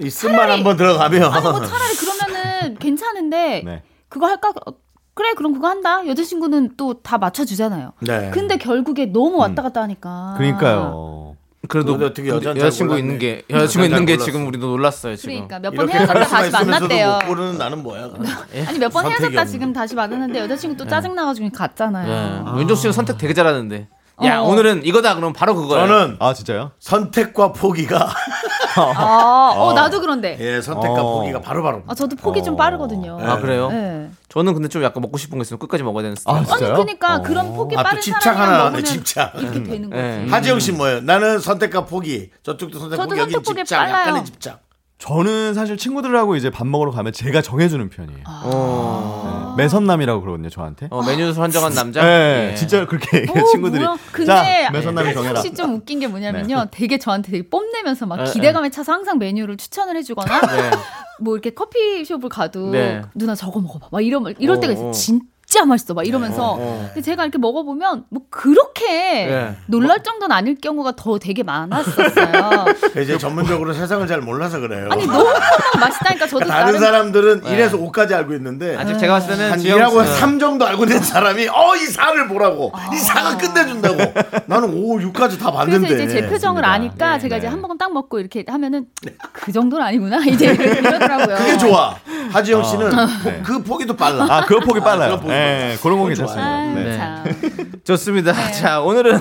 이 0.00 0.10
쓴말 0.10 0.50
한번 0.50 0.76
들어가면 0.76 1.22
아니 1.32 1.42
뭐 1.42 1.60
차라리 1.64 1.94
그러면은 1.96 2.78
괜찮은데 2.80 3.62
네. 3.64 3.82
그거 4.08 4.26
할까? 4.26 4.52
어, 4.66 4.72
그래 5.14 5.34
그럼 5.34 5.52
그거 5.52 5.68
한다. 5.68 6.06
여자친구는 6.06 6.76
또 6.76 6.94
다 7.02 7.18
맞춰주잖아요. 7.18 7.92
네. 8.00 8.30
근데 8.32 8.56
결국에 8.56 9.06
너무 9.06 9.36
왔다 9.36 9.62
갔다 9.62 9.82
하니까. 9.82 10.34
그러니까요. 10.38 11.31
그래도 11.68 11.94
어떻게 11.94 12.28
여자는 12.28 12.56
잘 12.56 12.66
여자친구. 12.66 12.98
있는 12.98 13.18
게 13.18 13.42
여자친구 13.48 13.86
있는 13.86 14.04
게. 14.04 14.16
지금 14.16 14.46
우리도 14.48 14.66
놀랐어요 14.66 15.14
지금. 15.16 15.46
그러니까 15.46 15.58
몇 15.60 15.74
번 15.74 15.88
헤어졌다 15.90 16.24
다시 16.26 16.50
만났대요. 16.50 17.18
못 17.22 17.26
고르는 17.28 17.58
나는 17.58 17.82
뭐야? 17.82 18.10
아니 18.66 18.78
몇 18.78 18.90
번 18.92 19.06
헤어졌다. 19.06 19.44
지금 19.44 19.72
다시 19.72 19.94
만났는데 19.94 20.40
여자친구 20.40 20.76
또 20.76 20.86
짜증 20.86 21.14
나가지고 21.14 21.50
갔잖아요. 21.50 22.44
네. 22.54 22.60
윤종 22.60 22.76
씨는 22.76 22.92
선택 22.92 23.16
되게 23.18 23.32
잘하는데. 23.32 23.86
야 24.24 24.40
어. 24.40 24.44
오늘은 24.44 24.84
이거다 24.84 25.14
그럼 25.16 25.32
바로 25.32 25.54
그거야. 25.54 25.86
저는 25.86 26.16
아 26.20 26.32
진짜요? 26.34 26.72
선택과 26.78 27.52
포기가 27.52 28.08
아, 28.76 29.54
어 29.56 29.72
나도 29.72 30.00
그런데. 30.00 30.36
예 30.38 30.60
선택과 30.60 31.02
어. 31.02 31.14
포기가 31.20 31.40
바로바로. 31.40 31.82
아 31.88 31.94
저도 31.94 32.16
폭이 32.16 32.42
좀 32.42 32.56
빠르거든요. 32.56 33.18
아 33.20 33.38
그래요? 33.38 33.70
네. 33.70 34.10
저는 34.28 34.54
근데 34.54 34.68
좀 34.68 34.82
약간 34.84 35.00
먹고 35.00 35.18
싶은 35.18 35.38
거 35.38 35.42
있으면 35.42 35.58
끝까지 35.58 35.82
먹어야 35.82 36.02
되는 36.02 36.16
스타일. 36.16 36.36
아 36.36 36.38
아니 36.38 36.46
진짜요? 36.46 36.72
그러니까 36.74 37.16
어. 37.16 37.22
그런 37.22 37.54
폭이 37.54 37.74
아, 37.76 37.82
또 37.82 37.84
빠른 37.84 38.00
집착 38.00 38.22
사람이랑 38.22 38.48
하나 38.50 38.58
하네, 38.66 38.70
먹으면 38.70 38.84
집착. 38.84 39.32
이렇게 39.36 39.62
되는 39.62 39.90
거지. 39.90 40.02
네. 40.02 40.26
하지영 40.28 40.60
씨 40.60 40.72
뭐예요? 40.72 41.00
나는 41.00 41.38
선택과 41.40 41.86
포기. 41.86 42.30
저쪽도 42.42 42.78
선택 42.78 42.96
저도 42.96 43.08
포기. 43.08 43.20
선택 43.20 43.42
포기 43.44 43.56
집착. 43.64 43.78
빨라요. 43.80 44.00
약간의 44.00 44.24
집착. 44.26 44.60
저는 45.02 45.52
사실 45.54 45.76
친구들하고 45.76 46.36
이제 46.36 46.48
밥 46.48 46.64
먹으러 46.64 46.92
가면 46.92 47.12
제가 47.12 47.42
정해주는 47.42 47.88
편이에요. 47.88 48.22
어. 48.24 49.54
네, 49.56 49.64
매선남이라고 49.64 50.20
그러거든요, 50.20 50.48
저한테. 50.48 50.86
어, 50.92 51.02
메뉴 51.02 51.32
선정한 51.32 51.74
남자. 51.74 52.04
네, 52.04 52.50
예. 52.52 52.54
진짜 52.54 52.86
그렇게 52.86 53.26
오, 53.28 53.44
친구들이. 53.50 53.82
뭐야? 53.82 53.98
근데 54.12 54.26
자, 54.26 54.70
매선남이 54.70 55.12
정해라. 55.12 55.40
혹시 55.40 55.52
좀 55.54 55.74
웃긴 55.74 55.98
게 55.98 56.06
뭐냐면요. 56.06 56.66
되게 56.70 56.98
저한테 56.98 57.32
되게 57.32 57.50
뽐내면서 57.50 58.06
막 58.06 58.18
네, 58.18 58.30
기대감에 58.32 58.70
차서 58.70 58.92
항상 58.92 59.18
메뉴를 59.18 59.56
추천을 59.56 59.96
해주거나 59.96 60.40
네. 60.40 60.70
뭐 61.20 61.34
이렇게 61.34 61.50
커피숍을 61.50 62.28
가도 62.28 62.70
네. 62.70 63.02
누나 63.16 63.34
저거 63.34 63.60
먹어봐. 63.60 63.88
막 63.90 64.00
이러, 64.02 64.22
이럴 64.38 64.60
때가 64.60 64.70
어, 64.70 64.72
있어요. 64.72 64.88
어. 64.88 64.92
진짜 65.52 65.66
맛있어. 65.66 65.92
막 65.92 66.06
이러면서. 66.06 66.56
어. 66.58 66.86
근데 66.94 67.02
제가 67.02 67.24
이렇게 67.24 67.36
먹어보면 67.36 68.04
뭐 68.08 68.22
그렇게 68.30 68.86
네. 69.26 69.56
놀랄 69.66 70.02
정도는 70.02 70.34
아닐 70.34 70.58
경우가 70.58 70.92
더 70.96 71.18
되게 71.18 71.42
많았었어요. 71.42 72.64
이제 73.02 73.18
전문적으로 73.18 73.74
세상을 73.74 74.06
잘 74.06 74.22
몰라서 74.22 74.60
그래요. 74.60 74.88
아니 74.90 75.06
너무 75.06 75.26
맛있다니까 75.78 76.26
저도 76.26 76.46
다른 76.46 76.64
나름 76.72 76.80
사람들은 76.80 77.42
1에서 77.42 77.72
5까지 77.92 78.12
알고 78.14 78.32
있는데 78.34 78.76
아직 78.78 78.98
제가 78.98 79.14
봤을 79.14 79.36
때는 79.36 79.52
한 79.52 79.58
지영 79.58 79.78
2하고 79.80 80.06
씨- 80.06 80.20
3 80.20 80.38
정도 80.38 80.66
알고 80.66 80.84
있는 80.84 81.00
사람이 81.00 81.48
어이 81.48 81.80
4를 81.80 82.28
보라고 82.28 82.72
이 82.74 82.96
아. 83.10 83.34
4가 83.36 83.38
끝내준다고 83.38 83.98
나는 84.46 84.70
5, 84.70 85.00
6까지 85.00 85.38
다 85.38 85.50
그래서 85.50 85.52
봤는데 85.52 85.94
이제 85.94 86.08
제 86.08 86.26
표정을 86.28 86.64
아니까 86.64 87.18
제가 87.18 87.36
이제 87.36 87.46
한 87.46 87.60
모금 87.60 87.76
딱 87.76 87.92
먹고 87.92 88.18
이렇게 88.20 88.42
하면은 88.48 88.86
그 89.34 89.52
정도는 89.52 89.84
아니구나 89.84 90.24
이제 90.24 90.46
이러더라고요. 90.46 91.36
그게 91.36 91.58
좋아 91.58 91.94
하지영 92.32 92.64
씨는 92.64 92.98
어. 92.98 93.06
포- 93.22 93.30
네. 93.30 93.42
그 93.44 93.62
포기도 93.62 93.94
빨라 93.94 94.24
아, 94.30 94.40
그거 94.46 94.60
포기 94.60 94.80
빨라요. 94.80 95.18
포기 95.20 95.28
네, 95.42 95.76
그런 95.82 95.98
거 95.98 96.06
괜찮습니다. 96.06 96.48
아유, 96.48 96.74
네. 96.74 96.96
참. 96.96 97.72
좋습니다. 97.84 98.32
자, 98.52 98.80
오늘은 98.80 99.18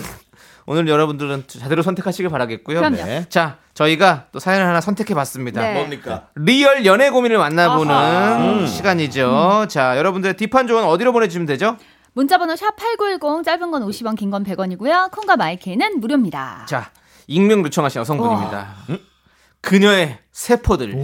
오늘 0.67 0.87
여러분들은 0.87 1.45
제대로 1.47 1.81
선택하시길 1.81 2.29
바라겠고요. 2.29 2.79
그럼요. 2.79 2.95
네. 2.97 3.25
자, 3.29 3.57
저희가 3.73 4.25
또 4.31 4.39
사연을 4.39 4.65
하나 4.65 4.79
선택해 4.81 5.13
봤습니다. 5.15 5.61
네. 5.61 5.73
뭡니까 5.73 6.27
리얼 6.35 6.85
연애 6.85 7.09
고민을 7.09 7.37
만나보는 7.37 7.93
아하. 7.93 8.65
시간이죠. 8.67 9.65
자, 9.69 9.97
여러분들의 9.97 10.37
deep한 10.37 10.67
조언 10.67 10.83
어디로 10.85 11.13
보내주시면 11.13 11.45
되죠? 11.47 11.77
문자번호 12.13 12.55
샵 12.55 12.75
#8910 12.75 13.43
짧은 13.45 13.71
건 13.71 13.83
50원, 13.87 14.17
긴 14.17 14.29
건 14.31 14.43
100원이고요. 14.43 15.11
콩과 15.11 15.37
마이크는 15.37 15.99
무료입니다. 15.99 16.65
자, 16.67 16.91
익명 17.27 17.63
요청하신 17.63 17.99
여성분입니다. 18.01 18.75
음? 18.89 18.99
그녀의 19.61 20.19
세포들. 20.31 20.95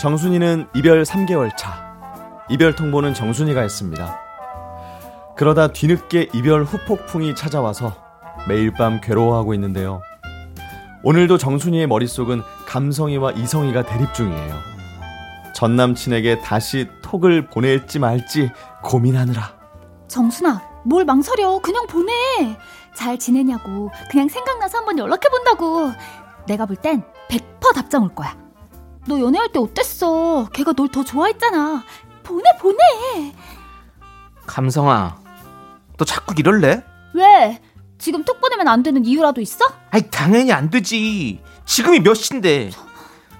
정순이는 0.00 0.68
이별 0.74 1.02
3개월 1.02 1.56
차. 1.56 1.88
이별 2.48 2.74
통보는 2.74 3.14
정순이가 3.14 3.60
했습니다. 3.60 4.16
그러다 5.36 5.68
뒤늦게 5.68 6.28
이별 6.32 6.64
후폭풍이 6.64 7.34
찾아와서 7.34 7.96
매일 8.46 8.72
밤 8.72 9.00
괴로워하고 9.00 9.54
있는데요. 9.54 10.00
오늘도 11.02 11.38
정순이의 11.38 11.86
머릿속은 11.86 12.42
감성이와 12.66 13.32
이성이가 13.32 13.82
대립 13.82 14.14
중이에요. 14.14 14.54
전 15.54 15.74
남친에게 15.76 16.40
다시 16.42 16.88
톡을 17.02 17.46
보낼지 17.48 17.98
말지 17.98 18.50
고민하느라. 18.82 19.52
정순아, 20.06 20.62
뭘 20.84 21.04
망설여? 21.04 21.58
그냥 21.60 21.86
보내. 21.88 22.12
잘 22.94 23.18
지내냐고. 23.18 23.90
그냥 24.10 24.28
생각나서 24.28 24.78
한번 24.78 24.98
연락해 24.98 25.28
본다고. 25.28 25.92
내가 26.46 26.66
볼 26.66 26.76
땐 26.76 27.02
100% 27.28 27.74
답장 27.74 28.04
올 28.04 28.14
거야. 28.14 28.36
너 29.06 29.18
연애할 29.20 29.50
때 29.52 29.58
어땠어? 29.58 30.48
걔가 30.52 30.72
널 30.72 30.88
더 30.88 31.02
좋아했잖아. 31.04 31.84
보내 32.22 32.44
보내. 32.60 32.76
감성아, 34.46 35.18
너 35.96 36.04
자꾸 36.04 36.34
이럴래? 36.38 36.82
왜? 37.14 37.60
지금 37.98 38.22
톡 38.24 38.40
보내면 38.40 38.68
안 38.68 38.82
되는 38.82 39.04
이유라도 39.04 39.40
있어? 39.40 39.64
아이, 39.90 40.08
당연히 40.10 40.52
안 40.52 40.70
되지. 40.70 41.40
지금이 41.64 42.00
몇 42.00 42.14
시인데. 42.14 42.70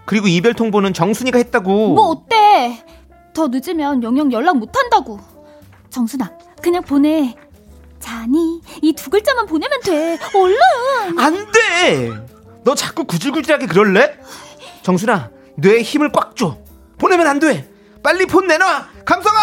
그리고 0.05 0.27
이별 0.27 0.55
통보는 0.55 0.95
정순이가 0.95 1.39
했다고. 1.39 1.95
뭐 1.95 2.07
어때? 2.11 2.85
더 3.35 3.49
늦으면 3.49 4.03
영영 4.03 4.33
연락 4.33 4.57
못 4.59 4.71
한다고. 4.77 5.21
정순아, 5.91 6.31
그냥 6.63 6.83
보내. 6.83 7.35
자니, 8.01 8.61
이 8.83 8.93
두 8.95 9.11
글자만 9.11 9.47
보내면 9.47 9.81
돼. 9.83 10.19
얼른. 10.35 11.19
안 11.19 11.35
돼! 11.53 12.11
너 12.65 12.75
자꾸 12.75 13.05
구질구질하게 13.05 13.67
그럴래? 13.67 14.19
정순아, 14.83 15.31
뇌에 15.59 15.83
힘을 15.83 16.13
꽉 16.13 16.37
줘. 16.37 16.57
보내면 16.99 17.27
안 17.27 17.39
돼. 17.41 17.69
빨리 18.03 18.27
폰 18.27 18.47
내놔. 18.47 18.87
감성아! 19.05 19.39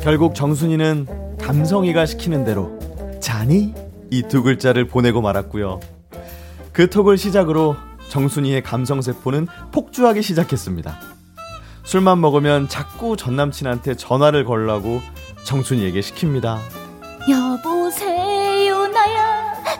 결국 0.00 0.34
정순이는 0.34 1.38
감성이가 1.40 2.06
시키는 2.06 2.44
대로 2.44 2.78
자니 3.20 3.74
이 4.10 4.22
두 4.28 4.42
글자를 4.42 4.86
보내고 4.86 5.20
말았고요. 5.22 5.80
그 6.72 6.88
톡을 6.90 7.16
시작으로 7.18 7.74
정순이의 8.10 8.62
감성 8.62 9.00
세포는 9.02 9.48
폭주하기 9.72 10.22
시작했습니다. 10.22 11.00
술만 11.84 12.20
먹으면 12.20 12.68
자꾸 12.68 13.16
전 13.16 13.34
남친한테 13.36 13.96
전화를 13.96 14.44
걸라고 14.44 15.00
정순이에게 15.44 16.00
시킵니다. 16.00 16.58
여보세요. 17.28 18.33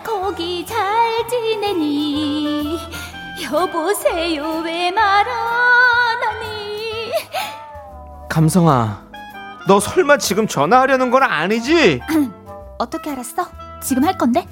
거기 0.04 0.64
잘 0.66 1.26
지내니? 1.28 2.78
여보세요, 3.52 4.62
왜 4.64 4.90
말 4.90 5.26
안 5.28 6.22
하니? 6.22 7.12
감성아, 8.28 9.02
너 9.66 9.80
설마 9.80 10.18
지금 10.18 10.46
전화하려는 10.46 11.10
건 11.10 11.22
아니지? 11.22 12.00
어떻게 12.78 13.10
알았어? 13.10 13.46
지금 13.82 14.04
할 14.04 14.16
건데? 14.18 14.46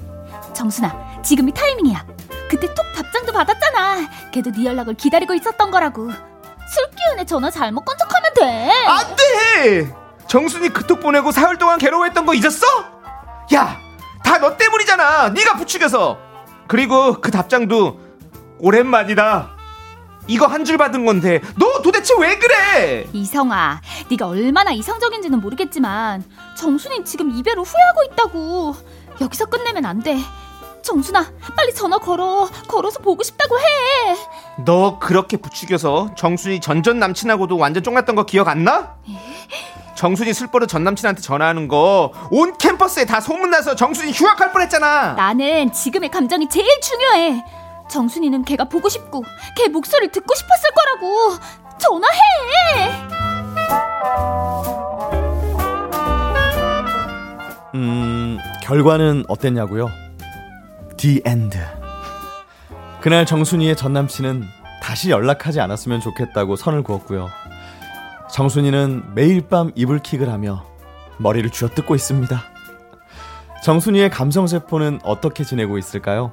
정순아, 0.53 1.21
지금이 1.23 1.53
타이밍이야. 1.53 2.05
그때 2.49 2.67
톡 2.73 2.85
답장도 2.95 3.31
받았잖아. 3.33 4.09
걔도 4.31 4.51
네 4.51 4.65
연락을 4.65 4.93
기다리고 4.93 5.33
있었던 5.33 5.71
거라고. 5.71 6.09
술 6.11 6.89
기운에 6.95 7.25
전화 7.25 7.49
잘못 7.49 7.83
건 7.83 7.95
척하면 7.97 8.33
돼. 8.35 8.71
안 8.87 9.15
돼! 9.15 9.95
정순이 10.27 10.69
그 10.69 10.87
톡 10.87 10.99
보내고 10.99 11.31
사흘 11.31 11.57
동안 11.57 11.77
괴로워했던 11.79 12.25
거 12.25 12.33
잊었어? 12.33 12.65
야, 13.55 13.79
다 14.23 14.37
너 14.39 14.57
때문이잖아. 14.57 15.29
네가 15.29 15.57
부추겨서. 15.57 16.17
그리고 16.67 17.19
그 17.21 17.31
답장도 17.31 17.99
오랜만이다. 18.59 19.51
이거 20.27 20.45
한 20.47 20.63
줄 20.63 20.77
받은 20.77 21.05
건데 21.05 21.41
너 21.57 21.81
도대체 21.81 22.13
왜 22.17 22.37
그래? 22.39 23.07
이성아, 23.11 23.81
네가 24.09 24.27
얼마나 24.27 24.71
이성적인지는 24.71 25.41
모르겠지만 25.41 26.23
정순이 26.57 27.03
지금 27.03 27.29
이별을 27.31 27.61
후회하고 27.63 28.03
있다고. 28.11 28.75
여기서 29.21 29.45
끝내면 29.45 29.85
안 29.85 30.01
돼. 30.01 30.17
정순아, 30.81 31.31
빨리 31.55 31.73
전화 31.73 31.97
걸어. 31.97 32.49
걸어서 32.67 32.99
보고 32.99 33.21
싶다고 33.23 33.57
해. 33.59 33.63
너 34.65 34.97
그렇게 34.99 35.37
부추겨서 35.37 36.15
정순이 36.17 36.59
전전 36.61 36.99
남친하고도 36.99 37.57
완전 37.57 37.83
쫑났던 37.83 38.15
거 38.15 38.25
기억 38.25 38.47
안 38.47 38.63
나? 38.63 38.95
정순이 40.03 40.33
술버릇 40.33 40.67
전 40.67 40.83
남친한테 40.83 41.21
전화하는 41.21 41.69
거 41.69 42.11
온 42.29 42.57
캠퍼스에 42.57 43.05
다 43.05 43.21
소문나서 43.21 43.75
정순이 43.77 44.11
휴학할 44.11 44.51
뻔했잖아. 44.51 45.13
나는 45.13 45.71
지금의 45.71 46.09
감정이 46.11 46.49
제일 46.49 46.67
중요해. 46.81 47.41
정순이는 47.89 48.43
걔가 48.43 48.65
보고 48.65 48.89
싶고 48.89 49.23
걔 49.55 49.69
목소리를 49.69 50.11
듣고 50.11 50.35
싶었을 50.35 50.69
거라고. 50.75 51.37
전화해. 51.79 52.91
음, 57.75 58.37
결과는 58.61 59.23
어땠냐고요? 59.27 59.89
The 60.97 61.21
end. 61.25 61.57
그날 63.01 63.25
정순이의 63.25 63.75
전 63.75 63.93
남친은 63.93 64.43
다시 64.81 65.09
연락하지 65.11 65.59
않았으면 65.59 66.01
좋겠다고 66.01 66.55
선을 66.55 66.83
그었고요. 66.83 67.29
정순이는 68.29 69.13
매일 69.13 69.47
밤 69.47 69.71
이불킥을 69.75 70.29
하며 70.29 70.65
머리를 71.17 71.49
쥐어뜯고 71.49 71.95
있습니다. 71.95 72.41
정순이의 73.63 74.09
감성 74.09 74.47
세포는 74.47 74.99
어떻게 75.03 75.43
지내고 75.43 75.77
있을까요? 75.77 76.31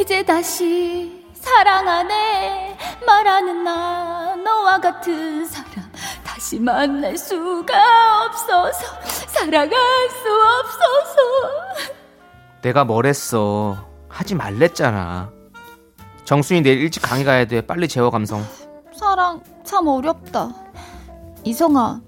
이제 0.00 0.22
다시 0.24 1.24
사랑하네 1.34 2.76
말하는 3.06 3.64
나 3.64 4.34
너와 4.36 4.80
같은 4.80 5.46
사람 5.46 5.90
다시 6.24 6.58
만날 6.58 7.16
수가 7.16 8.26
없어서 8.26 8.84
사랑할 9.28 9.70
수 10.10 10.28
없어서 10.60 11.88
내가 12.60 12.84
뭘 12.84 13.06
했어. 13.06 13.76
하지 14.08 14.34
말랬잖아. 14.34 15.30
정순이 16.24 16.62
내일 16.62 16.80
일찍 16.80 17.00
강의 17.00 17.24
가야 17.24 17.44
돼. 17.46 17.60
빨리 17.60 17.86
재워 17.88 18.10
감성. 18.10 18.44
사랑 18.98 19.40
참 19.64 19.86
어렵다 19.86 20.50
이성아 21.48 22.02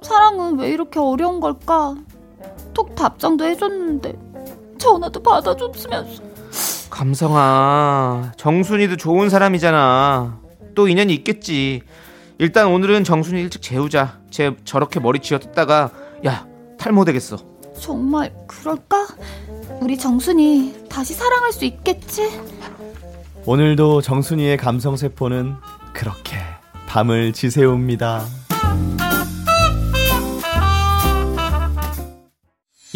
사랑은 0.00 0.60
왜 0.60 0.70
이렇게 0.70 1.00
어려운 1.00 1.40
걸까 1.40 1.96
톡 2.72 2.94
답장도 2.94 3.44
해줬는데 3.44 4.14
전화도 4.78 5.22
받아줬으면서 5.24 6.22
감성아, 6.88 8.32
정순이도 8.36 8.96
좋은 8.96 9.28
사람이잖아. 9.28 10.40
또 10.74 10.88
인연이 10.88 11.12
있겠지. 11.14 11.82
일단 12.38 12.68
오늘은 12.68 13.02
정순이 13.02 13.40
일찍 13.40 13.60
재우자. 13.60 14.20
쟤 14.30 14.54
저렇게 14.64 15.00
머리 15.00 15.18
쥐어뜯다가 15.18 15.90
야 16.24 16.46
탈모 16.78 17.04
되겠어. 17.04 17.38
정말 17.78 18.32
그럴까? 18.46 19.08
우리 19.80 19.98
정순이 19.98 20.86
다시 20.88 21.12
사랑할 21.12 21.52
수 21.52 21.64
있겠지? 21.64 22.40
오늘도 23.46 24.00
정순이의 24.00 24.56
감성 24.56 24.96
세포는 24.96 25.56
그렇게 25.92 26.36
밤을 26.86 27.32
지새웁니다. 27.32 28.45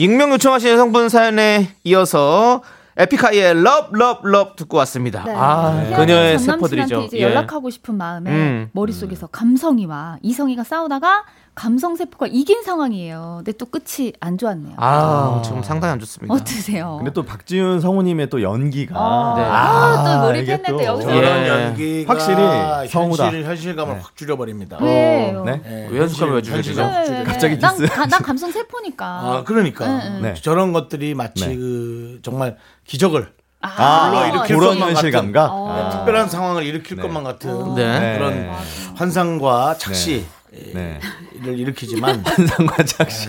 익명 0.01 0.33
요청하신 0.33 0.71
여성분 0.71 1.11
사연에 1.11 1.69
이어서 1.85 2.63
에픽하이의 2.97 3.63
Love 3.63 3.95
Love 3.95 4.27
Love 4.27 4.57
듣고 4.57 4.79
왔습니다. 4.79 5.27
아, 5.29 5.73
헤어진 5.73 5.97
그녀의 5.97 6.39
전 6.39 6.47
남친한테 6.47 6.77
세포들이죠. 6.87 7.01
이제 7.03 7.19
예. 7.19 7.23
연락하고 7.25 7.69
싶은 7.69 7.97
마음에 7.97 8.31
음. 8.31 8.71
머릿속에서 8.73 9.27
감성이와 9.27 10.17
이성이가 10.23 10.65
싸우다가 10.65 11.25
감성 11.61 11.95
세포가 11.95 12.27
이긴 12.29 12.63
상황이에요. 12.63 13.43
근데 13.45 13.53
또 13.53 13.67
끝이 13.67 14.15
안 14.19 14.39
좋았네요. 14.39 14.77
아, 14.79 15.43
지금 15.45 15.63
상당히 15.63 15.93
안 15.93 16.01
좋습니다. 16.01 16.33
어떠세요? 16.33 16.95
근데 16.97 17.13
또 17.13 17.23
박지윤 17.23 17.83
성우님의 17.83 18.31
또 18.31 18.41
연기가 18.41 18.95
네. 19.37 19.43
아, 19.45 20.03
또 20.03 20.35
이게 20.35 20.57
몰입했네 20.57 20.69
또 20.71 20.77
또- 20.79 20.85
여기서. 20.85 21.11
예. 21.15 21.21
그런 21.21 21.47
연기가 21.47 22.15
확실히 22.15 22.89
성우다. 22.89 23.25
현실, 23.27 23.45
현실감을 23.45 24.03
확 24.03 24.17
줄여버립니다. 24.17 24.79
왜요? 24.81 25.45
네? 25.45 25.61
예, 25.67 25.89
왜 25.91 26.01
현실감을 26.01 26.37
왜 26.37 26.41
줄이죠? 26.43 26.81
네. 26.83 27.05
네. 27.11 27.25
갑자기 27.25 27.59
난, 27.59 27.77
디스. 27.77 27.93
가- 27.93 28.07
난 28.07 28.23
감성 28.23 28.51
세포니까. 28.51 29.05
아, 29.07 29.43
그러니까 29.45 29.87
네, 29.87 30.09
네. 30.09 30.21
네. 30.33 30.35
저런 30.41 30.73
것들이 30.73 31.13
마치 31.13 31.47
네. 31.47 31.57
그 31.57 32.21
정말 32.23 32.57
기적을 32.87 33.35
아, 33.61 34.09
불러 34.09 34.27
일으킬 34.29 34.57
그런 34.57 34.71
것만 34.79 34.89
현실 34.97 35.11
같은 35.11 35.33
감각. 35.35 35.53
어. 35.53 35.69
아. 35.71 35.91
특별한 35.91 36.31
상황을 36.31 36.63
일으킬 36.65 36.97
네. 36.97 37.03
것만 37.03 37.23
같은 37.23 37.75
네. 37.75 38.17
그런 38.17 38.49
환상과 38.97 39.77
착시 39.77 40.25
를 40.53 40.73
네. 40.75 41.01
일으키지만 41.45 42.25
상과 42.49 42.83
작시. 42.85 43.29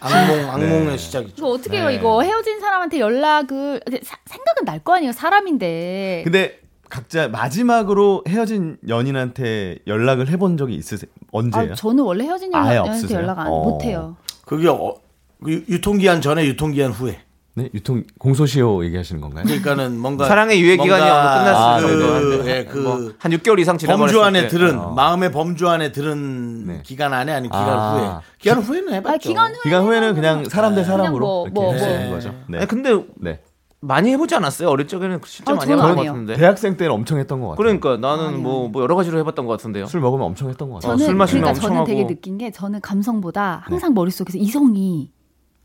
악몽 0.00 0.50
악몽의 0.50 0.84
네. 0.86 0.96
시작이죠. 0.98 1.34
이거 1.38 1.48
어떻게 1.48 1.78
해요? 1.78 1.86
네. 1.88 1.94
이거 1.94 2.22
헤어진 2.22 2.60
사람한테 2.60 3.00
연락을 3.00 3.80
사- 4.02 4.18
생각은 4.26 4.64
날 4.66 4.80
거 4.84 4.94
아니에요. 4.96 5.12
사람인데. 5.12 6.22
근데 6.24 6.60
각자 6.90 7.28
마지막으로 7.28 8.24
헤어진 8.28 8.76
연인한테 8.88 9.78
연락을 9.86 10.28
해본 10.28 10.56
적이 10.58 10.74
있으세요? 10.74 11.10
언제예요? 11.32 11.72
아, 11.72 11.74
저는 11.74 12.04
원래 12.04 12.24
헤어진 12.24 12.52
연인한테? 12.52 13.14
연락 13.14 13.38
안 13.38 13.46
어. 13.46 13.62
못해요. 13.64 14.16
그게 14.44 14.68
어, 14.68 14.94
그 15.42 15.52
유- 15.52 15.64
유통기한 15.68 16.20
전에 16.20 16.44
유통기한 16.46 16.92
후에. 16.92 17.18
네, 17.54 17.68
유통 17.74 18.04
공소시효 18.18 18.84
얘기하시는 18.84 19.20
건가요? 19.20 19.44
그러니까는 19.44 19.98
뭔가 19.98 20.26
사랑의 20.26 20.60
유예 20.60 20.76
기간이 20.76 21.02
끝났을 21.02 21.88
그, 21.88 22.72
그 22.72 22.78
뭐, 22.78 23.12
한 23.18 23.32
6개월 23.32 23.58
이상 23.58 23.76
지나버렸을 23.76 24.14
범주 24.14 24.24
안에 24.24 24.42
때. 24.42 24.48
들은 24.48 24.78
어. 24.78 24.90
마음의 24.92 25.32
범주 25.32 25.68
안에 25.68 25.90
들은 25.92 26.66
네. 26.66 26.80
기간 26.84 27.12
안에 27.12 27.32
아니 27.32 27.48
기간 27.48 27.68
아. 27.68 27.92
후에 27.92 28.10
기간 28.38 28.58
후에는 28.62 28.94
해봤죠. 28.94 29.14
아, 29.14 29.18
기간 29.18 29.52
후에 29.52 29.60
기간 29.64 29.82
후에는 29.84 30.14
그냥 30.14 30.44
사람 30.48 30.74
대 30.74 30.84
사람으로 30.84 31.18
뭐, 31.26 31.46
이렇게 31.46 31.54
뭐, 31.60 31.72
뭐. 31.72 32.10
거죠. 32.14 32.34
네. 32.48 32.58
아니, 32.58 32.66
근데 32.68 33.04
네. 33.16 33.40
많이 33.82 34.10
해보지 34.12 34.34
않았어요? 34.34 34.68
어릴 34.68 34.86
적에는 34.86 35.20
진짜 35.26 35.52
아, 35.52 35.54
많이 35.56 35.70
저는 35.70 35.78
해본 35.82 35.90
안 35.90 35.96
것. 35.96 36.04
같은데. 36.04 36.36
대학생 36.36 36.76
때는 36.76 36.92
엄청 36.92 37.18
했던 37.18 37.40
것 37.40 37.48
같아요. 37.48 37.56
그러니까 37.56 37.96
나는 37.96 38.26
아니요. 38.26 38.38
뭐, 38.42 38.68
뭐 38.68 38.82
여러 38.82 38.94
가지로 38.94 39.18
해봤던 39.18 39.46
것 39.46 39.52
같은데요. 39.52 39.86
술 39.86 40.00
먹으면 40.00 40.26
엄청 40.26 40.50
했던 40.50 40.68
것 40.68 40.76
같아요. 40.76 40.92
어, 40.92 40.96
저는 40.96 41.06
술 41.06 41.14
마시면 41.16 41.42
그러니까 41.42 41.60
저는 41.62 41.76
엄청 41.80 41.86
되게 41.86 42.02
하고. 42.02 42.14
느낀 42.14 42.38
게 42.38 42.50
저는 42.52 42.80
감성보다 42.80 43.62
항상 43.64 43.94
머릿속에서 43.94 44.38
이성이 44.38 45.10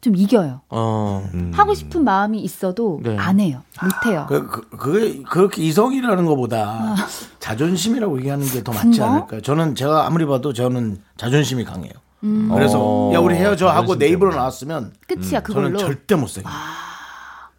좀 0.05 0.15
이겨요. 0.15 0.61
어. 0.69 1.27
음. 1.33 1.51
하고 1.55 1.73
싶은 1.73 2.03
마음이 2.03 2.39
있어도 2.41 2.99
네. 3.03 3.17
안 3.17 3.39
해요. 3.39 3.63
못 3.81 4.11
해요. 4.11 4.27
그, 4.29 4.45
그, 4.47 4.69
그게 4.77 5.23
그렇게 5.23 5.63
이성이라는 5.63 6.25
것보다 6.27 6.95
자존심이라고 7.39 8.19
얘기하는 8.19 8.45
게 8.45 8.61
더 8.63 8.71
맞지? 8.71 9.01
않을까요? 9.01 9.41
저는 9.41 9.73
제가 9.73 10.05
아무리 10.05 10.25
봐도 10.27 10.53
저는 10.53 11.01
자존심이 11.17 11.63
강해요. 11.65 11.91
음. 12.23 12.49
그래서 12.53 12.77
어, 12.79 13.11
야 13.15 13.19
우리 13.19 13.33
헤어져 13.35 13.67
하고 13.67 13.97
내 13.97 14.07
입으로. 14.09 14.33
나왔으면 14.35 14.93
끝이야 15.07 15.41
그걸로. 15.41 15.69
저는 15.69 15.79
절대 15.79 16.13
못 16.15 16.27
생겨. 16.27 16.49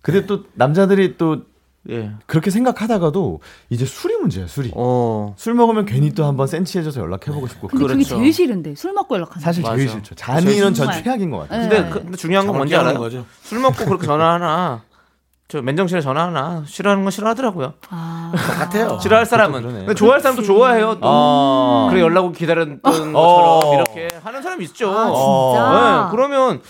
근데 0.01 0.25
또 0.27 0.45
남자들이 0.55 1.17
또 1.19 1.43
예. 1.91 2.11
그렇게 2.27 2.51
생각하다가도 2.51 3.41
이제 3.71 3.85
술이 3.85 4.17
문제예요. 4.17 4.49
술이. 4.49 4.73
어. 4.75 5.35
술 5.37 5.55
먹으면 5.55 5.87
괜히 5.87 6.13
또 6.13 6.25
한번 6.25 6.47
센치해져서 6.47 7.01
연락해보고 7.01 7.47
싶고. 7.49 7.69
근데 7.69 7.85
그게 7.85 7.95
그렇죠. 7.95 8.17
제일 8.17 8.33
싫은데 8.33 8.75
술 8.75 8.93
먹고 8.93 9.15
연락하는 9.15 9.43
사실 9.43 9.63
맞아. 9.63 9.77
제일 9.77 9.89
싫죠. 9.89 10.15
잔인은 10.15 10.75
전. 10.75 10.91
최악인 10.93 11.31
것 11.31 11.39
같아요. 11.41 11.69
네. 11.69 11.69
근데, 11.69 11.91
그, 11.91 12.03
근데 12.03 12.17
중요한 12.17 12.47
건 12.47 12.57
뭔지 12.57 12.75
알아요? 12.75 12.99
거죠. 12.99 13.25
술 13.43 13.61
먹고 13.61 13.85
그렇게 13.85 14.07
전화하나. 14.07 14.83
저 15.49 15.63
맨정신에 15.63 16.01
전화하나 16.01 16.65
싫어하는 16.67 17.05
건 17.05 17.13
싫어하더라고요. 17.13 17.75
아. 17.91 18.33
같아요. 18.59 18.99
싫어할 19.01 19.27
사람은. 19.27 19.63
근데 19.63 19.95
좋아할 19.95 20.21
사람도 20.21 20.43
좋아해요. 20.43 20.99
또. 21.01 21.07
아. 21.09 21.87
그래 21.89 22.01
연락 22.01 22.25
오기 22.25 22.37
기다렸던 22.39 22.83
것처럼 22.83 23.13
어. 23.15 23.75
이렇게 23.75 24.09
하는 24.25 24.43
사람이 24.43 24.65
있죠. 24.65 24.91
아, 24.91 25.09
어. 25.09 25.53
진짜. 25.55 25.71
네, 25.71 26.11
그러면 26.11 26.61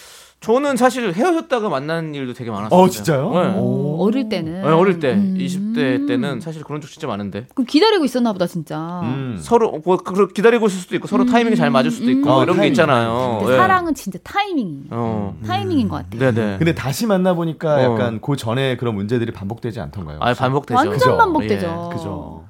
저는 0.46 0.76
사실 0.76 1.12
헤어졌다가 1.12 1.68
만난 1.68 2.14
일도 2.14 2.32
되게 2.32 2.52
많았어요. 2.52 2.78
어, 2.80 2.88
진짜요? 2.88 3.30
네. 3.32 3.52
어, 3.56 3.96
어릴 3.98 4.28
때는. 4.28 4.62
네, 4.62 4.68
어릴 4.68 5.00
때, 5.00 5.14
음. 5.14 5.36
20대 5.36 6.06
때는 6.06 6.38
사실 6.40 6.62
그런 6.62 6.80
적 6.80 6.88
진짜 6.88 7.08
많은데. 7.08 7.46
그럼 7.52 7.66
기다리고 7.66 8.04
있었나 8.04 8.32
보다 8.32 8.46
진짜. 8.46 9.00
음. 9.02 9.38
서로 9.40 9.82
뭐 9.84 9.96
그- 9.96 10.28
기다리고 10.28 10.68
있을 10.68 10.78
수도 10.78 10.94
있고 10.94 11.08
서로 11.08 11.24
타이밍이 11.26 11.56
잘 11.56 11.70
맞을 11.70 11.90
수도 11.90 12.08
있고 12.12 12.20
음. 12.20 12.22
뭐 12.30 12.34
어, 12.36 12.42
이런 12.44 12.54
게 12.54 12.60
타이밍. 12.60 12.72
있잖아요. 12.74 13.38
근데 13.40 13.54
예. 13.54 13.56
사랑은 13.56 13.94
진짜 13.94 14.20
타이밍이. 14.22 14.82
어. 14.90 15.36
타이밍인 15.44 15.88
것 15.88 15.96
같아요. 16.08 16.32
네네. 16.32 16.58
근데 16.58 16.74
다시 16.76 17.06
만나 17.08 17.34
보니까 17.34 17.78
어. 17.78 17.82
약간 17.82 18.20
그 18.20 18.36
전에 18.36 18.76
그런 18.76 18.94
문제들이 18.94 19.32
반복되지 19.32 19.80
않던가요? 19.80 20.18
아 20.20 20.32
반복되죠. 20.32 20.76
완전 20.76 20.92
그죠? 20.92 21.16
반복되죠. 21.16 21.90
그죠. 21.92 22.44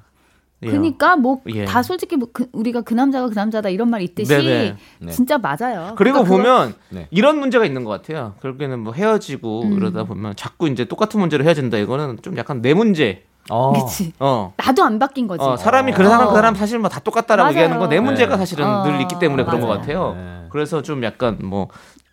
예. 0.63 0.67
그러니까 0.67 1.15
뭐 1.15 1.39
예. 1.49 1.65
다 1.65 1.83
솔직히 1.83 2.15
뭐 2.15 2.29
그- 2.33 2.47
우리가 2.51 2.81
그 2.81 2.93
남자가 2.95 3.27
그 3.29 3.33
남자다 3.35 3.69
이런 3.69 3.89
말 3.89 4.01
있듯이 4.01 4.27
네네. 4.35 4.75
네. 4.99 5.11
진짜 5.11 5.37
맞아요. 5.37 5.93
그리고 5.95 6.19
그러니까 6.19 6.23
그거- 6.23 6.37
보면 6.37 6.73
네. 6.89 7.07
이런 7.11 7.37
문제가 7.39 7.63
있는 7.65 7.83
것 7.83 7.91
같아요. 7.91 8.33
결국에는 8.41 8.79
뭐 8.79 8.93
헤어지고 8.93 9.63
음. 9.63 9.73
이러다 9.77 10.05
보면 10.05 10.35
자꾸 10.35 10.67
이제 10.67 10.85
똑같은 10.85 11.19
문제로 11.19 11.43
헤어진다. 11.43 11.77
이거는 11.77 12.17
좀 12.23 12.37
약간 12.37 12.61
내 12.61 12.73
문제. 12.73 13.23
어. 13.49 13.71
그치. 13.71 14.11
어. 14.19 14.53
나도 14.57 14.83
안 14.83 14.99
바뀐 14.99 15.27
거지. 15.27 15.43
어, 15.43 15.55
사람이 15.55 15.93
그 15.93 16.03
사람 16.03 16.25
어. 16.25 16.29
그 16.29 16.35
사람 16.35 16.55
사실 16.55 16.79
뭐 16.79 16.89
다 16.89 16.99
똑같다라고 16.99 17.45
맞아요. 17.45 17.55
얘기하는 17.55 17.79
건 17.79 17.89
내 17.89 17.99
문제가 17.99 18.35
네. 18.35 18.37
사실은 18.39 18.65
어, 18.65 18.83
늘 18.83 18.99
있기 19.01 19.19
때문에 19.19 19.43
그런 19.45 19.61
것 19.61 19.67
맞아요. 19.67 19.79
같아요. 19.79 20.13
네. 20.15 20.47
그래서 20.49 20.81
좀 20.81 21.03
약간 21.03 21.37
뭐 21.43 21.67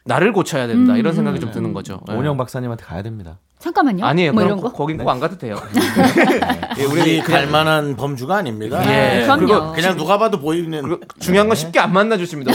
나를 0.05 0.33
고쳐야 0.35 0.67
된다 0.67 0.93
음, 0.93 0.99
이런 0.99 1.15
생각이 1.15 1.39
음, 1.39 1.41
좀 1.41 1.51
드는 1.51 1.71
음. 1.71 1.75
거죠. 1.75 1.99
예. 2.11 2.15
오은영 2.15 2.37
박사님한테 2.37 2.85
가야 2.85 3.03
됩니다. 3.03 3.39
잠깐만요. 3.65 4.05
아니에요. 4.05 4.33
뭐 4.35 4.43
이런 4.43 4.61
거. 4.61 4.69
거- 4.71 4.77
거긴 4.77 4.99
꼭 4.99 5.09
안 5.09 5.19
가도 5.21 5.39
돼요. 5.39 5.57
예, 6.79 6.85
우리 6.85 7.01
우리 7.01 7.21
갈 7.23 7.47
만한 7.47 7.97
범주가 7.97 8.37
아닙니다. 8.37 8.79
예. 8.85 9.23
그럼요. 9.23 9.47
그리고 9.47 9.73
그냥 9.73 9.97
누가 9.97 10.19
봐도 10.19 10.39
보이는 10.39 10.83
그리고 10.83 11.01
중요한 11.19 11.49
건 11.49 11.57
쉽게 11.57 11.79
안 11.81 11.93
만나 11.93 12.17
주십니다. 12.19 12.53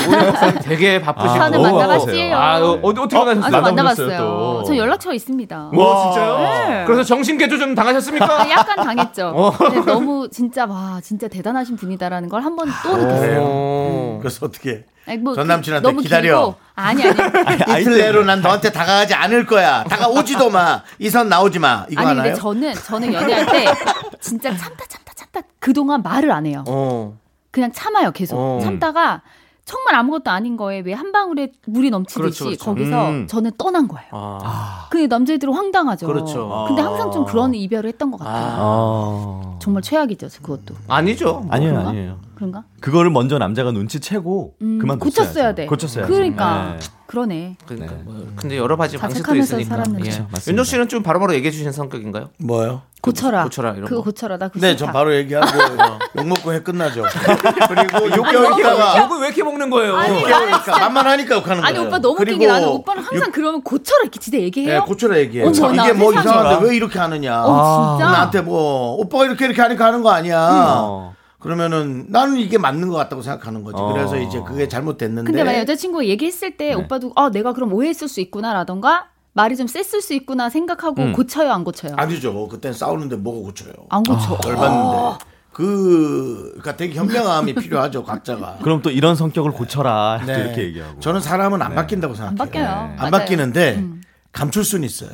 되게 0.62 1.02
바쁘시고. 1.02 1.32
아, 1.44 1.50
만나봤지요. 1.50 2.36
아, 2.36 2.60
어, 2.62 2.80
어떻게 2.84 3.02
아, 3.02 3.08
저 3.08 3.26
만나셨어요? 3.26 3.62
만나보셨어요, 3.62 4.08
만나봤어요. 4.08 4.18
또. 4.20 4.64
저 4.68 4.78
연락처가 4.78 5.16
있습니다. 5.16 5.70
와 5.74 6.04
진짜요? 6.04 6.38
네. 6.70 6.84
그래서 6.86 7.04
정신 7.04 7.38
개조 7.38 7.58
좀 7.58 7.74
당하셨습니까? 7.74 8.42
아, 8.44 8.50
약간 8.50 8.76
당했죠. 8.84 9.32
어. 9.36 9.52
근데 9.58 9.80
너무 9.92 10.28
진짜 10.30 10.66
와 10.66 11.00
진짜 11.02 11.28
대단하신 11.28 11.76
분이다라는 11.76 12.30
걸 12.30 12.40
한 12.44 12.56
번 12.56 12.70
또 12.84 12.98
느꼈어요. 12.98 13.38
어. 13.42 14.20
그래서 14.22 14.46
어떻게 14.46 14.84
아니, 15.08 15.18
뭐전 15.18 15.48
그- 15.48 15.52
남친한테 15.52 15.88
너무 15.88 16.02
기다려. 16.02 16.46
길고- 16.52 16.56
아니 16.76 17.04
아니. 17.04 17.12
이틀 17.82 17.98
내로 17.98 18.24
난 18.24 18.42
너한테 18.42 18.72
다가가지 18.72 19.14
않을 19.16 19.46
거야. 19.46 19.84
다가오지도 19.86 20.50
마. 20.50 20.84
이 21.00 21.10
선 21.10 21.30
나오지 21.30 21.60
마. 21.60 21.86
이거 21.90 22.02
아니 22.02 22.10
하나요? 22.10 22.24
근데 22.24 22.34
저는 22.36 22.74
저는 22.76 23.14
연애할 23.14 23.46
때 23.48 23.66
진짜 24.20 24.50
참다 24.56 24.86
참다 24.88 25.14
참다 25.16 25.42
그동안 25.60 26.02
말을 26.02 26.32
안 26.32 26.46
해요. 26.46 26.64
어. 26.68 27.18
그냥 27.52 27.72
참아요 27.72 28.12
계속 28.12 28.38
어. 28.38 28.60
참다가 28.62 29.22
정말 29.66 29.96
아무것도 29.96 30.32
아닌 30.32 30.58
거에 30.58 30.80
왜 30.80 30.94
한 30.94 31.12
방울에 31.12 31.52
물이 31.68 31.90
넘치듯이 31.92 32.20
그렇죠, 32.20 32.46
그렇죠. 32.46 32.66
거기서 32.66 33.10
음. 33.10 33.28
저는 33.28 33.52
떠난 33.58 33.88
거예요. 33.88 34.10
아. 34.12 34.88
그 34.90 34.98
남자애들은 34.98 35.54
황당하죠. 35.54 36.08
그렇죠. 36.08 36.66
근데 36.68 36.82
항상 36.82 37.12
좀 37.12 37.24
그런 37.26 37.54
이별을 37.54 37.88
했던 37.88 38.10
것 38.12 38.18
같아요. 38.18 38.46
아. 38.48 38.58
어. 38.60 39.60
정말 39.62 39.84
최악이죠, 39.84 40.28
그것도. 40.42 40.76
아니죠. 40.88 41.42
뭐. 41.42 41.48
아니에요, 41.52 41.72
그런가? 41.72 41.90
아니에요. 41.92 42.18
그런가? 42.40 42.64
그거를 42.80 43.12
먼저 43.12 43.38
남자가 43.38 43.72
눈치채고 43.72 44.54
음, 44.62 44.80
그만 44.80 44.98
고쳤어야 44.98 45.54
돼. 45.54 45.66
고쳤어야 45.66 46.08
그러니까 46.08 46.78
네. 46.80 46.86
그러네. 47.06 47.58
그러니까 47.66 47.96
네. 47.96 48.02
뭐 48.06 48.28
근데 48.38 48.58
여러 48.58 48.78
가지 48.78 48.98
방식도 48.98 49.36
있으니까. 49.36 49.70
살았는데. 49.76 50.06
예. 50.06 50.10
맞습니다. 50.32 50.50
윤정 50.52 50.64
씨는 50.64 50.88
좀 50.88 51.04
바로바로 51.04 51.34
얘기해 51.34 51.52
주시는 51.52 51.74
성격인가요? 51.74 52.30
뭐요? 52.38 52.84
고쳐라. 53.02 53.44
고쳐라, 53.46 53.72
이런 53.72 53.86
그거 53.86 53.98
거. 53.98 54.04
고쳐라. 54.06 54.38
나 54.38 54.48
그거 54.48 54.60
네. 54.66 54.76
전 54.78 54.92
바로 54.94 55.14
얘기하고 55.16 55.48
욕 56.18 56.28
먹고 56.28 56.54
해 56.54 56.62
끝나죠. 56.62 57.04
그리고 57.68 58.08
6개월 58.10 58.58
있다가 58.60 59.04
욕을 59.04 59.20
왜 59.22 59.28
이렇게 59.28 59.44
먹는 59.44 59.70
거예요? 59.70 59.96
아니, 59.98 60.24
6개월 60.24 60.48
있다가 60.50 60.80
만만 60.80 61.08
하니까 61.08 61.36
욕하는 61.36 61.62
거예요. 61.62 61.66
아니 61.66 61.80
오빠 61.88 62.00
너무 62.00 62.22
웃긴 62.22 62.40
게 62.40 62.48
나는 62.48 62.68
오빠는 62.70 63.04
항상 63.04 63.32
그러면 63.32 63.62
고쳐라 63.64 64.04
이렇게 64.04 64.20
진짜 64.20 64.38
얘기해요? 64.40 64.80
네, 64.82 64.86
고쳐라 64.86 65.18
얘기해. 65.20 65.46
어머, 65.46 65.72
나 65.76 65.84
이게 65.84 65.94
뭐. 65.94 66.14
이상한데 66.14 66.66
왜 66.68 66.76
이렇게 66.76 67.00
하느냐. 67.00 67.44
어, 67.44 67.98
진짜? 67.98 68.12
나한테 68.12 68.42
뭐 68.42 68.94
오빠가 68.96 69.26
이렇게 69.26 69.46
이렇게 69.46 69.62
하니까 69.62 69.86
하는 69.86 70.02
거 70.04 70.12
아니야. 70.12 70.48
어. 70.52 71.16
그러면은 71.40 72.06
나는 72.10 72.38
이게 72.38 72.58
맞는 72.58 72.90
것 72.90 72.96
같다고 72.96 73.22
생각하는 73.22 73.64
거지. 73.64 73.78
어. 73.80 73.94
그래서 73.94 74.18
이제 74.20 74.42
그게 74.46 74.68
잘못됐는데. 74.68 75.26
근데 75.32 75.44
만약 75.44 75.60
여자친구가 75.62 76.06
얘기했을 76.06 76.58
때 76.58 76.74
오빠도 76.74 77.14
아 77.16 77.30
내가 77.32 77.54
그럼 77.54 77.74
오해했을 77.74 78.08
수 78.08 78.20
있구나라던가 78.22 79.08
말이 79.34 79.56
좀 79.56 79.68
셌을 79.68 80.02
수 80.02 80.14
있구나 80.14 80.50
생각하고 80.50 81.02
음. 81.02 81.14
고쳐요 81.14 81.52
안 81.52 81.64
고쳐요? 81.64 81.94
아니죠. 81.98 82.48
그땐 82.50 82.74
싸우는데 82.74 83.16
뭐가 83.18 83.48
고쳐요. 83.48 83.72
안 83.90 84.04
고쳐. 84.04 84.38
열받는데. 84.46 85.26
그, 85.52 86.52
그니까 86.54 86.78
되게 86.78 86.96
현명함이 86.96 87.56
필요하죠, 87.56 88.04
각자가. 88.04 88.60
그럼 88.62 88.82
또 88.82 88.92
이런 88.92 89.16
성격을 89.16 89.52
고쳐라 89.52 90.20
또 90.22 90.32
네. 90.32 90.40
이렇게 90.40 90.64
얘기하고. 90.64 91.00
저는 91.00 91.20
사람은 91.22 91.62
안 91.62 91.76
바뀐다고 91.76 92.16
생각해요. 92.16 92.32
안 92.32 92.36
바뀌어요. 92.38 92.68
안 92.68 92.96
맞아요. 92.98 93.08
음. 93.08 93.12
바뀌는데 93.12 93.84
감출 94.32 94.64
수는 94.64 94.86
있어요. 94.86 95.10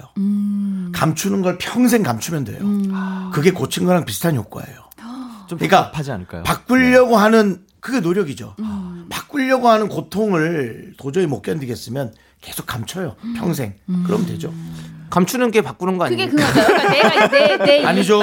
감추는 0.94 1.42
걸 1.42 1.58
평생 1.58 2.04
감추면 2.04 2.44
돼요. 2.44 2.60
음. 2.62 3.32
그게 3.34 3.52
고친 3.52 3.86
거랑 3.86 4.06
비슷한 4.06 4.36
효과예요. 4.36 4.85
좀 5.48 5.58
그러니까 5.58 5.84
답답하지 5.86 6.12
않을까요? 6.12 6.44
바꾸려고 6.44 7.18
하는 7.18 7.62
그게 7.80 8.00
노력이죠. 8.00 8.56
음. 8.60 9.06
바꾸려고 9.10 9.70
하는 9.70 9.88
고통을 9.90 10.94
도저히 10.98 11.28
못 11.28 11.42
견디겠으면 11.42 12.14
계속 12.42 12.66
감춰요. 12.66 13.16
평생. 13.36 13.74
그럼 14.06 14.26
되죠. 14.26 14.52
감추는 15.10 15.52
게 15.52 15.62
바꾸는 15.62 15.98
거 15.98 16.06
그게 16.10 16.24
아닙니까? 16.24 16.48
그거죠. 16.52 16.66
그러니까 16.68 16.90
내가 16.90 17.28
내, 17.28 17.58
내 17.58 17.86
아니죠. 17.86 18.20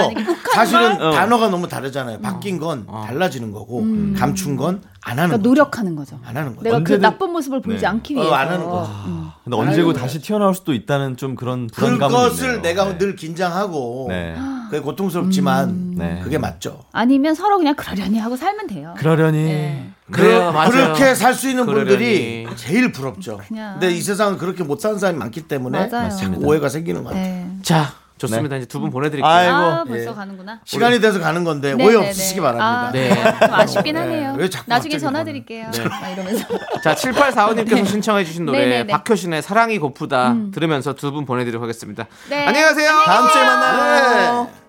사실은 0.52 0.98
걸, 0.98 1.12
단어가 1.12 1.48
너무 1.48 1.68
다르잖아요. 1.68 2.20
바뀐 2.20 2.58
건 2.58 2.86
달라지는 2.86 3.52
거고 3.52 3.84
감춘 4.18 4.56
건 4.56 4.80
안 5.04 5.18
하는 5.18 5.30
그러니까 5.30 5.36
거죠. 5.38 5.48
노력하는 5.48 5.96
거죠. 5.96 6.20
안 6.24 6.36
하는 6.36 6.50
거죠. 6.54 6.62
내가 6.62 6.78
그 6.78 6.94
언제든- 6.94 7.00
나쁜 7.00 7.32
모습을 7.32 7.60
보이지 7.60 7.80
네. 7.82 7.86
않기 7.88 8.14
어, 8.14 8.20
위해서. 8.20 8.34
안 8.36 8.48
하는 8.48 8.64
거죠. 8.66 8.92
음. 9.06 9.30
근데 9.42 9.56
언제고 9.56 9.90
아유, 9.90 9.96
다시 9.96 10.20
튀어나올 10.20 10.54
수도 10.54 10.72
있다는 10.74 11.16
좀 11.16 11.34
그런 11.34 11.66
불안감은 11.66 12.08
그것을 12.14 12.46
있네요. 12.46 12.62
내가 12.62 12.84
네. 12.84 12.98
늘 12.98 13.16
긴장하고 13.16 14.06
네. 14.10 14.36
그게 14.72 14.80
고통스럽지만 14.82 15.96
네. 15.98 16.20
그게 16.24 16.38
맞죠. 16.38 16.82
아니면 16.92 17.34
서로 17.34 17.58
그냥 17.58 17.74
그러려니 17.74 18.18
하고 18.18 18.36
살면 18.36 18.68
돼요. 18.68 18.94
그러려니 18.96 19.42
네. 19.44 19.90
그래요, 20.10 20.50
맞아요. 20.50 20.70
그렇게 20.70 21.14
살 21.14 21.34
수 21.34 21.50
있는 21.50 21.66
그러려니. 21.66 21.88
분들이 21.88 22.46
제일 22.56 22.90
부럽죠. 22.90 23.38
그냥. 23.46 23.72
근데 23.78 23.90
이 23.94 24.00
세상은 24.00 24.38
그렇게 24.38 24.64
못 24.64 24.80
사는 24.80 24.98
사람이 24.98 25.18
많기 25.18 25.42
때문에 25.42 25.88
맞아요. 25.88 26.08
자꾸 26.08 26.40
오해가 26.46 26.70
생기는 26.70 27.02
것 27.04 27.10
같아요. 27.10 27.24
네. 27.26 27.46
자, 27.62 27.92
좋습니다. 28.16 28.56
이제 28.56 28.64
두 28.66 28.80
분 28.80 28.90
보내드릴게요. 28.90 29.30
아이고. 29.30 29.52
아, 29.54 29.84
벌써 29.84 30.10
예. 30.10 30.14
가는구나. 30.14 30.60
시간이 30.64 31.00
돼서 31.00 31.18
가는 31.20 31.44
건데 31.44 31.74
네, 31.74 31.84
오해 31.84 31.98
네, 31.98 32.08
없으시기 32.08 32.40
네. 32.40 32.46
바랍니다. 32.46 32.88
아, 32.88 32.92
네. 32.92 33.46
좀 33.46 33.54
아쉽긴 33.54 33.96
하네요. 33.96 34.34
왜 34.38 34.48
자꾸 34.48 34.64
나중에 34.68 34.98
전화 34.98 35.22
드릴게요. 35.24 35.70
네. 35.72 35.84
막 35.84 36.08
이러면서. 36.08 36.46
자, 36.82 36.94
7845님께서 36.94 37.86
신청해 37.86 38.24
주신 38.24 38.46
노래 38.46 38.58
네, 38.60 38.66
네, 38.68 38.84
네. 38.84 38.92
박효신의 38.92 39.42
사랑이 39.42 39.78
고프다 39.78 40.34
들으면서 40.54 40.94
두 40.94 41.10
분 41.12 41.26
보내드리도록 41.26 41.62
하겠습니다. 41.62 42.06
네. 42.30 42.46
안녕히 42.46 42.66
가세요. 42.66 42.90
다음 43.04 43.28
주에 43.30 43.44
만나요. 43.44 44.61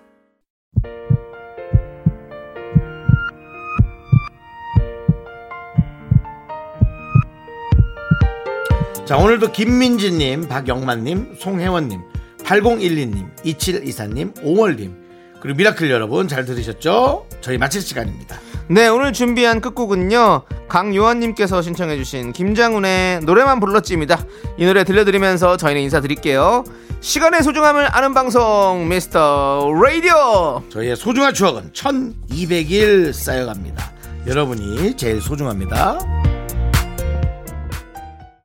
자 9.04 9.18
오늘도 9.18 9.52
김민지님, 9.52 10.48
박영만님, 10.48 11.36
송혜원님, 11.38 12.00
8012님, 12.42 13.36
2724님, 13.44 14.34
5월님 14.42 14.94
그리고 15.40 15.58
미라클 15.58 15.90
여러분 15.90 16.26
잘 16.26 16.46
들으셨죠? 16.46 17.26
저희 17.42 17.58
마칠 17.58 17.82
시간입니다. 17.82 18.40
네, 18.68 18.88
오늘 18.88 19.12
준비한 19.12 19.60
끝곡은요. 19.60 20.44
강요한님께서 20.68 21.60
신청해주신 21.60 22.32
김장훈의 22.32 23.20
노래만 23.20 23.60
불렀지입니다. 23.60 24.24
이 24.56 24.64
노래 24.64 24.84
들려드리면서 24.84 25.58
저희는 25.58 25.82
인사드릴게요. 25.82 26.64
시간의 27.02 27.42
소중함을 27.42 27.94
아는 27.94 28.14
방송 28.14 28.88
미스터 28.88 29.70
라디오. 29.74 30.62
저희의 30.70 30.96
소중한 30.96 31.34
추억은 31.34 31.72
1200일 31.74 33.12
쌓여갑니다. 33.12 33.92
여러분이 34.26 34.96
제일 34.96 35.20
소중합니다. 35.20 35.98